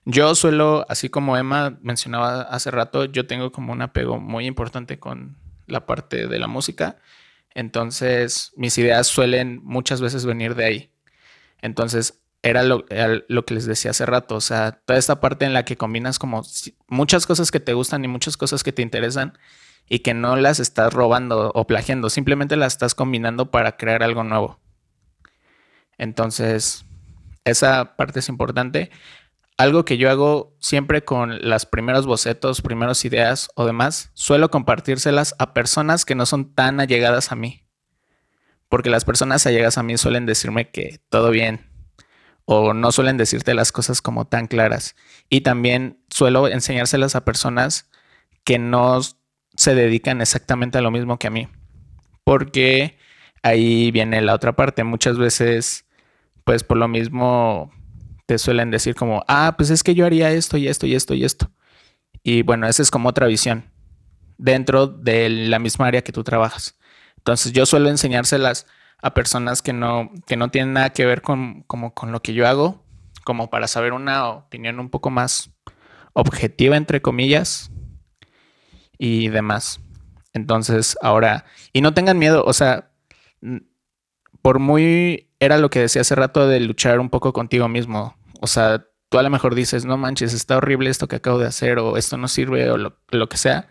Yo 0.04 0.34
suelo, 0.34 0.84
así 0.88 1.08
como 1.08 1.36
Emma 1.36 1.78
mencionaba 1.82 2.42
hace 2.42 2.72
rato, 2.72 3.04
yo 3.04 3.28
tengo 3.28 3.52
como 3.52 3.72
un 3.72 3.80
apego 3.80 4.18
muy 4.18 4.46
importante 4.46 4.98
con 4.98 5.36
la 5.66 5.86
parte 5.86 6.26
de 6.26 6.38
la 6.40 6.48
música. 6.48 6.98
Entonces, 7.54 8.52
mis 8.56 8.76
ideas 8.78 9.06
suelen 9.06 9.60
muchas 9.62 10.00
veces 10.00 10.26
venir 10.26 10.56
de 10.56 10.64
ahí. 10.64 10.90
Entonces, 11.62 12.22
era 12.42 12.64
lo, 12.64 12.84
lo, 13.28 13.44
que 13.44 13.54
les 13.54 13.66
decía 13.66 13.92
hace 13.92 14.04
rato. 14.04 14.34
O 14.34 14.40
sea, 14.40 14.72
toda 14.84 14.98
esta 14.98 15.20
parte 15.20 15.44
en 15.44 15.52
la 15.52 15.64
que 15.64 15.76
combinas 15.76 16.18
como 16.18 16.42
muchas 16.88 17.24
cosas 17.26 17.52
que 17.52 17.60
te 17.60 17.72
gustan 17.72 18.04
y 18.04 18.08
muchas 18.08 18.36
cosas 18.36 18.64
que 18.64 18.72
te 18.72 18.82
interesan 18.82 19.38
y 19.88 20.00
que 20.00 20.12
no 20.12 20.36
las 20.36 20.58
estás 20.58 20.92
robando 20.92 21.52
o 21.54 21.66
plagiando, 21.68 22.10
simplemente 22.10 22.56
las 22.56 22.74
estás 22.74 22.96
combinando 22.96 23.52
para 23.52 23.76
crear 23.76 24.02
algo 24.02 24.24
nuevo. 24.24 24.60
Entonces, 25.98 26.85
esa 27.46 27.96
parte 27.96 28.20
es 28.20 28.28
importante 28.28 28.90
algo 29.58 29.84
que 29.84 29.96
yo 29.96 30.10
hago 30.10 30.54
siempre 30.60 31.04
con 31.04 31.48
las 31.48 31.66
primeros 31.66 32.06
bocetos, 32.06 32.60
primeras 32.60 33.04
ideas 33.04 33.48
o 33.54 33.64
demás, 33.64 34.10
suelo 34.14 34.50
compartírselas 34.50 35.34
a 35.38 35.54
personas 35.54 36.04
que 36.04 36.14
no 36.14 36.26
son 36.26 36.54
tan 36.54 36.78
allegadas 36.78 37.32
a 37.32 37.36
mí. 37.36 37.62
Porque 38.68 38.90
las 38.90 39.04
personas 39.04 39.46
allegadas 39.46 39.78
a 39.78 39.82
mí 39.82 39.96
suelen 39.96 40.26
decirme 40.26 40.70
que 40.70 41.00
todo 41.08 41.30
bien 41.30 41.70
o 42.44 42.74
no 42.74 42.92
suelen 42.92 43.16
decirte 43.16 43.54
las 43.54 43.72
cosas 43.72 44.02
como 44.02 44.26
tan 44.26 44.46
claras. 44.46 44.94
Y 45.30 45.40
también 45.40 46.04
suelo 46.10 46.48
enseñárselas 46.48 47.16
a 47.16 47.24
personas 47.24 47.88
que 48.44 48.58
no 48.58 49.00
se 49.56 49.74
dedican 49.74 50.20
exactamente 50.20 50.78
a 50.78 50.82
lo 50.82 50.90
mismo 50.90 51.18
que 51.18 51.28
a 51.28 51.30
mí. 51.30 51.48
Porque 52.24 52.98
ahí 53.42 53.90
viene 53.90 54.20
la 54.20 54.34
otra 54.34 54.54
parte. 54.54 54.84
Muchas 54.84 55.16
veces, 55.16 55.85
pues 56.46 56.62
por 56.62 56.76
lo 56.76 56.86
mismo 56.86 57.72
te 58.26 58.38
suelen 58.38 58.70
decir 58.70 58.94
como, 58.94 59.24
ah, 59.26 59.54
pues 59.56 59.70
es 59.70 59.82
que 59.82 59.96
yo 59.96 60.06
haría 60.06 60.30
esto 60.30 60.56
y 60.56 60.68
esto 60.68 60.86
y 60.86 60.94
esto 60.94 61.12
y 61.14 61.24
esto. 61.24 61.50
Y 62.22 62.42
bueno, 62.42 62.68
esa 62.68 62.82
es 62.82 62.92
como 62.92 63.08
otra 63.08 63.26
visión 63.26 63.72
dentro 64.38 64.86
de 64.86 65.28
la 65.28 65.58
misma 65.58 65.88
área 65.88 66.02
que 66.02 66.12
tú 66.12 66.22
trabajas. 66.22 66.78
Entonces 67.16 67.52
yo 67.52 67.66
suelo 67.66 67.88
enseñárselas 67.88 68.68
a 69.02 69.12
personas 69.12 69.60
que 69.60 69.72
no, 69.72 70.12
que 70.24 70.36
no 70.36 70.48
tienen 70.52 70.74
nada 70.74 70.90
que 70.90 71.04
ver 71.04 71.20
con, 71.20 71.64
como 71.66 71.94
con 71.94 72.12
lo 72.12 72.22
que 72.22 72.32
yo 72.32 72.46
hago, 72.46 72.84
como 73.24 73.50
para 73.50 73.66
saber 73.66 73.92
una 73.92 74.28
opinión 74.28 74.78
un 74.78 74.88
poco 74.88 75.10
más 75.10 75.50
objetiva, 76.12 76.76
entre 76.76 77.02
comillas, 77.02 77.72
y 78.98 79.30
demás. 79.30 79.80
Entonces, 80.32 80.96
ahora, 81.02 81.44
y 81.72 81.80
no 81.80 81.92
tengan 81.92 82.20
miedo, 82.20 82.44
o 82.46 82.52
sea, 82.52 82.92
por 84.42 84.60
muy, 84.60 85.25
era 85.40 85.58
lo 85.58 85.70
que 85.70 85.80
decía 85.80 86.02
hace 86.02 86.14
rato 86.14 86.48
de 86.48 86.60
luchar 86.60 87.00
un 87.00 87.10
poco 87.10 87.32
contigo 87.32 87.68
mismo. 87.68 88.16
O 88.40 88.46
sea, 88.46 88.86
tú 89.08 89.18
a 89.18 89.22
lo 89.22 89.30
mejor 89.30 89.54
dices, 89.54 89.84
no 89.84 89.96
manches, 89.96 90.32
está 90.32 90.56
horrible 90.56 90.90
esto 90.90 91.08
que 91.08 91.16
acabo 91.16 91.38
de 91.38 91.46
hacer 91.46 91.78
o 91.78 91.96
esto 91.96 92.16
no 92.16 92.28
sirve 92.28 92.70
o 92.70 92.76
lo, 92.76 93.28
que 93.28 93.36
sea. 93.36 93.68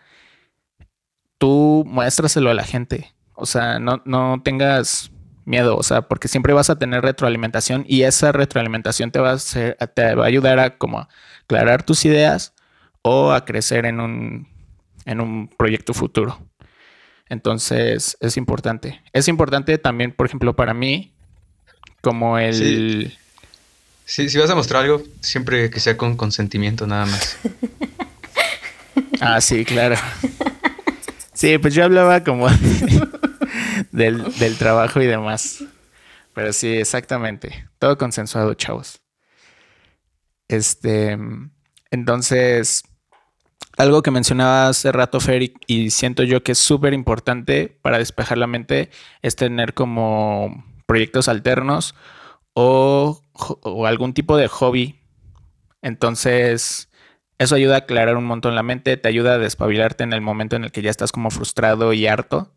Tú 1.38 1.84
muéstraselo 1.86 2.49
a 2.49 2.53
la 2.53 2.63
gente. 2.63 3.13
O 3.34 3.45
sea, 3.45 3.80
no, 3.80 4.01
no 4.05 4.41
tengas 4.43 5.11
miedo, 5.45 5.78
o 5.78 5.84
sea, 5.84 6.03
porque 6.03 6.28
siempre 6.28 6.53
vas 6.53 6.70
a 6.70 6.78
tener 6.78 7.03
retroalimentación 7.03 7.86
y 7.88 8.03
esa 8.03 8.32
retroalimentación 8.32 9.11
te 9.11 9.20
va 9.20 9.34
a, 9.34 9.88
te 9.88 10.16
va 10.16 10.24
a 10.24 10.28
ayudar 10.28 10.59
a 10.59 10.78
como 10.78 11.07
aclarar 11.43 11.84
tus 11.84 12.05
ideas 12.05 12.53
o 13.01 13.32
a 13.32 13.45
crecer 13.45 13.86
en 13.86 13.99
un, 13.99 14.47
en 15.05 15.22
un 15.22 15.47
proyecto 15.47 15.93
futuro. 15.93 16.39
Entonces 17.30 18.18
es 18.20 18.38
importante. 18.38 19.01
Es 19.13 19.28
importante 19.28 19.78
también, 19.78 20.11
por 20.11 20.28
ejemplo, 20.28 20.55
para 20.55 20.74
mí, 20.74 21.14
como 22.06 22.38
el... 22.38 23.18
Sí. 24.06 24.30
si 24.30 24.38
vas 24.38 24.51
a 24.51 24.53
mostrar 24.53 24.84
algo, 24.84 25.01
siempre 25.22 25.72
que 25.72 25.80
sea 25.80 25.97
con 25.97 26.16
consentimiento 26.16 26.86
nada 26.86 27.08
más. 27.08 27.39
ah, 29.22 29.41
sí, 29.41 29.66
claro. 29.66 29.95
Sí, 31.34 31.58
pues 31.58 31.74
yo 31.74 31.84
hablaba 31.84 32.24
como 32.24 32.47
del, 33.91 34.24
del 34.36 34.56
trabajo 34.60 35.01
y 35.01 35.08
demás. 35.08 35.64
Pero 36.36 36.53
sí, 36.53 36.78
exactamente. 36.78 37.68
Todo 37.80 37.97
consensuado, 37.97 38.53
chavos. 38.53 39.01
Este, 40.47 41.18
entonces, 41.89 42.84
algo 43.78 44.03
que 44.03 44.12
mencionaba 44.12 44.68
hace 44.68 44.91
rato, 44.91 45.20
Fer, 45.20 45.53
y 45.66 45.89
siento 45.89 46.22
yo 46.22 46.43
que 46.43 46.51
es 46.51 46.60
súper 46.60 46.93
importante 46.93 47.80
para 47.82 47.97
despejar 47.97 48.38
la 48.38 48.45
mente, 48.45 48.91
es 49.24 49.36
tener 49.36 49.74
como 49.74 50.74
proyectos 50.86 51.28
alternos 51.28 51.96
o, 52.54 53.22
algún 53.86 54.14
tipo 54.14 54.38
de 54.38 54.48
hobby. 54.48 55.00
Entonces, 55.82 56.90
eso 57.38 57.56
ayuda 57.56 57.76
a 57.76 57.80
aclarar 57.80 58.18
un 58.18 58.26
montón 58.26 58.56
la 58.56 58.64
mente, 58.64 58.98
te 58.98 59.08
ayuda 59.08 59.34
a 59.34 59.38
despabilarte 59.38 60.04
en 60.04 60.14
el 60.14 60.22
momento 60.22 60.56
en 60.56 60.64
el 60.64 60.72
que 60.72 60.82
ya 60.82 60.90
estás 60.90 61.12
como 61.12 61.30
frustrado 61.32 61.94
y 61.94 62.08
harto. 62.08 62.54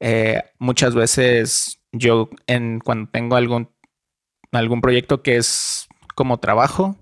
Eh, 0.00 0.42
muchas 0.58 0.94
veces 0.94 1.80
yo, 1.92 2.30
en, 2.46 2.80
cuando 2.80 3.10
tengo 3.10 3.36
algún, 3.36 3.70
algún 4.52 4.80
proyecto 4.80 5.22
que 5.22 5.36
es 5.36 5.88
como 6.14 6.38
trabajo, 6.38 6.96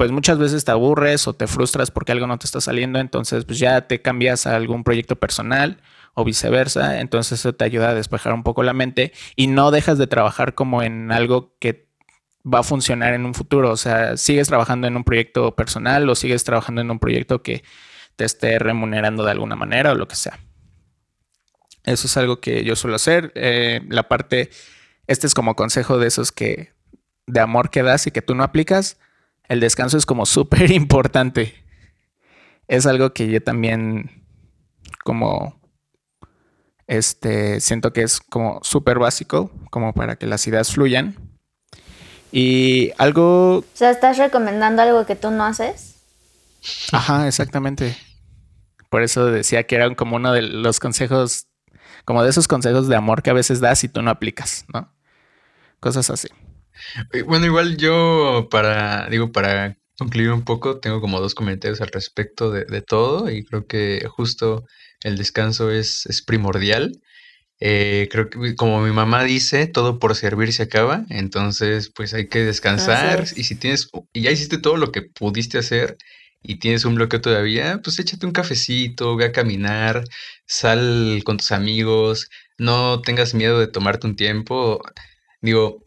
pues 0.00 0.12
muchas 0.12 0.38
veces 0.38 0.64
te 0.64 0.70
aburres 0.70 1.28
o 1.28 1.34
te 1.34 1.46
frustras 1.46 1.90
porque 1.90 2.12
algo 2.12 2.26
no 2.26 2.38
te 2.38 2.46
está 2.46 2.62
saliendo, 2.62 2.98
entonces 3.00 3.44
pues 3.44 3.58
ya 3.58 3.86
te 3.86 4.00
cambias 4.00 4.46
a 4.46 4.56
algún 4.56 4.82
proyecto 4.82 5.16
personal 5.16 5.82
o 6.14 6.24
viceversa, 6.24 7.00
entonces 7.00 7.40
eso 7.40 7.54
te 7.54 7.66
ayuda 7.66 7.90
a 7.90 7.94
despejar 7.94 8.32
un 8.32 8.42
poco 8.42 8.62
la 8.62 8.72
mente 8.72 9.12
y 9.36 9.48
no 9.48 9.70
dejas 9.70 9.98
de 9.98 10.06
trabajar 10.06 10.54
como 10.54 10.82
en 10.82 11.12
algo 11.12 11.54
que 11.58 11.86
va 12.50 12.60
a 12.60 12.62
funcionar 12.62 13.12
en 13.12 13.26
un 13.26 13.34
futuro, 13.34 13.70
o 13.70 13.76
sea, 13.76 14.16
sigues 14.16 14.48
trabajando 14.48 14.86
en 14.86 14.96
un 14.96 15.04
proyecto 15.04 15.54
personal 15.54 16.08
o 16.08 16.14
sigues 16.14 16.44
trabajando 16.44 16.80
en 16.80 16.90
un 16.90 16.98
proyecto 16.98 17.42
que 17.42 17.62
te 18.16 18.24
esté 18.24 18.58
remunerando 18.58 19.22
de 19.26 19.32
alguna 19.32 19.54
manera 19.54 19.92
o 19.92 19.96
lo 19.96 20.08
que 20.08 20.16
sea. 20.16 20.38
Eso 21.84 22.06
es 22.06 22.16
algo 22.16 22.40
que 22.40 22.64
yo 22.64 22.74
suelo 22.74 22.96
hacer. 22.96 23.32
Eh, 23.34 23.82
la 23.90 24.08
parte, 24.08 24.48
este 25.06 25.26
es 25.26 25.34
como 25.34 25.56
consejo 25.56 25.98
de 25.98 26.06
esos 26.06 26.32
que 26.32 26.72
de 27.26 27.40
amor 27.40 27.68
que 27.68 27.82
das 27.82 28.06
y 28.06 28.12
que 28.12 28.22
tú 28.22 28.34
no 28.34 28.44
aplicas 28.44 28.96
el 29.50 29.58
descanso 29.58 29.98
es 29.98 30.06
como 30.06 30.24
súper 30.36 30.70
importante. 30.70 31.54
Es 32.68 32.86
algo 32.86 33.12
que 33.12 33.28
yo 33.28 33.42
también 33.42 34.24
como 35.04 35.60
este 36.86 37.60
siento 37.60 37.92
que 37.92 38.02
es 38.02 38.20
como 38.20 38.60
súper 38.62 38.98
básico 38.98 39.50
como 39.70 39.92
para 39.92 40.16
que 40.16 40.26
las 40.26 40.46
ideas 40.46 40.72
fluyan. 40.72 41.16
Y 42.32 42.92
algo... 42.96 43.58
O 43.58 43.64
sea, 43.74 43.90
¿estás 43.90 44.18
recomendando 44.18 44.82
algo 44.82 45.04
que 45.04 45.16
tú 45.16 45.32
no 45.32 45.44
haces? 45.44 45.96
Ajá, 46.92 47.26
exactamente. 47.26 47.96
Por 48.88 49.02
eso 49.02 49.26
decía 49.26 49.64
que 49.64 49.74
era 49.74 49.92
como 49.96 50.14
uno 50.14 50.32
de 50.32 50.42
los 50.42 50.78
consejos, 50.78 51.48
como 52.04 52.22
de 52.22 52.30
esos 52.30 52.46
consejos 52.46 52.86
de 52.86 52.94
amor 52.94 53.24
que 53.24 53.30
a 53.30 53.34
veces 53.34 53.58
das 53.58 53.82
y 53.82 53.88
tú 53.88 54.00
no 54.00 54.12
aplicas, 54.12 54.64
¿no? 54.72 54.92
Cosas 55.80 56.08
así. 56.08 56.28
Eh, 57.12 57.22
bueno, 57.22 57.46
igual 57.46 57.76
yo 57.76 58.48
para, 58.50 59.08
digo, 59.08 59.32
para 59.32 59.76
concluir 59.98 60.30
un 60.32 60.44
poco, 60.44 60.80
tengo 60.80 61.00
como 61.00 61.20
dos 61.20 61.34
comentarios 61.34 61.80
al 61.80 61.88
respecto 61.88 62.50
de, 62.50 62.82
todo 62.82 63.30
y 63.30 63.44
creo 63.44 63.66
que 63.66 64.06
justo 64.08 64.64
el 65.02 65.18
descanso 65.18 65.70
es, 65.70 66.06
es 66.06 66.22
primordial. 66.22 67.00
Eh, 67.60 68.08
creo 68.10 68.30
que 68.30 68.56
como 68.56 68.80
mi 68.80 68.90
mamá 68.90 69.22
dice, 69.22 69.66
todo 69.66 69.98
por 69.98 70.16
servir 70.16 70.54
se 70.54 70.62
acaba, 70.62 71.04
entonces 71.10 71.92
pues 71.94 72.14
hay 72.14 72.28
que 72.28 72.38
descansar 72.38 73.26
y 73.36 73.44
si 73.44 73.54
tienes, 73.54 73.90
y 74.14 74.22
ya 74.22 74.30
hiciste 74.30 74.56
todo 74.56 74.78
lo 74.78 74.90
que 74.90 75.02
pudiste 75.02 75.58
hacer 75.58 75.98
y 76.42 76.58
tienes 76.58 76.86
un 76.86 76.94
bloqueo 76.94 77.20
todavía, 77.20 77.80
pues 77.84 77.98
échate 77.98 78.24
un 78.24 78.32
cafecito, 78.32 79.16
ve 79.16 79.26
a 79.26 79.32
caminar, 79.32 80.04
sal 80.46 81.20
con 81.24 81.36
tus 81.36 81.52
amigos, 81.52 82.30
no 82.56 83.02
tengas 83.02 83.34
miedo 83.34 83.58
de 83.58 83.66
tomarte 83.66 84.06
un 84.06 84.16
tiempo. 84.16 84.80
Digo, 85.42 85.84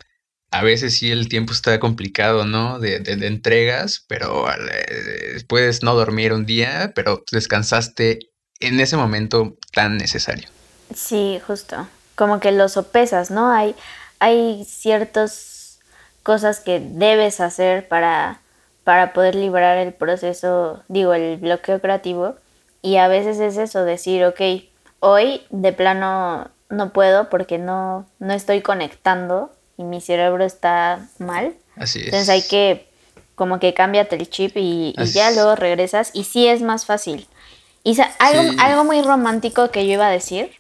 a 0.54 0.62
veces 0.62 1.00
sí 1.00 1.12
el 1.12 1.30
tiempo 1.30 1.52
está 1.52 1.80
complicado, 1.80 2.46
¿no? 2.46 2.78
De, 2.78 2.98
entregas, 3.26 4.06
pero 4.08 4.48
eh, 4.48 5.44
puedes 5.48 5.82
no 5.82 5.96
dormir 5.96 6.32
un 6.32 6.46
día, 6.46 6.92
pero 6.94 7.24
descansaste 7.32 8.20
en 8.60 8.80
ese 8.80 8.96
momento 8.96 9.58
tan 9.74 9.98
necesario. 9.98 10.48
Sí, 10.94 11.42
justo. 11.48 11.88
Como 12.14 12.40
que 12.40 12.52
lo 12.52 12.70
sopesas, 12.70 13.32
¿no? 13.32 13.52
Hay, 13.52 13.74
hay 14.20 14.64
ciertas 14.66 15.80
cosas 16.22 16.60
que 16.60 16.80
debes 16.80 17.40
hacer 17.40 17.88
para, 17.88 18.40
para 18.84 19.12
poder 19.12 19.34
librar 19.34 19.80
el 19.80 19.92
proceso, 19.92 20.84
digo, 20.88 21.16
el 21.16 21.38
bloqueo 21.38 21.82
creativo. 21.82 22.36
Y 22.84 22.98
a 22.98 23.08
veces 23.08 23.40
es 23.40 23.58
eso, 23.58 23.86
decir, 23.86 24.24
ok, 24.26 24.42
hoy 25.00 25.42
de 25.50 25.74
plano 25.74 26.52
no 26.70 26.94
puedo 26.94 27.32
porque 27.32 27.58
no, 27.58 28.06
no 28.20 28.34
estoy 28.34 28.62
conectando 28.62 29.52
y 29.78 29.84
mi 29.84 30.02
cerebro 30.02 30.44
está 30.44 31.08
mal. 31.20 31.54
Así 31.76 32.00
es. 32.00 32.06
Entonces 32.06 32.30
hay 32.30 32.42
que, 32.44 32.88
como 33.36 33.60
que 33.60 33.74
cámbiate 33.74 34.16
el 34.16 34.30
chip 34.30 34.54
y, 34.56 34.94
ya 35.12 35.32
luego 35.32 35.56
regresas 35.56 36.12
y 36.14 36.24
sí 36.24 36.48
es 36.48 36.62
más 36.62 36.86
fácil. 36.86 37.28
Y 37.84 37.98
algo, 38.20 38.52
algo 38.60 38.84
muy 38.86 39.02
romántico 39.02 39.70
que 39.70 39.86
yo 39.86 39.94
iba 39.94 40.08
a 40.08 40.12
decir. 40.12 40.52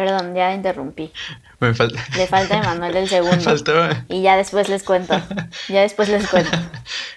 Perdón, 0.00 0.34
ya 0.34 0.54
interrumpí. 0.54 1.12
Me 1.60 1.74
falta. 1.74 2.02
Le 2.16 2.26
falta 2.26 2.56
Emanuel 2.56 2.96
el 2.96 3.08
segundo. 3.10 3.36
Me 3.36 3.42
faltaba. 3.42 4.06
Y 4.08 4.22
ya 4.22 4.38
después 4.38 4.70
les 4.70 4.82
cuento. 4.82 5.20
Ya 5.68 5.82
después 5.82 6.08
les 6.08 6.26
cuento. 6.26 6.56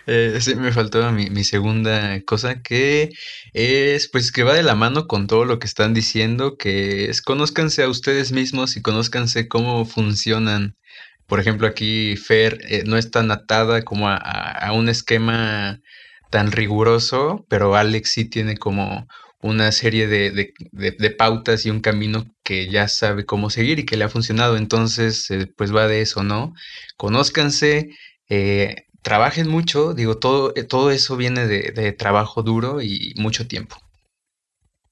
Eh, 0.05 0.38
sí, 0.41 0.55
me 0.55 0.73
faltaba 0.73 1.13
mi, 1.13 1.29
mi, 1.29 1.45
segunda 1.45 2.19
cosa 2.25 2.61
que 2.61 3.09
es 3.53 4.09
pues 4.09 4.34
que 4.34 4.43
va 4.43 4.53
de 4.53 4.61
la 4.61 4.75
mano 4.75 5.07
con 5.07 5.27
todo 5.27 5.45
lo 5.45 5.59
que 5.59 5.65
están 5.65 5.93
diciendo, 5.93 6.57
que 6.57 7.09
es 7.09 7.21
conózcanse 7.21 7.84
a 7.84 7.88
ustedes 7.88 8.34
mismos 8.34 8.75
y 8.75 8.81
conózcanse 8.81 9.47
cómo 9.47 9.86
funcionan. 9.86 10.75
Por 11.25 11.39
ejemplo, 11.39 11.67
aquí 11.67 12.17
Fer 12.17 12.59
eh, 12.67 12.84
no 12.86 12.97
es 12.97 13.11
tan 13.11 13.31
atada 13.31 13.84
como 13.84 14.09
a, 14.09 14.17
a, 14.17 14.73
un 14.73 14.89
esquema 14.89 15.79
tan 16.29 16.51
riguroso, 16.51 17.45
pero 17.47 17.73
Alex 17.75 18.11
sí 18.11 18.25
tiene 18.25 18.57
como 18.57 19.07
una 19.43 19.73
serie 19.73 20.07
de, 20.07 20.31
de, 20.31 20.53
de, 20.97 21.11
pautas 21.11 21.65
y 21.65 21.69
un 21.69 21.81
camino 21.81 22.25
que 22.43 22.69
ya 22.69 22.87
sabe 22.87 23.25
cómo 23.25 23.49
seguir 23.49 23.77
y 23.77 23.85
que 23.85 23.97
le 23.97 24.05
ha 24.05 24.09
funcionado. 24.09 24.55
Entonces, 24.55 25.29
eh, 25.31 25.47
pues 25.57 25.75
va 25.75 25.85
de 25.87 26.01
eso, 26.01 26.23
¿no? 26.23 26.53
Conózcanse, 26.95 27.89
eh, 28.29 28.87
trabajen 29.01 29.49
mucho, 29.49 29.93
digo, 29.93 30.17
todo, 30.17 30.53
eh, 30.55 30.63
todo 30.63 30.91
eso 30.91 31.17
viene 31.17 31.45
de, 31.45 31.91
trabajo 31.91 32.41
duro 32.41 32.81
y 32.81 33.13
mucho 33.17 33.45
tiempo. 33.45 33.75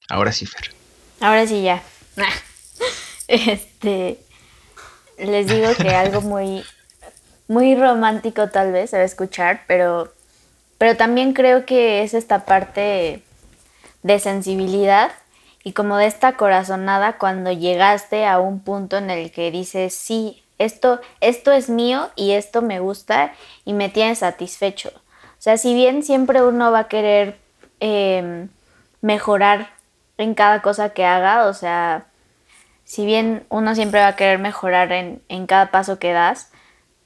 Ahora 0.10 0.34
sí, 0.34 0.46
Fer. 0.46 0.74
Ahora 1.22 1.48
sí, 1.48 1.64
ya. 1.64 1.82
Este, 3.30 4.18
les 5.18 5.48
digo 5.48 5.74
que 5.76 5.90
algo 5.96 6.20
muy, 6.20 6.66
muy 7.48 7.76
romántico 7.76 8.50
tal 8.50 8.74
vez 8.74 8.90
se 8.90 8.98
va 8.98 9.04
a 9.04 9.06
escuchar, 9.06 9.64
pero, 9.68 10.14
pero 10.78 10.98
también 10.98 11.32
creo 11.32 11.66
que 11.66 12.04
es 12.04 12.14
esta 12.14 12.44
parte 12.44 13.24
de 14.04 14.20
sensibilidad 14.20 15.12
y 15.64 15.74
como 15.74 15.98
de 15.98 16.08
esta 16.08 16.38
corazonada 16.38 17.18
cuando 17.18 17.52
llegaste 17.52 18.26
a 18.26 18.40
un 18.40 18.60
punto 18.60 18.98
en 18.98 19.10
el 19.10 19.32
que 19.32 19.52
dices, 19.52 19.94
sí, 19.94 20.44
esto, 20.58 21.00
esto 21.20 21.52
es 21.52 21.70
mío 21.70 22.10
y 22.16 22.32
esto 22.32 22.62
me 22.62 22.80
gusta 22.80 23.34
y 23.66 23.74
me 23.74 23.90
tiene 23.90 24.16
satisfecho. 24.16 24.92
O 24.96 25.42
sea, 25.44 25.58
si 25.58 25.74
bien 25.74 26.04
siempre 26.04 26.44
uno 26.44 26.72
va 26.72 26.80
a 26.80 26.88
querer 26.88 27.40
em, 27.80 28.50
mejorar 29.02 29.70
en 30.18 30.36
cada 30.36 30.62
cosa 30.62 30.94
que 30.94 31.06
haga, 31.06 31.48
o 31.48 31.54
sea, 31.54 32.06
si 32.84 33.06
bien 33.06 33.46
uno 33.50 33.74
siempre 33.74 34.02
va 34.02 34.08
a 34.08 34.16
querer 34.16 34.38
mejorar 34.38 34.92
en, 34.92 35.48
cada 35.48 35.72
paso 35.72 35.98
que 35.98 36.12
das, 36.12 36.52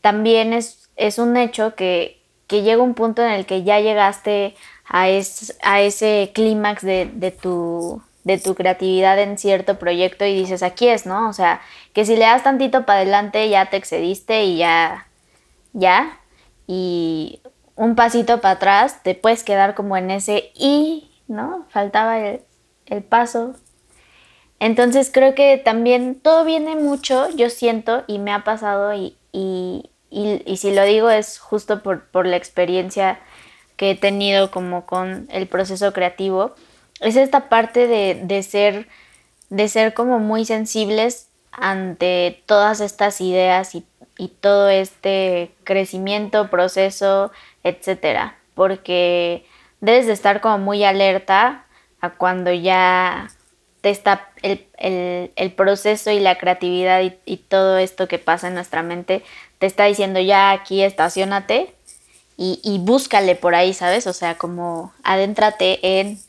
también 0.02 0.52
es, 0.52 0.90
es 0.96 1.18
un 1.18 1.38
hecho 1.38 1.76
que, 1.76 2.22
que 2.48 2.62
llega 2.64 2.82
un 2.82 2.94
punto 2.94 3.24
en 3.24 3.32
el 3.32 3.46
que 3.46 3.64
ya 3.64 3.80
llegaste 3.80 4.56
a, 4.88 5.04
a 5.04 5.82
ese 5.82 6.32
clímax 6.34 6.84
de, 6.84 7.38
tu, 7.42 8.02
de 8.24 8.38
tu 8.38 8.56
creatividad 8.56 9.20
en 9.20 9.38
cierto 9.38 9.80
proyecto 9.80 10.26
y 10.26 10.36
dices, 10.36 10.64
aquí 10.64 10.88
es, 10.88 11.06
¿no? 11.06 11.30
O 11.30 11.34
sea, 11.34 11.62
que 11.94 12.06
si 12.06 12.16
le 12.16 12.26
das 12.26 12.44
tantito 12.44 12.86
para 12.86 13.00
adelante 13.00 13.50
ya 13.50 13.70
te 13.70 13.78
excediste 13.78 14.44
y 14.44 14.58
ya, 14.58 15.08
ya, 15.74 16.20
y 16.68 17.42
un 17.76 17.96
pasito 17.96 18.42
para 18.42 18.56
atrás 18.56 19.04
te 19.04 19.16
puedes 19.16 19.44
quedar 19.44 19.76
como 19.76 19.98
en 19.98 20.12
ese 20.12 20.52
y, 20.56 21.12
¿no? 21.28 21.66
Faltaba 21.70 22.20
el, 22.20 22.42
paso. 23.10 23.56
Entonces 24.60 25.10
creo 25.12 25.36
que 25.36 25.58
también 25.58 26.16
todo 26.16 26.46
viene 26.46 26.76
mucho, 26.76 27.30
yo 27.36 27.50
siento, 27.50 28.04
y 28.08 28.20
me 28.20 28.32
ha 28.32 28.44
pasado, 28.44 28.94
y, 28.94 29.18
y, 29.32 29.92
y, 30.10 30.58
si 30.58 30.74
lo 30.74 30.84
digo 30.86 31.10
es 31.10 31.40
justo 31.40 31.84
por, 31.84 32.06
por 32.06 32.26
la 32.26 32.38
experiencia 32.38 33.20
que 33.78 33.92
he 33.92 33.96
tenido 33.96 34.52
como 34.52 34.86
con 34.86 35.28
el 35.32 35.48
proceso 35.48 35.94
creativo, 35.94 36.56
es 37.02 37.16
esta 37.16 37.50
parte 37.50 37.88
de, 37.88 38.44
ser, 38.44 38.88
de 39.50 39.68
ser 39.68 39.94
como 39.94 40.20
muy 40.20 40.46
sensibles 40.46 41.28
ante 41.52 42.44
todas 42.46 42.82
estas 42.82 43.22
ideas 43.22 43.76
y 43.76 43.86
y 44.18 44.30
todo 44.30 44.70
este 44.70 45.52
crecimiento, 45.64 46.50
proceso, 46.50 47.32
etcétera, 47.64 48.38
porque 48.54 49.46
debes 49.82 50.08
de 50.08 50.14
estar 50.14 50.42
como 50.42 50.58
muy 50.58 50.84
alerta 50.84 51.66
a 52.02 52.12
cuando 52.12 52.52
ya 52.52 53.28
te 53.82 53.90
está 53.90 54.30
el, 54.42 55.54
proceso 55.56 56.12
y 56.12 56.20
la 56.20 56.38
creatividad 56.38 57.02
y, 57.02 57.16
y, 57.26 57.38
todo 57.38 57.78
esto 57.78 58.08
que 58.08 58.20
pasa 58.20 58.48
en 58.48 58.56
nuestra 58.56 58.82
mente 58.82 59.24
te 59.60 59.68
está 59.68 59.86
diciendo 59.86 60.20
ya 60.20 60.52
aquí 60.52 60.82
estacionate 60.82 61.75
y, 62.38 62.60
y 62.64 62.80
búscale 62.80 63.36
por 63.36 63.56
ahí, 63.56 63.74
¿sabes? 63.74 64.08
O 64.08 64.14
sea, 64.14 64.38
como 64.38 64.94
adéntrate 65.04 66.00
en... 66.00 66.20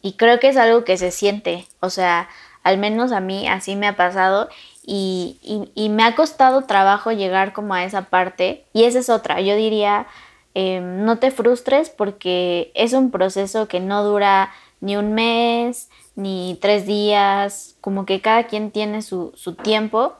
Y 0.00 0.12
creo 0.12 0.38
que 0.38 0.48
es 0.48 0.56
algo 0.56 0.84
que 0.84 0.96
se 0.96 1.10
siente, 1.10 1.66
o 1.80 1.90
sea, 1.90 2.28
al 2.62 2.78
menos 2.78 3.12
a 3.12 3.20
mí 3.20 3.48
así 3.48 3.74
me 3.74 3.88
ha 3.88 3.96
pasado 3.96 4.48
y, 4.90 5.70
y, 5.74 5.90
me 5.90 6.02
ha 6.02 6.14
costado 6.14 6.62
trabajo 6.62 7.12
llegar 7.12 7.52
como 7.52 7.74
a 7.74 7.84
esa 7.84 8.02
parte. 8.02 8.64
Y 8.72 8.84
esa 8.84 9.00
es 9.00 9.10
otra, 9.10 9.38
yo 9.42 9.54
diría, 9.54 10.06
em, 10.54 11.04
no 11.04 11.18
te 11.18 11.30
frustres 11.30 11.90
porque 11.90 12.72
es 12.74 12.94
un 12.94 13.10
proceso 13.10 13.68
que 13.68 13.80
no 13.80 14.02
dura 14.02 14.50
ni 14.80 14.96
un 14.96 15.12
mes, 15.12 15.90
ni 16.16 16.56
tres 16.62 16.86
días, 16.86 17.76
como 17.82 18.06
que 18.06 18.22
cada 18.22 18.44
quien 18.44 18.70
tiene 18.70 19.02
su, 19.02 19.32
su 19.36 19.54
tiempo, 19.54 20.14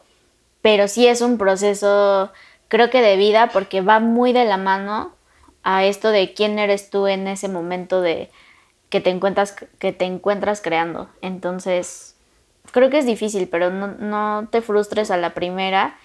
pero 0.61 0.87
sí 0.87 1.07
es 1.07 1.23
un 1.23 1.39
proceso, 1.39 2.31
creo 2.69 2.91
que 2.91 3.03
de 3.03 3.17
vida, 3.17 3.51
porque 3.53 3.81
va 3.81 4.01
muy 4.01 4.33
de 4.33 4.45
la 4.45 4.57
mano 4.57 5.13
a 5.63 5.85
esto 5.85 6.11
de 6.11 6.33
quién 6.35 6.59
eres 6.59 6.91
tú 6.91 7.07
en 7.07 7.27
ese 7.27 7.49
momento 7.49 8.01
de 8.01 8.31
que 8.89 9.01
te 9.01 9.11
encuentras, 9.11 9.55
que 9.79 9.93
te 9.93 10.05
encuentras 10.05 10.61
creando. 10.61 11.09
Entonces, 11.21 12.15
creo 12.71 12.91
que 12.91 12.99
es 12.99 13.07
difícil, 13.07 13.49
pero 13.49 13.71
no, 13.71 13.89
no 13.89 14.49
te 14.51 14.63
frustres 14.63 15.11
a 15.11 15.17
la 15.17 15.35
primera 15.35 15.99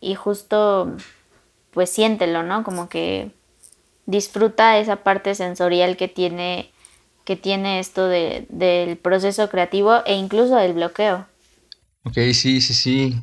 y 0.00 0.14
justo 0.14 0.96
pues 1.72 1.90
siéntelo, 1.90 2.42
¿no? 2.42 2.64
Como 2.64 2.88
que 2.88 3.30
disfruta 4.06 4.78
esa 4.78 4.96
parte 4.96 5.34
sensorial 5.34 5.96
que 5.96 6.08
tiene, 6.08 6.70
que 7.24 7.36
tiene 7.36 7.78
esto 7.78 8.08
de, 8.08 8.46
del 8.48 8.96
proceso 8.96 9.48
creativo 9.48 10.04
e 10.06 10.14
incluso 10.14 10.56
del 10.56 10.72
bloqueo. 10.72 11.26
Ok, 12.04 12.14
sí, 12.32 12.60
sí, 12.60 12.74
sí. 12.74 13.14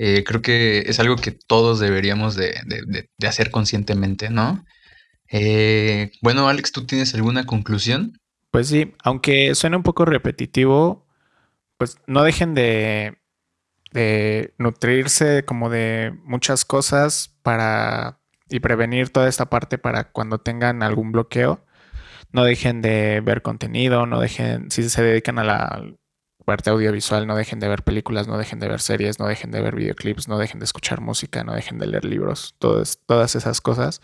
Eh, 0.00 0.22
creo 0.24 0.40
que 0.42 0.78
es 0.86 1.00
algo 1.00 1.16
que 1.16 1.32
todos 1.32 1.80
deberíamos 1.80 2.36
de, 2.36 2.54
de, 2.64 3.28
hacer 3.28 3.50
conscientemente, 3.50 4.30
¿no? 4.30 4.64
Eh, 5.28 6.12
bueno, 6.22 6.48
Alex, 6.48 6.70
¿tú 6.70 6.86
tienes 6.86 7.14
alguna 7.16 7.46
conclusión? 7.46 8.16
Pues 8.52 8.68
sí, 8.68 8.94
aunque 9.02 9.56
suene 9.56 9.76
un 9.76 9.82
poco 9.82 10.04
repetitivo, 10.04 11.04
pues 11.78 11.98
no 12.06 12.22
dejen 12.22 12.54
de, 12.54 13.18
nutrirse 14.58 15.44
como 15.44 15.68
de 15.68 16.14
muchas 16.24 16.64
cosas 16.64 17.36
para 17.42 18.20
y 18.48 18.60
prevenir 18.60 19.10
toda 19.10 19.28
esta 19.28 19.50
parte 19.50 19.78
para 19.78 20.12
cuando 20.12 20.38
tengan 20.38 20.84
algún 20.84 21.10
bloqueo. 21.10 21.64
No 22.32 22.44
dejen 22.44 22.82
de 22.82 23.20
ver 23.20 23.42
contenido, 23.42 24.06
no 24.06 24.20
dejen, 24.20 24.70
si 24.70 24.88
se 24.88 25.02
dedican 25.02 25.38
a 25.38 25.44
la 25.44 25.82
parte 26.48 26.70
audiovisual, 26.70 27.26
no 27.26 27.36
dejen 27.36 27.60
de 27.60 27.68
ver 27.68 27.82
películas, 27.82 28.26
no 28.26 28.38
dejen 28.38 28.58
de 28.58 28.68
ver 28.68 28.80
series, 28.80 29.18
no 29.18 29.26
dejen 29.26 29.50
de 29.50 29.60
ver 29.60 29.76
videoclips, 29.76 30.28
no 30.28 30.38
dejen 30.38 30.60
de 30.60 30.64
escuchar 30.64 31.02
música, 31.02 31.44
no 31.44 31.52
dejen 31.52 31.78
de 31.78 31.86
leer 31.86 32.06
libros, 32.06 32.54
todas, 32.58 33.00
todas 33.04 33.36
esas 33.36 33.60
cosas. 33.60 34.00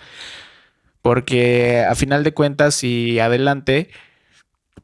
Porque 1.01 1.87
a 1.89 1.95
final 1.95 2.23
de 2.23 2.35
cuentas 2.35 2.85
y 2.85 3.19
adelante, 3.19 3.89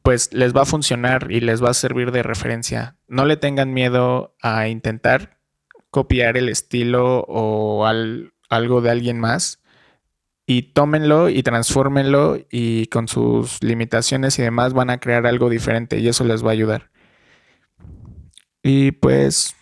pues 0.01 0.33
les 0.33 0.57
va 0.57 0.63
a 0.63 0.65
funcionar 0.65 1.31
y 1.31 1.41
les 1.41 1.63
va 1.63 1.69
a 1.69 1.75
servir 1.75 2.13
de 2.13 2.23
referencia. 2.23 2.97
No 3.09 3.27
le 3.27 3.37
tengan 3.37 3.75
miedo 3.75 4.35
a 4.41 4.69
intentar 4.69 5.37
copiar 5.91 6.39
el 6.39 6.49
estilo 6.49 7.27
o 7.29 7.85
algo 7.85 8.81
de 8.81 8.91
alguien 8.91 9.21
más 9.21 9.61
y 10.47 10.63
tómenlo 10.63 11.29
y 11.29 11.43
transfórmenlo 11.43 12.39
y 12.51 12.87
con 12.87 13.07
sus 13.07 13.63
limitaciones 13.63 14.39
y 14.39 14.43
demás 14.43 14.73
van 14.73 14.89
a 14.89 14.99
crear 14.99 15.27
algo 15.27 15.51
diferente 15.51 15.99
y 15.99 16.09
eso 16.09 16.25
les 16.25 16.43
va 16.43 16.49
a 16.49 16.53
ayudar. 16.53 16.91
Y 18.63 18.93
pues 18.93 19.55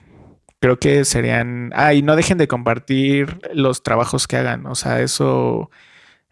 creo 0.61 0.78
que 0.78 1.05
serían... 1.05 1.70
Ah, 1.74 1.94
y 1.94 2.03
no 2.03 2.16
dejen 2.16 2.38
de 2.38 2.49
compartir 2.49 3.40
los 3.53 3.82
trabajos 3.82 4.26
que 4.26 4.36
hagan, 4.36 4.66
o 4.66 4.74
sea, 4.74 5.01
eso 5.01 5.70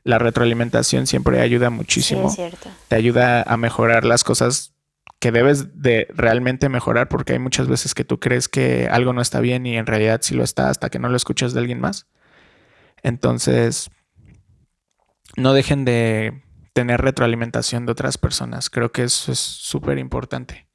la 0.06 0.20
retroalimentación 0.20 1.08
siempre 1.08 1.40
ayuda 1.40 1.68
muchísimo. 1.68 2.30
Sí, 2.30 2.42
es 2.42 2.50
cierto. 2.50 2.70
Te 2.86 2.94
ayuda 2.94 3.42
a 3.42 3.56
mejorar 3.56 4.04
las 4.04 4.22
cosas 4.22 4.72
que 5.18 5.32
debes 5.32 5.82
de 5.82 6.06
realmente 6.10 6.68
mejorar 6.68 7.08
porque 7.08 7.32
hay 7.32 7.38
muchas 7.38 7.66
veces 7.66 7.94
que 7.94 8.04
tú 8.04 8.20
crees 8.20 8.48
que 8.48 8.88
algo 8.88 9.12
no 9.12 9.20
está 9.20 9.40
bien 9.40 9.66
y 9.66 9.76
en 9.76 9.86
realidad 9.86 10.20
sí 10.22 10.34
lo 10.34 10.44
está 10.44 10.70
hasta 10.70 10.90
que 10.90 11.00
no 11.00 11.08
lo 11.08 11.16
escuchas 11.16 11.54
de 11.54 11.60
alguien 11.60 11.80
más. 11.80 12.06
Entonces, 13.02 13.90
no 15.36 15.54
dejen 15.54 15.84
de 15.84 16.42
tener 16.72 17.00
retroalimentación 17.00 17.86
de 17.86 17.92
otras 17.92 18.18
personas. 18.18 18.70
Creo 18.70 18.92
que 18.92 19.04
eso 19.04 19.32
es 19.32 19.40
súper 19.40 19.98
importante. 19.98 20.65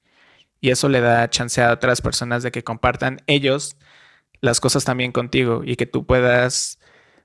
Y 0.62 0.70
eso 0.70 0.88
le 0.88 1.02
da 1.02 1.30
chance 1.30 1.62
a 1.62 1.74
otras 1.74 2.02
personas 2.02 2.44
de 2.44 2.52
que 2.52 2.64
compartan 2.64 3.22
ellos 3.28 3.76
las 4.40 4.60
cosas 4.60 4.86
también 4.86 5.12
contigo 5.12 5.62
y 5.66 5.76
que 5.76 5.86
tú 5.86 6.06
puedas 6.06 6.80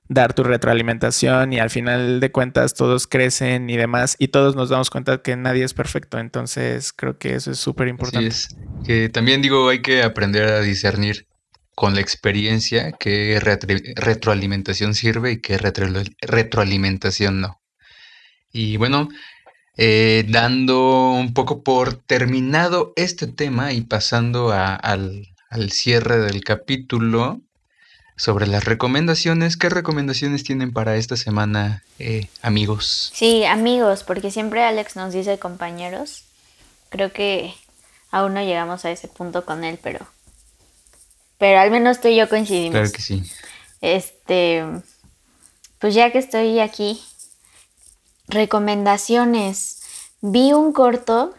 dar 0.09 0.35
tu 0.35 0.45
retroalimentación 0.45 1.53
y 1.53 1.59
al 1.59 1.71
final 1.71 2.21
de 2.21 2.31
cuentas 2.31 2.75
todos 2.75 3.07
crecen 3.07 3.69
y 3.71 3.77
demás 3.77 4.17
y 4.19 4.29
todos 4.29 4.55
nos 4.55 4.69
damos 4.69 4.89
cuenta 4.91 5.21
que 5.23 5.37
nadie 5.37 5.65
es 5.65 5.75
perfecto. 5.75 6.19
Entonces 6.19 6.93
creo 6.93 7.19
que 7.19 7.35
eso 7.35 7.51
es 7.51 7.59
súper 7.59 7.89
importante. 7.89 8.29
es. 8.29 8.57
Que 8.85 9.09
también 9.09 9.43
digo, 9.43 9.69
hay 9.69 9.83
que 9.83 10.03
aprender 10.03 10.49
a 10.49 10.61
discernir 10.61 11.27
con 11.75 11.95
la 11.95 12.01
experiencia 12.01 12.93
qué 12.93 13.39
retroalimentación 13.41 14.95
sirve 14.95 15.33
y 15.33 15.41
qué 15.41 15.59
retroalimentación 15.59 17.41
no. 17.41 17.61
Y 18.51 18.79
bueno, 18.79 19.09
eh, 19.77 20.25
dando 20.29 21.11
un 21.13 21.35
poco 21.35 21.63
por 21.63 21.95
terminado 21.95 22.93
este 22.97 23.27
tema 23.27 23.73
y 23.73 23.83
pasando 23.83 24.53
al, 24.53 25.29
al 25.51 25.71
cierre 25.73 26.19
del 26.19 26.43
capítulo, 26.43 27.41
sobre 28.17 28.47
las 28.47 28.65
recomendaciones. 28.65 29.57
¿Qué 29.57 29.69
recomendaciones 29.69 30.43
tienen 30.43 30.73
para 30.73 30.97
esta 30.97 31.17
semana, 31.17 31.85
eh, 31.99 32.29
amigos? 32.43 33.13
Sí, 33.15 33.45
amigos, 33.45 34.05
porque 34.05 34.31
siempre 34.31 34.65
Alex 34.65 34.97
nos 34.97 35.13
dice 35.13 35.39
compañeros. 35.39 36.25
Creo 36.89 37.13
que 37.13 37.55
aún 38.11 38.35
no 38.35 38.43
llegamos 38.43 38.85
a 38.85 38.91
ese 38.91 39.09
punto 39.09 39.45
con 39.45 39.65
él, 39.65 39.79
pero. 39.83 40.07
Pero 41.39 41.61
al 41.61 41.71
menos 41.71 42.01
tú 42.01 42.09
y 42.09 42.17
yo 42.17 42.29
coincidimos. 42.29 42.73
Claro 42.73 42.93
que 42.93 43.03
sí. 43.03 43.23
Este. 43.83 44.65
Pues 45.79 45.95
ya 45.95 46.11
que 46.11 46.19
estoy 46.19 46.59
aquí, 46.61 46.99
recomendaciones. 48.29 49.83
Vi 50.21 50.53
un 50.53 50.73
corto 50.73 51.35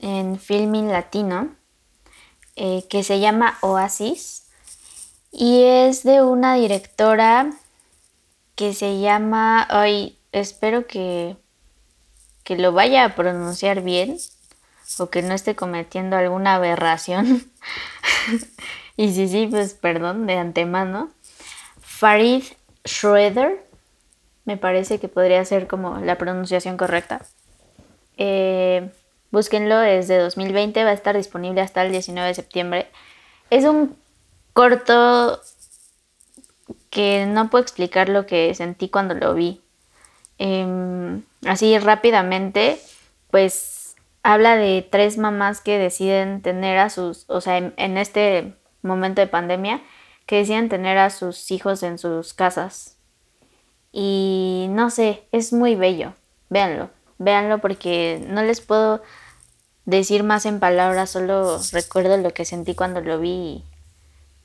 en 0.00 0.38
Filming 0.38 0.88
Latino 0.88 1.48
eh, 2.56 2.84
que 2.88 3.02
se 3.02 3.20
llama 3.20 3.58
Oasis 3.60 4.46
y 5.30 5.64
es 5.64 6.02
de 6.02 6.22
una 6.22 6.54
directora 6.54 7.50
que 8.54 8.72
se 8.72 9.00
llama, 9.00 9.66
ay, 9.68 10.18
espero 10.32 10.86
que, 10.86 11.36
que 12.42 12.56
lo 12.56 12.72
vaya 12.72 13.04
a 13.04 13.14
pronunciar 13.14 13.82
bien 13.82 14.16
o 14.98 15.10
que 15.10 15.22
no 15.22 15.34
esté 15.34 15.54
cometiendo 15.54 16.16
alguna 16.16 16.54
aberración. 16.54 17.50
y 18.96 19.12
sí, 19.12 19.28
sí, 19.28 19.46
pues 19.46 19.74
perdón 19.74 20.26
de 20.26 20.38
antemano. 20.38 21.10
Farid 21.80 22.44
Schroeder, 22.86 23.65
me 24.46 24.56
parece 24.56 24.98
que 24.98 25.08
podría 25.08 25.44
ser 25.44 25.66
como 25.66 25.98
la 25.98 26.16
pronunciación 26.16 26.78
correcta. 26.78 27.20
Eh, 28.16 28.90
búsquenlo, 29.30 29.82
es 29.82 30.08
de 30.08 30.18
2020, 30.18 30.82
va 30.84 30.90
a 30.90 30.94
estar 30.94 31.16
disponible 31.16 31.60
hasta 31.60 31.84
el 31.84 31.92
19 31.92 32.28
de 32.28 32.34
septiembre. 32.34 32.86
Es 33.50 33.64
un 33.64 33.96
corto 34.54 35.40
que 36.88 37.26
no 37.26 37.50
puedo 37.50 37.62
explicar 37.62 38.08
lo 38.08 38.24
que 38.24 38.54
sentí 38.54 38.88
cuando 38.88 39.14
lo 39.14 39.34
vi. 39.34 39.60
Em, 40.38 41.22
así 41.44 41.78
rápidamente, 41.78 42.80
pues 43.30 43.96
habla 44.22 44.56
de 44.56 44.82
tres 44.82 45.18
mamás 45.18 45.60
que 45.60 45.78
deciden 45.78 46.42
tener 46.42 46.78
a 46.78 46.90
sus, 46.90 47.24
o 47.28 47.40
sea, 47.40 47.58
en, 47.58 47.98
este 47.98 48.54
momento 48.82 49.20
de 49.20 49.26
pandemia, 49.26 49.82
que 50.26 50.36
deciden 50.36 50.68
tener 50.68 50.98
a 50.98 51.10
sus 51.10 51.50
hijos 51.50 51.82
en 51.82 51.98
sus 51.98 52.34
casas. 52.34 52.95
Y 53.98 54.66
no 54.68 54.90
sé, 54.90 55.22
es 55.32 55.54
muy 55.54 55.74
bello. 55.74 56.12
Véanlo, 56.50 56.90
véanlo 57.16 57.62
porque 57.62 58.22
no 58.28 58.42
les 58.42 58.60
puedo 58.60 59.00
decir 59.86 60.22
más 60.22 60.44
en 60.44 60.60
palabras, 60.60 61.08
solo 61.08 61.58
recuerdo 61.72 62.18
lo 62.18 62.34
que 62.34 62.44
sentí 62.44 62.74
cuando 62.74 63.00
lo 63.00 63.18
vi 63.18 63.64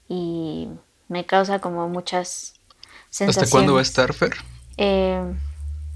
y 0.07 0.69
me 1.09 1.25
causa 1.25 1.59
como 1.59 1.89
muchas 1.89 2.53
sensaciones. 3.09 3.43
¿Hasta 3.43 3.51
cuándo 3.51 3.73
va 3.73 3.79
a 3.79 3.81
estar, 3.81 4.13
Fer? 4.13 4.35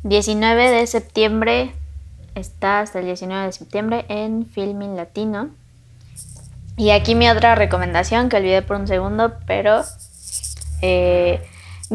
19 0.03 0.65
eh, 0.67 0.71
de 0.71 0.85
septiembre, 0.85 1.73
está 2.35 2.81
hasta 2.81 2.99
el 2.99 3.05
19 3.05 3.45
de 3.45 3.51
septiembre 3.53 4.05
en 4.09 4.47
Filming 4.47 4.97
Latino. 4.97 5.49
Y 6.75 6.89
aquí 6.89 7.15
mi 7.15 7.29
otra 7.29 7.55
recomendación, 7.55 8.27
que 8.27 8.35
olvidé 8.35 8.63
por 8.63 8.75
un 8.75 8.87
segundo, 8.89 9.35
pero 9.47 9.85
eh, 10.81 11.41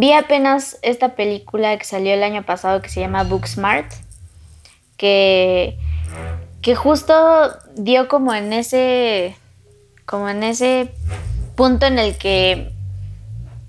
Vi 0.01 0.15
apenas 0.15 0.79
esta 0.81 1.15
película 1.15 1.77
que 1.77 1.85
salió 1.85 2.15
el 2.15 2.23
año 2.23 2.43
pasado 2.43 2.81
que 2.81 2.89
se 2.89 3.01
llama 3.01 3.23
Booksmart, 3.23 3.93
que, 4.97 5.77
que 6.63 6.75
justo 6.75 7.13
dio 7.77 8.09
como 8.09 8.33
en 8.33 8.55
ese, 8.55 9.37
como 10.07 10.31
en 10.31 10.43
ese 10.43 10.91
punto 11.55 11.85
en 11.85 11.99
el 11.99 12.17
que 12.17 12.73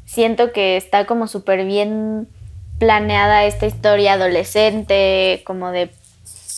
siento 0.06 0.54
que 0.54 0.78
está 0.78 1.06
como 1.06 1.28
súper 1.28 1.66
bien 1.66 2.30
planeada 2.80 3.44
esta 3.44 3.66
historia 3.66 4.14
adolescente, 4.14 5.44
como 5.46 5.72
de, 5.72 5.92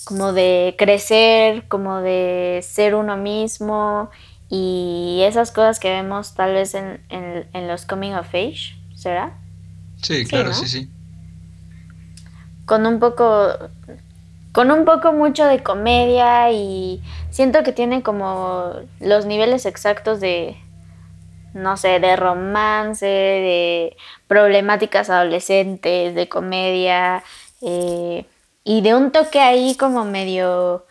como 0.06 0.34
de 0.34 0.76
crecer, 0.78 1.68
como 1.68 2.00
de 2.02 2.60
ser 2.62 2.94
uno 2.94 3.18
mismo 3.18 4.12
y 4.50 5.24
esas 5.26 5.52
cosas 5.52 5.80
que 5.80 5.90
vemos 5.90 6.36
tal 6.36 6.54
vez 6.54 6.76
en, 6.76 7.04
en, 7.10 7.68
los 7.68 7.88
coming 7.88 8.12
of 8.12 8.28
age, 8.36 8.76
¿será? 8.94 9.40
Sí, 10.04 10.26
claro, 10.26 10.54
sí, 10.54 10.68
sí. 10.68 10.90
Con 12.66 12.86
un 12.86 13.00
poco, 13.00 13.58
con 14.52 14.70
un 14.70 14.86
poco 14.86 15.14
mucho 15.14 15.46
de 15.46 15.64
comedia 15.64 16.52
y 16.52 17.02
siento 17.32 17.64
que 17.64 17.72
tiene 17.72 18.04
como 18.04 18.74
los 19.00 19.26
niveles 19.26 19.66
exactos 19.66 20.20
de, 20.20 20.56
no 21.54 21.78
sé, 21.78 22.00
de 22.00 22.16
romance, 22.16 23.06
de 23.06 23.98
problemáticas 24.28 25.10
adolescentes, 25.10 26.14
de 26.14 26.30
comedia 26.30 27.24
eh, 27.62 28.26
y 28.64 28.82
de 28.82 28.94
un 28.94 29.12
toque 29.12 29.40
ahí 29.40 29.76
como 29.76 30.06
medio 30.06 30.86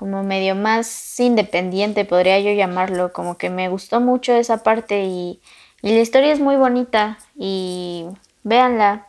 como 0.00 0.22
medio 0.22 0.54
más 0.54 1.20
independiente, 1.20 2.06
podría 2.06 2.40
yo 2.40 2.52
llamarlo, 2.52 3.12
como 3.12 3.36
que 3.36 3.50
me 3.50 3.68
gustó 3.68 4.00
mucho 4.00 4.32
esa 4.32 4.62
parte 4.62 5.04
y, 5.04 5.42
la 5.82 6.00
historia 6.00 6.32
es 6.32 6.40
muy 6.40 6.56
bonita 6.56 7.18
y 7.36 8.06
véanla, 8.42 9.06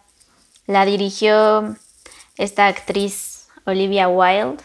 la 0.67 0.85
dirigió 0.85 1.75
esta 2.37 2.67
actriz 2.67 3.47
Olivia 3.65 4.07
Wilde 4.07 4.63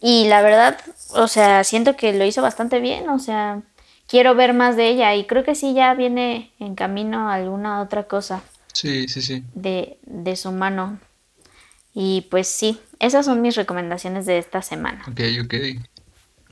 y 0.00 0.26
la 0.26 0.42
verdad, 0.42 0.78
o 1.10 1.28
sea, 1.28 1.62
siento 1.64 1.96
que 1.96 2.12
lo 2.12 2.24
hizo 2.24 2.42
bastante 2.42 2.80
bien, 2.80 3.08
o 3.08 3.18
sea, 3.18 3.62
quiero 4.08 4.34
ver 4.34 4.52
más 4.52 4.76
de 4.76 4.88
ella 4.88 5.14
y 5.14 5.26
creo 5.26 5.44
que 5.44 5.54
sí 5.54 5.74
ya 5.74 5.94
viene 5.94 6.52
en 6.58 6.74
camino 6.74 7.30
alguna 7.30 7.80
otra 7.80 8.04
cosa. 8.04 8.42
Sí, 8.72 9.06
sí, 9.06 9.22
sí. 9.22 9.44
De, 9.54 9.98
de 10.02 10.36
su 10.36 10.50
mano. 10.50 10.98
Y 11.94 12.26
pues 12.30 12.48
sí, 12.48 12.80
esas 12.98 13.26
son 13.26 13.42
mis 13.42 13.54
recomendaciones 13.54 14.26
de 14.26 14.38
esta 14.38 14.62
semana. 14.62 15.04
Ok, 15.08 15.20
ok. 15.44 15.54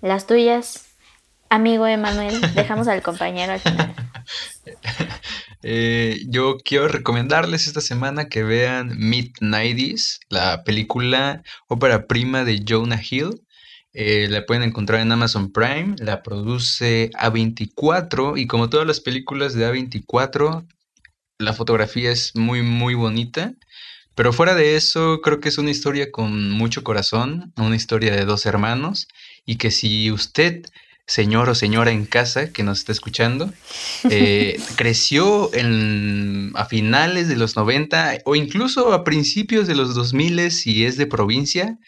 Las 0.00 0.26
tuyas, 0.26 0.86
amigo 1.48 1.86
Emanuel, 1.86 2.40
dejamos 2.54 2.88
al 2.88 3.02
compañero 3.02 3.52
al 3.54 3.60
final. 3.60 3.94
Eh, 5.62 6.24
yo 6.28 6.56
quiero 6.64 6.88
recomendarles 6.88 7.66
esta 7.66 7.80
semana 7.80 8.28
que 8.28 8.42
vean 8.42 8.96
Midnighties, 8.98 10.20
la 10.28 10.64
película 10.64 11.42
ópera 11.68 12.06
prima 12.06 12.44
de 12.44 12.64
Jonah 12.66 13.00
Hill. 13.08 13.42
Eh, 13.92 14.28
la 14.30 14.46
pueden 14.46 14.62
encontrar 14.62 15.00
en 15.00 15.12
Amazon 15.12 15.52
Prime, 15.52 15.96
la 15.98 16.22
produce 16.22 17.10
A24 17.18 18.40
y 18.40 18.46
como 18.46 18.70
todas 18.70 18.86
las 18.86 19.00
películas 19.00 19.54
de 19.54 19.66
A24, 19.66 20.66
la 21.38 21.52
fotografía 21.52 22.10
es 22.12 22.36
muy 22.36 22.62
muy 22.62 22.94
bonita. 22.94 23.54
Pero 24.14 24.32
fuera 24.32 24.54
de 24.54 24.76
eso, 24.76 25.20
creo 25.22 25.40
que 25.40 25.48
es 25.48 25.58
una 25.58 25.70
historia 25.70 26.10
con 26.10 26.50
mucho 26.50 26.84
corazón, 26.84 27.52
una 27.56 27.76
historia 27.76 28.14
de 28.14 28.24
dos 28.24 28.44
hermanos, 28.46 29.08
y 29.46 29.56
que 29.56 29.70
si 29.70 30.10
usted, 30.10 30.66
señor 31.10 31.48
o 31.48 31.56
señora 31.56 31.90
en 31.90 32.06
casa 32.06 32.52
que 32.52 32.62
nos 32.62 32.78
está 32.78 32.92
escuchando, 32.92 33.52
eh, 34.08 34.60
creció 34.76 35.52
en, 35.52 36.52
a 36.54 36.66
finales 36.66 37.26
de 37.26 37.34
los 37.34 37.56
90 37.56 38.18
o 38.24 38.36
incluso 38.36 38.92
a 38.92 39.02
principios 39.02 39.66
de 39.66 39.74
los 39.74 39.96
2000 39.96 40.52
y 40.66 40.84
es 40.84 40.96
de 40.96 41.06
provincia, 41.08 41.78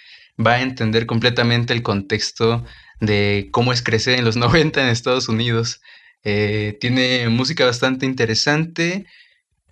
va 0.45 0.55
a 0.55 0.63
entender 0.63 1.07
completamente 1.07 1.73
el 1.73 1.85
contexto 1.85 2.65
de 2.99 3.49
cómo 3.53 3.73
es 3.73 3.81
crecer 3.81 4.19
en 4.19 4.25
los 4.25 4.37
90 4.45 4.83
en 4.83 4.89
Estados 4.89 5.29
Unidos. 5.29 5.81
Eh, 6.25 6.77
tiene 6.81 7.29
música 7.29 7.65
bastante 7.65 8.07
interesante 8.07 9.07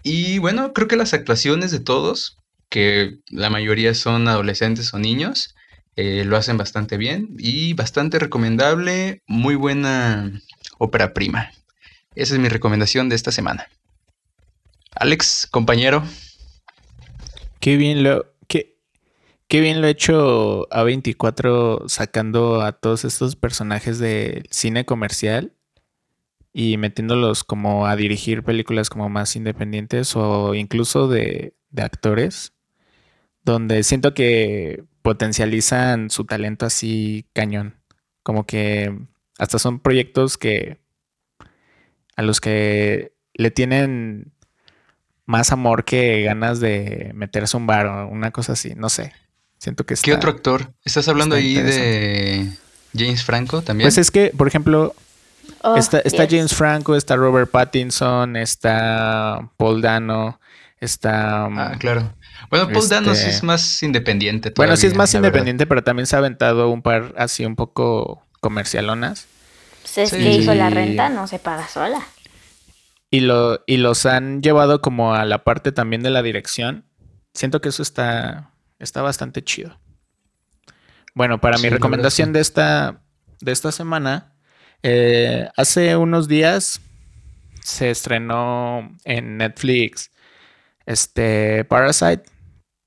y 0.04 0.38
bueno, 0.38 0.72
creo 0.72 0.86
que 0.86 0.96
las 0.96 1.12
actuaciones 1.12 1.72
de 1.72 1.80
todos 1.80 2.36
que 2.68 3.16
la 3.26 3.50
mayoría 3.50 3.94
son 3.94 4.28
adolescentes 4.28 4.94
o 4.94 5.00
niños, 5.00 5.56
eh, 5.96 6.24
lo 6.24 6.36
hacen 6.36 6.56
bastante 6.56 6.96
bien 6.96 7.34
y 7.38 7.74
bastante 7.74 8.18
recomendable, 8.18 9.22
muy 9.26 9.54
buena 9.54 10.40
ópera 10.78 11.12
prima. 11.12 11.50
Esa 12.14 12.34
es 12.34 12.40
mi 12.40 12.48
recomendación 12.48 13.08
de 13.08 13.16
esta 13.16 13.32
semana. 13.32 13.68
Alex, 14.92 15.46
compañero. 15.50 16.02
Qué 17.60 17.76
bien 17.76 18.02
lo, 18.02 18.32
qué, 18.48 19.60
bien 19.60 19.80
lo 19.80 19.86
ha 19.86 19.90
hecho 19.90 20.68
A24 20.70 21.88
sacando 21.88 22.62
a 22.62 22.72
todos 22.72 23.04
estos 23.04 23.36
personajes 23.36 23.98
del 23.98 24.44
cine 24.50 24.84
comercial 24.84 25.52
y 26.52 26.76
metiéndolos 26.76 27.44
como 27.44 27.86
a 27.86 27.96
dirigir 27.96 28.42
películas 28.42 28.90
como 28.90 29.08
más 29.08 29.36
independientes 29.36 30.16
o 30.16 30.54
incluso 30.54 31.08
de, 31.08 31.54
de 31.70 31.82
actores 31.82 32.52
donde 33.44 33.82
siento 33.82 34.14
que 34.14 34.84
potencializan 35.02 36.10
su 36.10 36.24
talento 36.24 36.66
así 36.66 37.26
cañón. 37.32 37.76
Como 38.22 38.46
que 38.46 38.96
hasta 39.38 39.58
son 39.58 39.80
proyectos 39.80 40.36
que 40.36 40.80
a 42.16 42.22
los 42.22 42.40
que 42.40 43.12
le 43.34 43.50
tienen 43.50 44.32
más 45.24 45.52
amor 45.52 45.84
que 45.84 46.22
ganas 46.22 46.60
de 46.60 47.12
meterse 47.14 47.56
un 47.56 47.66
bar 47.66 47.86
o 47.86 48.08
una 48.08 48.30
cosa 48.30 48.52
así, 48.52 48.74
no 48.76 48.88
sé. 48.88 49.12
Siento 49.58 49.86
que 49.86 49.94
está, 49.94 50.04
¿Qué 50.04 50.14
otro 50.14 50.30
actor? 50.30 50.72
¿Estás 50.84 51.06
hablando 51.08 51.36
ahí 51.36 51.54
de 51.54 52.50
James 52.94 53.22
Franco 53.24 53.62
también? 53.62 53.86
Pues 53.86 53.98
es 53.98 54.10
que, 54.10 54.32
por 54.36 54.48
ejemplo, 54.48 54.94
oh, 55.62 55.76
está, 55.76 56.02
James 56.28 56.54
Franco, 56.54 56.96
está 56.96 57.16
Robert 57.16 57.50
Pattinson, 57.50 58.36
está 58.36 59.50
Paul 59.56 59.80
Dano, 59.80 60.40
está... 60.78 61.44
Ah, 61.44 61.76
claro. 61.78 62.12
Bueno, 62.48 62.68
Paul 62.68 62.88
Dano 62.88 63.14
sí 63.14 63.26
es 63.28 63.34
este, 63.34 63.46
más 63.46 63.82
independiente. 63.82 64.52
bueno, 64.56 64.76
sí 64.76 64.86
es 64.86 64.94
más 64.94 65.12
independiente, 65.14 65.66
pero 65.66 65.84
también 65.84 66.06
se 66.06 66.16
ha 66.16 66.20
aventado 66.20 66.70
un 66.70 66.82
par 66.82 67.14
así 67.16 67.44
un 67.44 67.56
poco 67.56 68.26
comercialonas. 68.40 69.26
Pues 69.82 69.98
es 69.98 70.10
que 70.12 70.32
hizo 70.32 70.54
la 70.54 70.70
renta, 70.70 71.08
no 71.08 71.26
se 71.26 71.38
paga 71.38 71.68
sola. 71.68 72.00
Y, 73.10 73.20
lo, 73.20 73.62
y 73.66 73.76
los 73.78 74.06
han 74.06 74.40
llevado 74.42 74.80
como 74.80 75.14
a 75.14 75.24
la 75.24 75.44
parte 75.44 75.72
también 75.72 76.02
de 76.02 76.10
la 76.10 76.22
dirección. 76.22 76.84
Siento 77.34 77.60
que 77.60 77.70
eso 77.70 77.82
está, 77.82 78.52
está 78.78 79.02
bastante 79.02 79.42
chido. 79.42 79.78
Bueno, 81.14 81.40
para 81.40 81.58
mi 81.58 81.68
recomendación 81.68 82.32
de 82.32 82.40
esta, 82.40 83.02
de 83.40 83.52
esta 83.52 83.72
semana, 83.72 84.34
eh, 84.82 85.48
hace 85.56 85.96
unos 85.96 86.28
días 86.28 86.80
se 87.62 87.90
estrenó 87.90 88.96
en 89.04 89.38
Netflix 89.38 90.10
este 90.90 91.64
Parasite, 91.64 92.24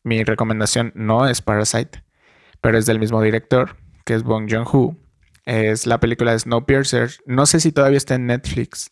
mi 0.03 0.23
recomendación 0.23 0.91
no 0.93 1.27
es 1.27 1.41
Parasite, 1.41 2.03
pero 2.59 2.77
es 2.77 2.85
del 2.85 2.99
mismo 2.99 3.21
director, 3.21 3.77
que 4.05 4.13
es 4.13 4.23
Bong 4.23 4.49
Joon-ho. 4.51 4.97
Es 5.45 5.87
la 5.87 5.99
película 5.99 6.33
de 6.33 6.39
Snowpiercer. 6.39 7.11
No 7.25 7.45
sé 7.45 7.59
si 7.59 7.71
todavía 7.71 7.97
está 7.97 8.15
en 8.15 8.27
Netflix, 8.27 8.91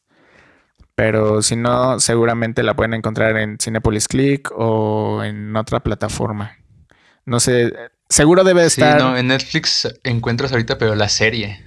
pero 0.95 1.41
si 1.41 1.57
no, 1.57 1.99
seguramente 1.99 2.63
la 2.63 2.75
pueden 2.75 2.93
encontrar 2.93 3.37
en 3.37 3.57
Cinepolis 3.59 4.07
Click 4.07 4.49
o 4.55 5.23
en 5.23 5.55
otra 5.55 5.81
plataforma. 5.81 6.57
No 7.25 7.39
sé, 7.39 7.73
seguro 8.09 8.43
debe 8.45 8.65
estar. 8.65 8.97
Sí, 8.97 9.03
no, 9.03 9.17
en 9.17 9.27
Netflix 9.27 9.93
encuentras 10.03 10.51
ahorita, 10.51 10.77
pero 10.77 10.95
la 10.95 11.09
serie. 11.09 11.63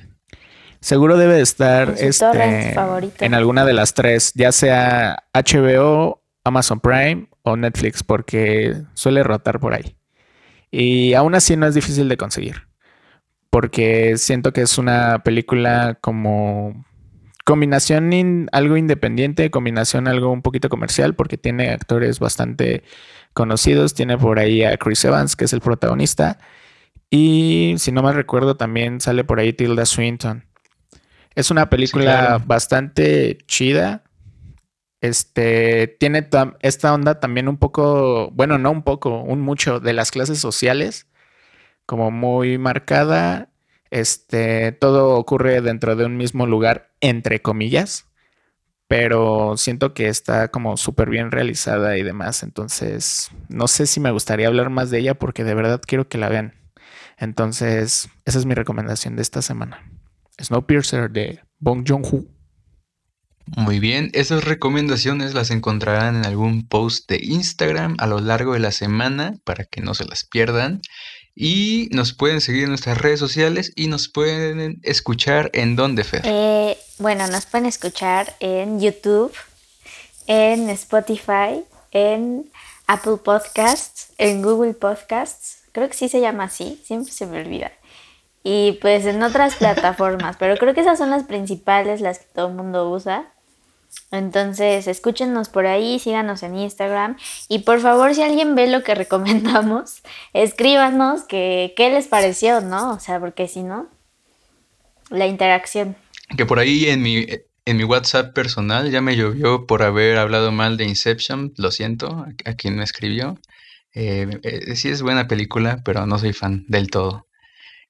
Seguro 0.80 1.16
debe 1.16 1.40
estar 1.40 1.94
este, 1.98 2.74
en 3.20 3.34
alguna 3.34 3.64
de 3.64 3.72
las 3.72 3.94
tres, 3.94 4.32
ya 4.34 4.52
sea 4.52 5.24
HBO, 5.32 6.22
Amazon 6.44 6.80
Prime 6.80 7.28
o 7.44 7.56
Netflix 7.56 8.02
porque 8.02 8.74
suele 8.94 9.22
rotar 9.22 9.60
por 9.60 9.74
ahí. 9.74 9.96
Y 10.70 11.14
aún 11.14 11.34
así 11.34 11.56
no 11.56 11.66
es 11.66 11.74
difícil 11.74 12.08
de 12.08 12.16
conseguir. 12.16 12.66
Porque 13.50 14.16
siento 14.16 14.52
que 14.52 14.62
es 14.62 14.78
una 14.78 15.22
película 15.22 15.98
como 16.00 16.84
combinación 17.44 18.48
algo 18.50 18.76
independiente, 18.76 19.50
combinación 19.50 20.08
algo 20.08 20.32
un 20.32 20.42
poquito 20.42 20.68
comercial, 20.68 21.14
porque 21.14 21.36
tiene 21.36 21.70
actores 21.70 22.18
bastante 22.18 22.82
conocidos. 23.34 23.94
Tiene 23.94 24.18
por 24.18 24.38
ahí 24.38 24.64
a 24.64 24.76
Chris 24.78 25.04
Evans, 25.04 25.36
que 25.36 25.44
es 25.44 25.52
el 25.52 25.60
protagonista. 25.60 26.38
Y 27.10 27.74
si 27.78 27.92
no 27.92 28.02
mal 28.02 28.14
recuerdo, 28.14 28.56
también 28.56 29.00
sale 29.00 29.22
por 29.22 29.38
ahí 29.38 29.52
Tilda 29.52 29.84
Swinton. 29.84 30.44
Es 31.34 31.50
una 31.50 31.68
película 31.68 32.42
bastante 32.44 33.38
chida. 33.46 34.03
Este 35.04 35.96
tiene 36.00 36.26
esta 36.60 36.94
onda 36.94 37.20
también 37.20 37.46
un 37.46 37.58
poco, 37.58 38.30
bueno, 38.30 38.56
no 38.56 38.70
un 38.70 38.82
poco, 38.82 39.20
un 39.20 39.42
mucho 39.42 39.78
de 39.78 39.92
las 39.92 40.10
clases 40.10 40.38
sociales, 40.38 41.08
como 41.84 42.10
muy 42.10 42.56
marcada. 42.56 43.50
Este 43.90 44.72
todo 44.72 45.18
ocurre 45.18 45.60
dentro 45.60 45.94
de 45.94 46.06
un 46.06 46.16
mismo 46.16 46.46
lugar, 46.46 46.94
entre 47.02 47.42
comillas, 47.42 48.06
pero 48.88 49.58
siento 49.58 49.92
que 49.92 50.08
está 50.08 50.48
como 50.48 50.78
súper 50.78 51.10
bien 51.10 51.30
realizada 51.30 51.98
y 51.98 52.02
demás. 52.02 52.42
Entonces, 52.42 53.30
no 53.50 53.68
sé 53.68 53.86
si 53.86 54.00
me 54.00 54.10
gustaría 54.10 54.48
hablar 54.48 54.70
más 54.70 54.88
de 54.88 55.00
ella 55.00 55.18
porque 55.18 55.44
de 55.44 55.54
verdad 55.54 55.82
quiero 55.86 56.08
que 56.08 56.16
la 56.16 56.30
vean. 56.30 56.54
Entonces, 57.18 58.08
esa 58.24 58.38
es 58.38 58.46
mi 58.46 58.54
recomendación 58.54 59.16
de 59.16 59.22
esta 59.22 59.42
semana. 59.42 59.82
Snowpiercer 60.40 61.10
de 61.10 61.40
Bong 61.58 61.84
Joon-ho. 61.86 62.24
Muy 63.46 63.78
bien, 63.78 64.10
esas 64.14 64.44
recomendaciones 64.44 65.34
las 65.34 65.50
encontrarán 65.50 66.16
en 66.16 66.26
algún 66.26 66.66
post 66.66 67.08
de 67.08 67.20
Instagram 67.22 67.96
a 67.98 68.06
lo 68.06 68.20
largo 68.20 68.54
de 68.54 68.60
la 68.60 68.72
semana 68.72 69.34
para 69.44 69.64
que 69.64 69.80
no 69.80 69.94
se 69.94 70.06
las 70.06 70.24
pierdan. 70.24 70.80
Y 71.36 71.88
nos 71.90 72.12
pueden 72.12 72.40
seguir 72.40 72.64
en 72.64 72.68
nuestras 72.70 72.98
redes 72.98 73.18
sociales 73.18 73.72
y 73.74 73.88
nos 73.88 74.08
pueden 74.08 74.80
escuchar 74.82 75.50
en 75.52 75.74
dónde, 75.74 76.04
Fer. 76.04 76.22
Eh, 76.24 76.78
bueno, 76.98 77.26
nos 77.26 77.46
pueden 77.46 77.66
escuchar 77.66 78.34
en 78.38 78.80
YouTube, 78.80 79.32
en 80.26 80.70
Spotify, 80.70 81.64
en 81.90 82.50
Apple 82.86 83.16
Podcasts, 83.22 84.12
en 84.16 84.42
Google 84.42 84.74
Podcasts. 84.74 85.64
Creo 85.72 85.88
que 85.88 85.94
sí 85.94 86.08
se 86.08 86.20
llama 86.20 86.44
así, 86.44 86.80
siempre 86.84 87.12
se 87.12 87.26
me 87.26 87.40
olvida. 87.40 87.72
Y 88.44 88.78
pues 88.80 89.04
en 89.06 89.22
otras 89.22 89.54
plataformas, 89.58 90.36
pero 90.38 90.56
creo 90.56 90.72
que 90.72 90.82
esas 90.82 90.98
son 90.98 91.10
las 91.10 91.24
principales, 91.24 92.00
las 92.00 92.20
que 92.20 92.26
todo 92.32 92.48
el 92.48 92.54
mundo 92.54 92.88
usa. 92.90 93.33
Entonces, 94.10 94.86
escúchenos 94.86 95.48
por 95.48 95.66
ahí, 95.66 95.98
síganos 95.98 96.42
en 96.42 96.56
Instagram 96.56 97.16
y 97.48 97.60
por 97.60 97.80
favor, 97.80 98.14
si 98.14 98.22
alguien 98.22 98.54
ve 98.54 98.68
lo 98.68 98.82
que 98.82 98.94
recomendamos, 98.94 100.02
escríbanos 100.32 101.22
que, 101.22 101.74
qué 101.76 101.90
les 101.90 102.06
pareció, 102.06 102.60
¿no? 102.60 102.92
O 102.92 103.00
sea, 103.00 103.18
porque 103.18 103.48
si 103.48 103.62
no, 103.62 103.88
la 105.10 105.26
interacción. 105.26 105.96
Que 106.36 106.46
por 106.46 106.58
ahí 106.58 106.86
en 106.86 107.02
mi, 107.02 107.26
en 107.66 107.76
mi 107.76 107.84
WhatsApp 107.84 108.34
personal 108.34 108.90
ya 108.90 109.00
me 109.00 109.16
llovió 109.16 109.66
por 109.66 109.82
haber 109.82 110.18
hablado 110.18 110.52
mal 110.52 110.76
de 110.76 110.84
Inception, 110.84 111.52
lo 111.56 111.70
siento, 111.70 112.26
a, 112.44 112.54
quien 112.54 112.76
me 112.76 112.84
escribió. 112.84 113.38
Eh, 113.94 114.26
eh, 114.42 114.76
sí 114.76 114.88
es 114.88 115.02
buena 115.02 115.28
película, 115.28 115.80
pero 115.84 116.06
no 116.06 116.18
soy 116.18 116.32
fan 116.32 116.64
del 116.68 116.90
todo. 116.90 117.26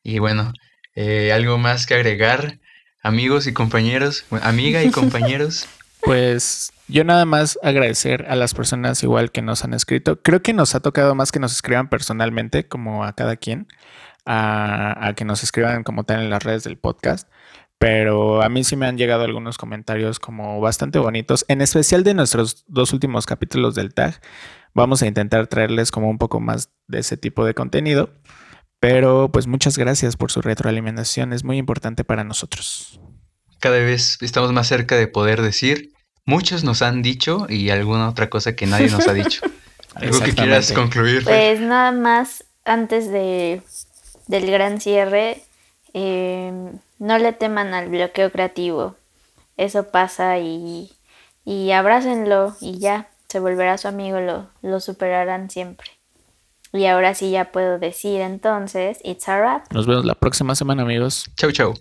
Y 0.03 0.19
bueno, 0.19 0.53
eh, 0.95 1.33
algo 1.33 1.59
más 1.59 1.87
que 1.87 1.95
agregar, 1.95 2.61
amigos 3.03 3.47
y 3.47 3.53
compañeros, 3.53 4.25
amiga 4.31 4.83
y 4.85 4.91
compañeros. 4.93 5.67
Pues 6.05 6.71
yo 6.87 7.03
nada 7.03 7.25
más 7.25 7.59
agradecer 7.63 8.27
a 8.29 8.37
las 8.37 8.53
personas 8.53 9.03
igual 9.03 9.33
que 9.33 9.41
nos 9.41 9.65
han 9.65 9.73
escrito. 9.73 10.21
Creo 10.21 10.43
que 10.43 10.53
nos 10.53 10.75
ha 10.75 10.81
tocado 10.81 11.15
más 11.15 11.33
que 11.33 11.41
nos 11.41 11.53
escriban 11.53 11.89
personalmente, 11.89 12.69
como 12.69 13.05
a 13.05 13.15
cada 13.15 13.37
quien, 13.37 13.67
a, 14.27 15.15
que 15.17 15.25
nos 15.25 15.43
escriban 15.43 15.83
como 15.83 16.05
tal 16.05 16.21
en 16.21 16.31
las 16.31 16.43
redes 16.43 16.63
del 16.65 16.77
podcast. 16.77 17.31
Pero 17.79 18.43
a 18.43 18.51
mí 18.51 18.65
sí 18.65 18.77
me 18.77 18.87
han 18.87 18.99
llegado 18.99 19.25
algunos 19.25 19.57
comentarios 19.57 20.21
como 20.21 20.61
bastante 20.61 20.99
bonitos, 20.99 21.47
en 21.49 21.63
especial 21.63 22.05
de 22.05 22.13
nuestros 22.13 22.65
dos 22.69 22.93
últimos 22.93 23.25
capítulos 23.25 23.75
del 23.75 23.95
tag. 23.95 24.21
Vamos 24.75 25.03
a 25.03 25.07
intentar 25.07 25.47
traerles 25.47 25.91
como 25.91 26.11
un 26.11 26.19
poco 26.19 26.39
más 26.39 26.71
de 26.87 26.99
ese 26.99 27.17
tipo 27.17 27.47
de 27.47 27.55
contenido. 27.55 28.11
Pero 28.79 29.31
pues 29.33 29.47
muchas 29.47 29.79
gracias 29.79 30.19
por 30.19 30.31
su 30.31 30.43
retroalimentación, 30.43 31.33
es 31.33 31.45
muy 31.45 31.57
importante 31.57 32.05
para 32.05 32.25
nosotros. 32.25 33.01
Cada 33.59 33.79
vez 33.79 34.19
estamos 34.21 34.53
más 34.53 34.67
cerca 34.67 34.97
de 34.97 35.09
poder 35.09 35.41
decir 35.41 35.94
muchos 36.25 36.65
nos 36.65 36.83
han 36.83 37.03
dicho 37.03 37.47
y 37.49 37.71
alguna 37.71 38.09
otra 38.09 38.31
cosa 38.31 38.57
que 38.57 38.67
nadie 38.67 38.89
nos 38.91 39.07
ha 39.07 39.13
dicho. 39.13 39.43
¿Algo 39.95 40.21
que 40.21 40.35
quieras 40.35 40.73
concluir? 40.73 41.25
Pues 41.25 41.61
nada 41.61 41.93
más, 41.93 42.45
antes 42.65 43.11
de, 43.11 43.63
del 44.27 44.51
gran 44.51 44.81
cierre, 44.81 45.43
em, 45.93 46.73
no 46.99 47.19
le 47.19 47.33
teman 47.33 47.75
al 47.75 47.89
bloqueo 47.89 48.33
creativo. 48.33 48.97
Eso 49.57 49.91
pasa 49.91 50.39
y, 50.39 50.91
y 51.45 51.71
abrácenlo 51.71 52.57
y 52.61 52.79
ya, 52.79 53.09
se 53.29 53.39
volverá 53.39 53.79
su 53.79 53.87
amigo, 53.87 54.21
lo, 54.21 54.49
lo 54.63 54.81
superarán 54.81 55.49
siempre. 55.49 55.91
Y 56.73 56.87
ahora 56.87 57.15
sí 57.15 57.31
ya 57.31 57.53
puedo 57.53 57.79
decir 57.79 58.21
entonces, 58.21 58.99
it's 59.05 59.29
a 59.29 59.39
wrap. 59.39 59.73
Nos 59.73 59.87
vemos 59.87 60.05
la 60.05 60.17
próxima 60.17 60.57
semana 60.57 60.83
amigos. 60.83 61.31
Chau, 61.37 61.53
chau. 61.53 61.75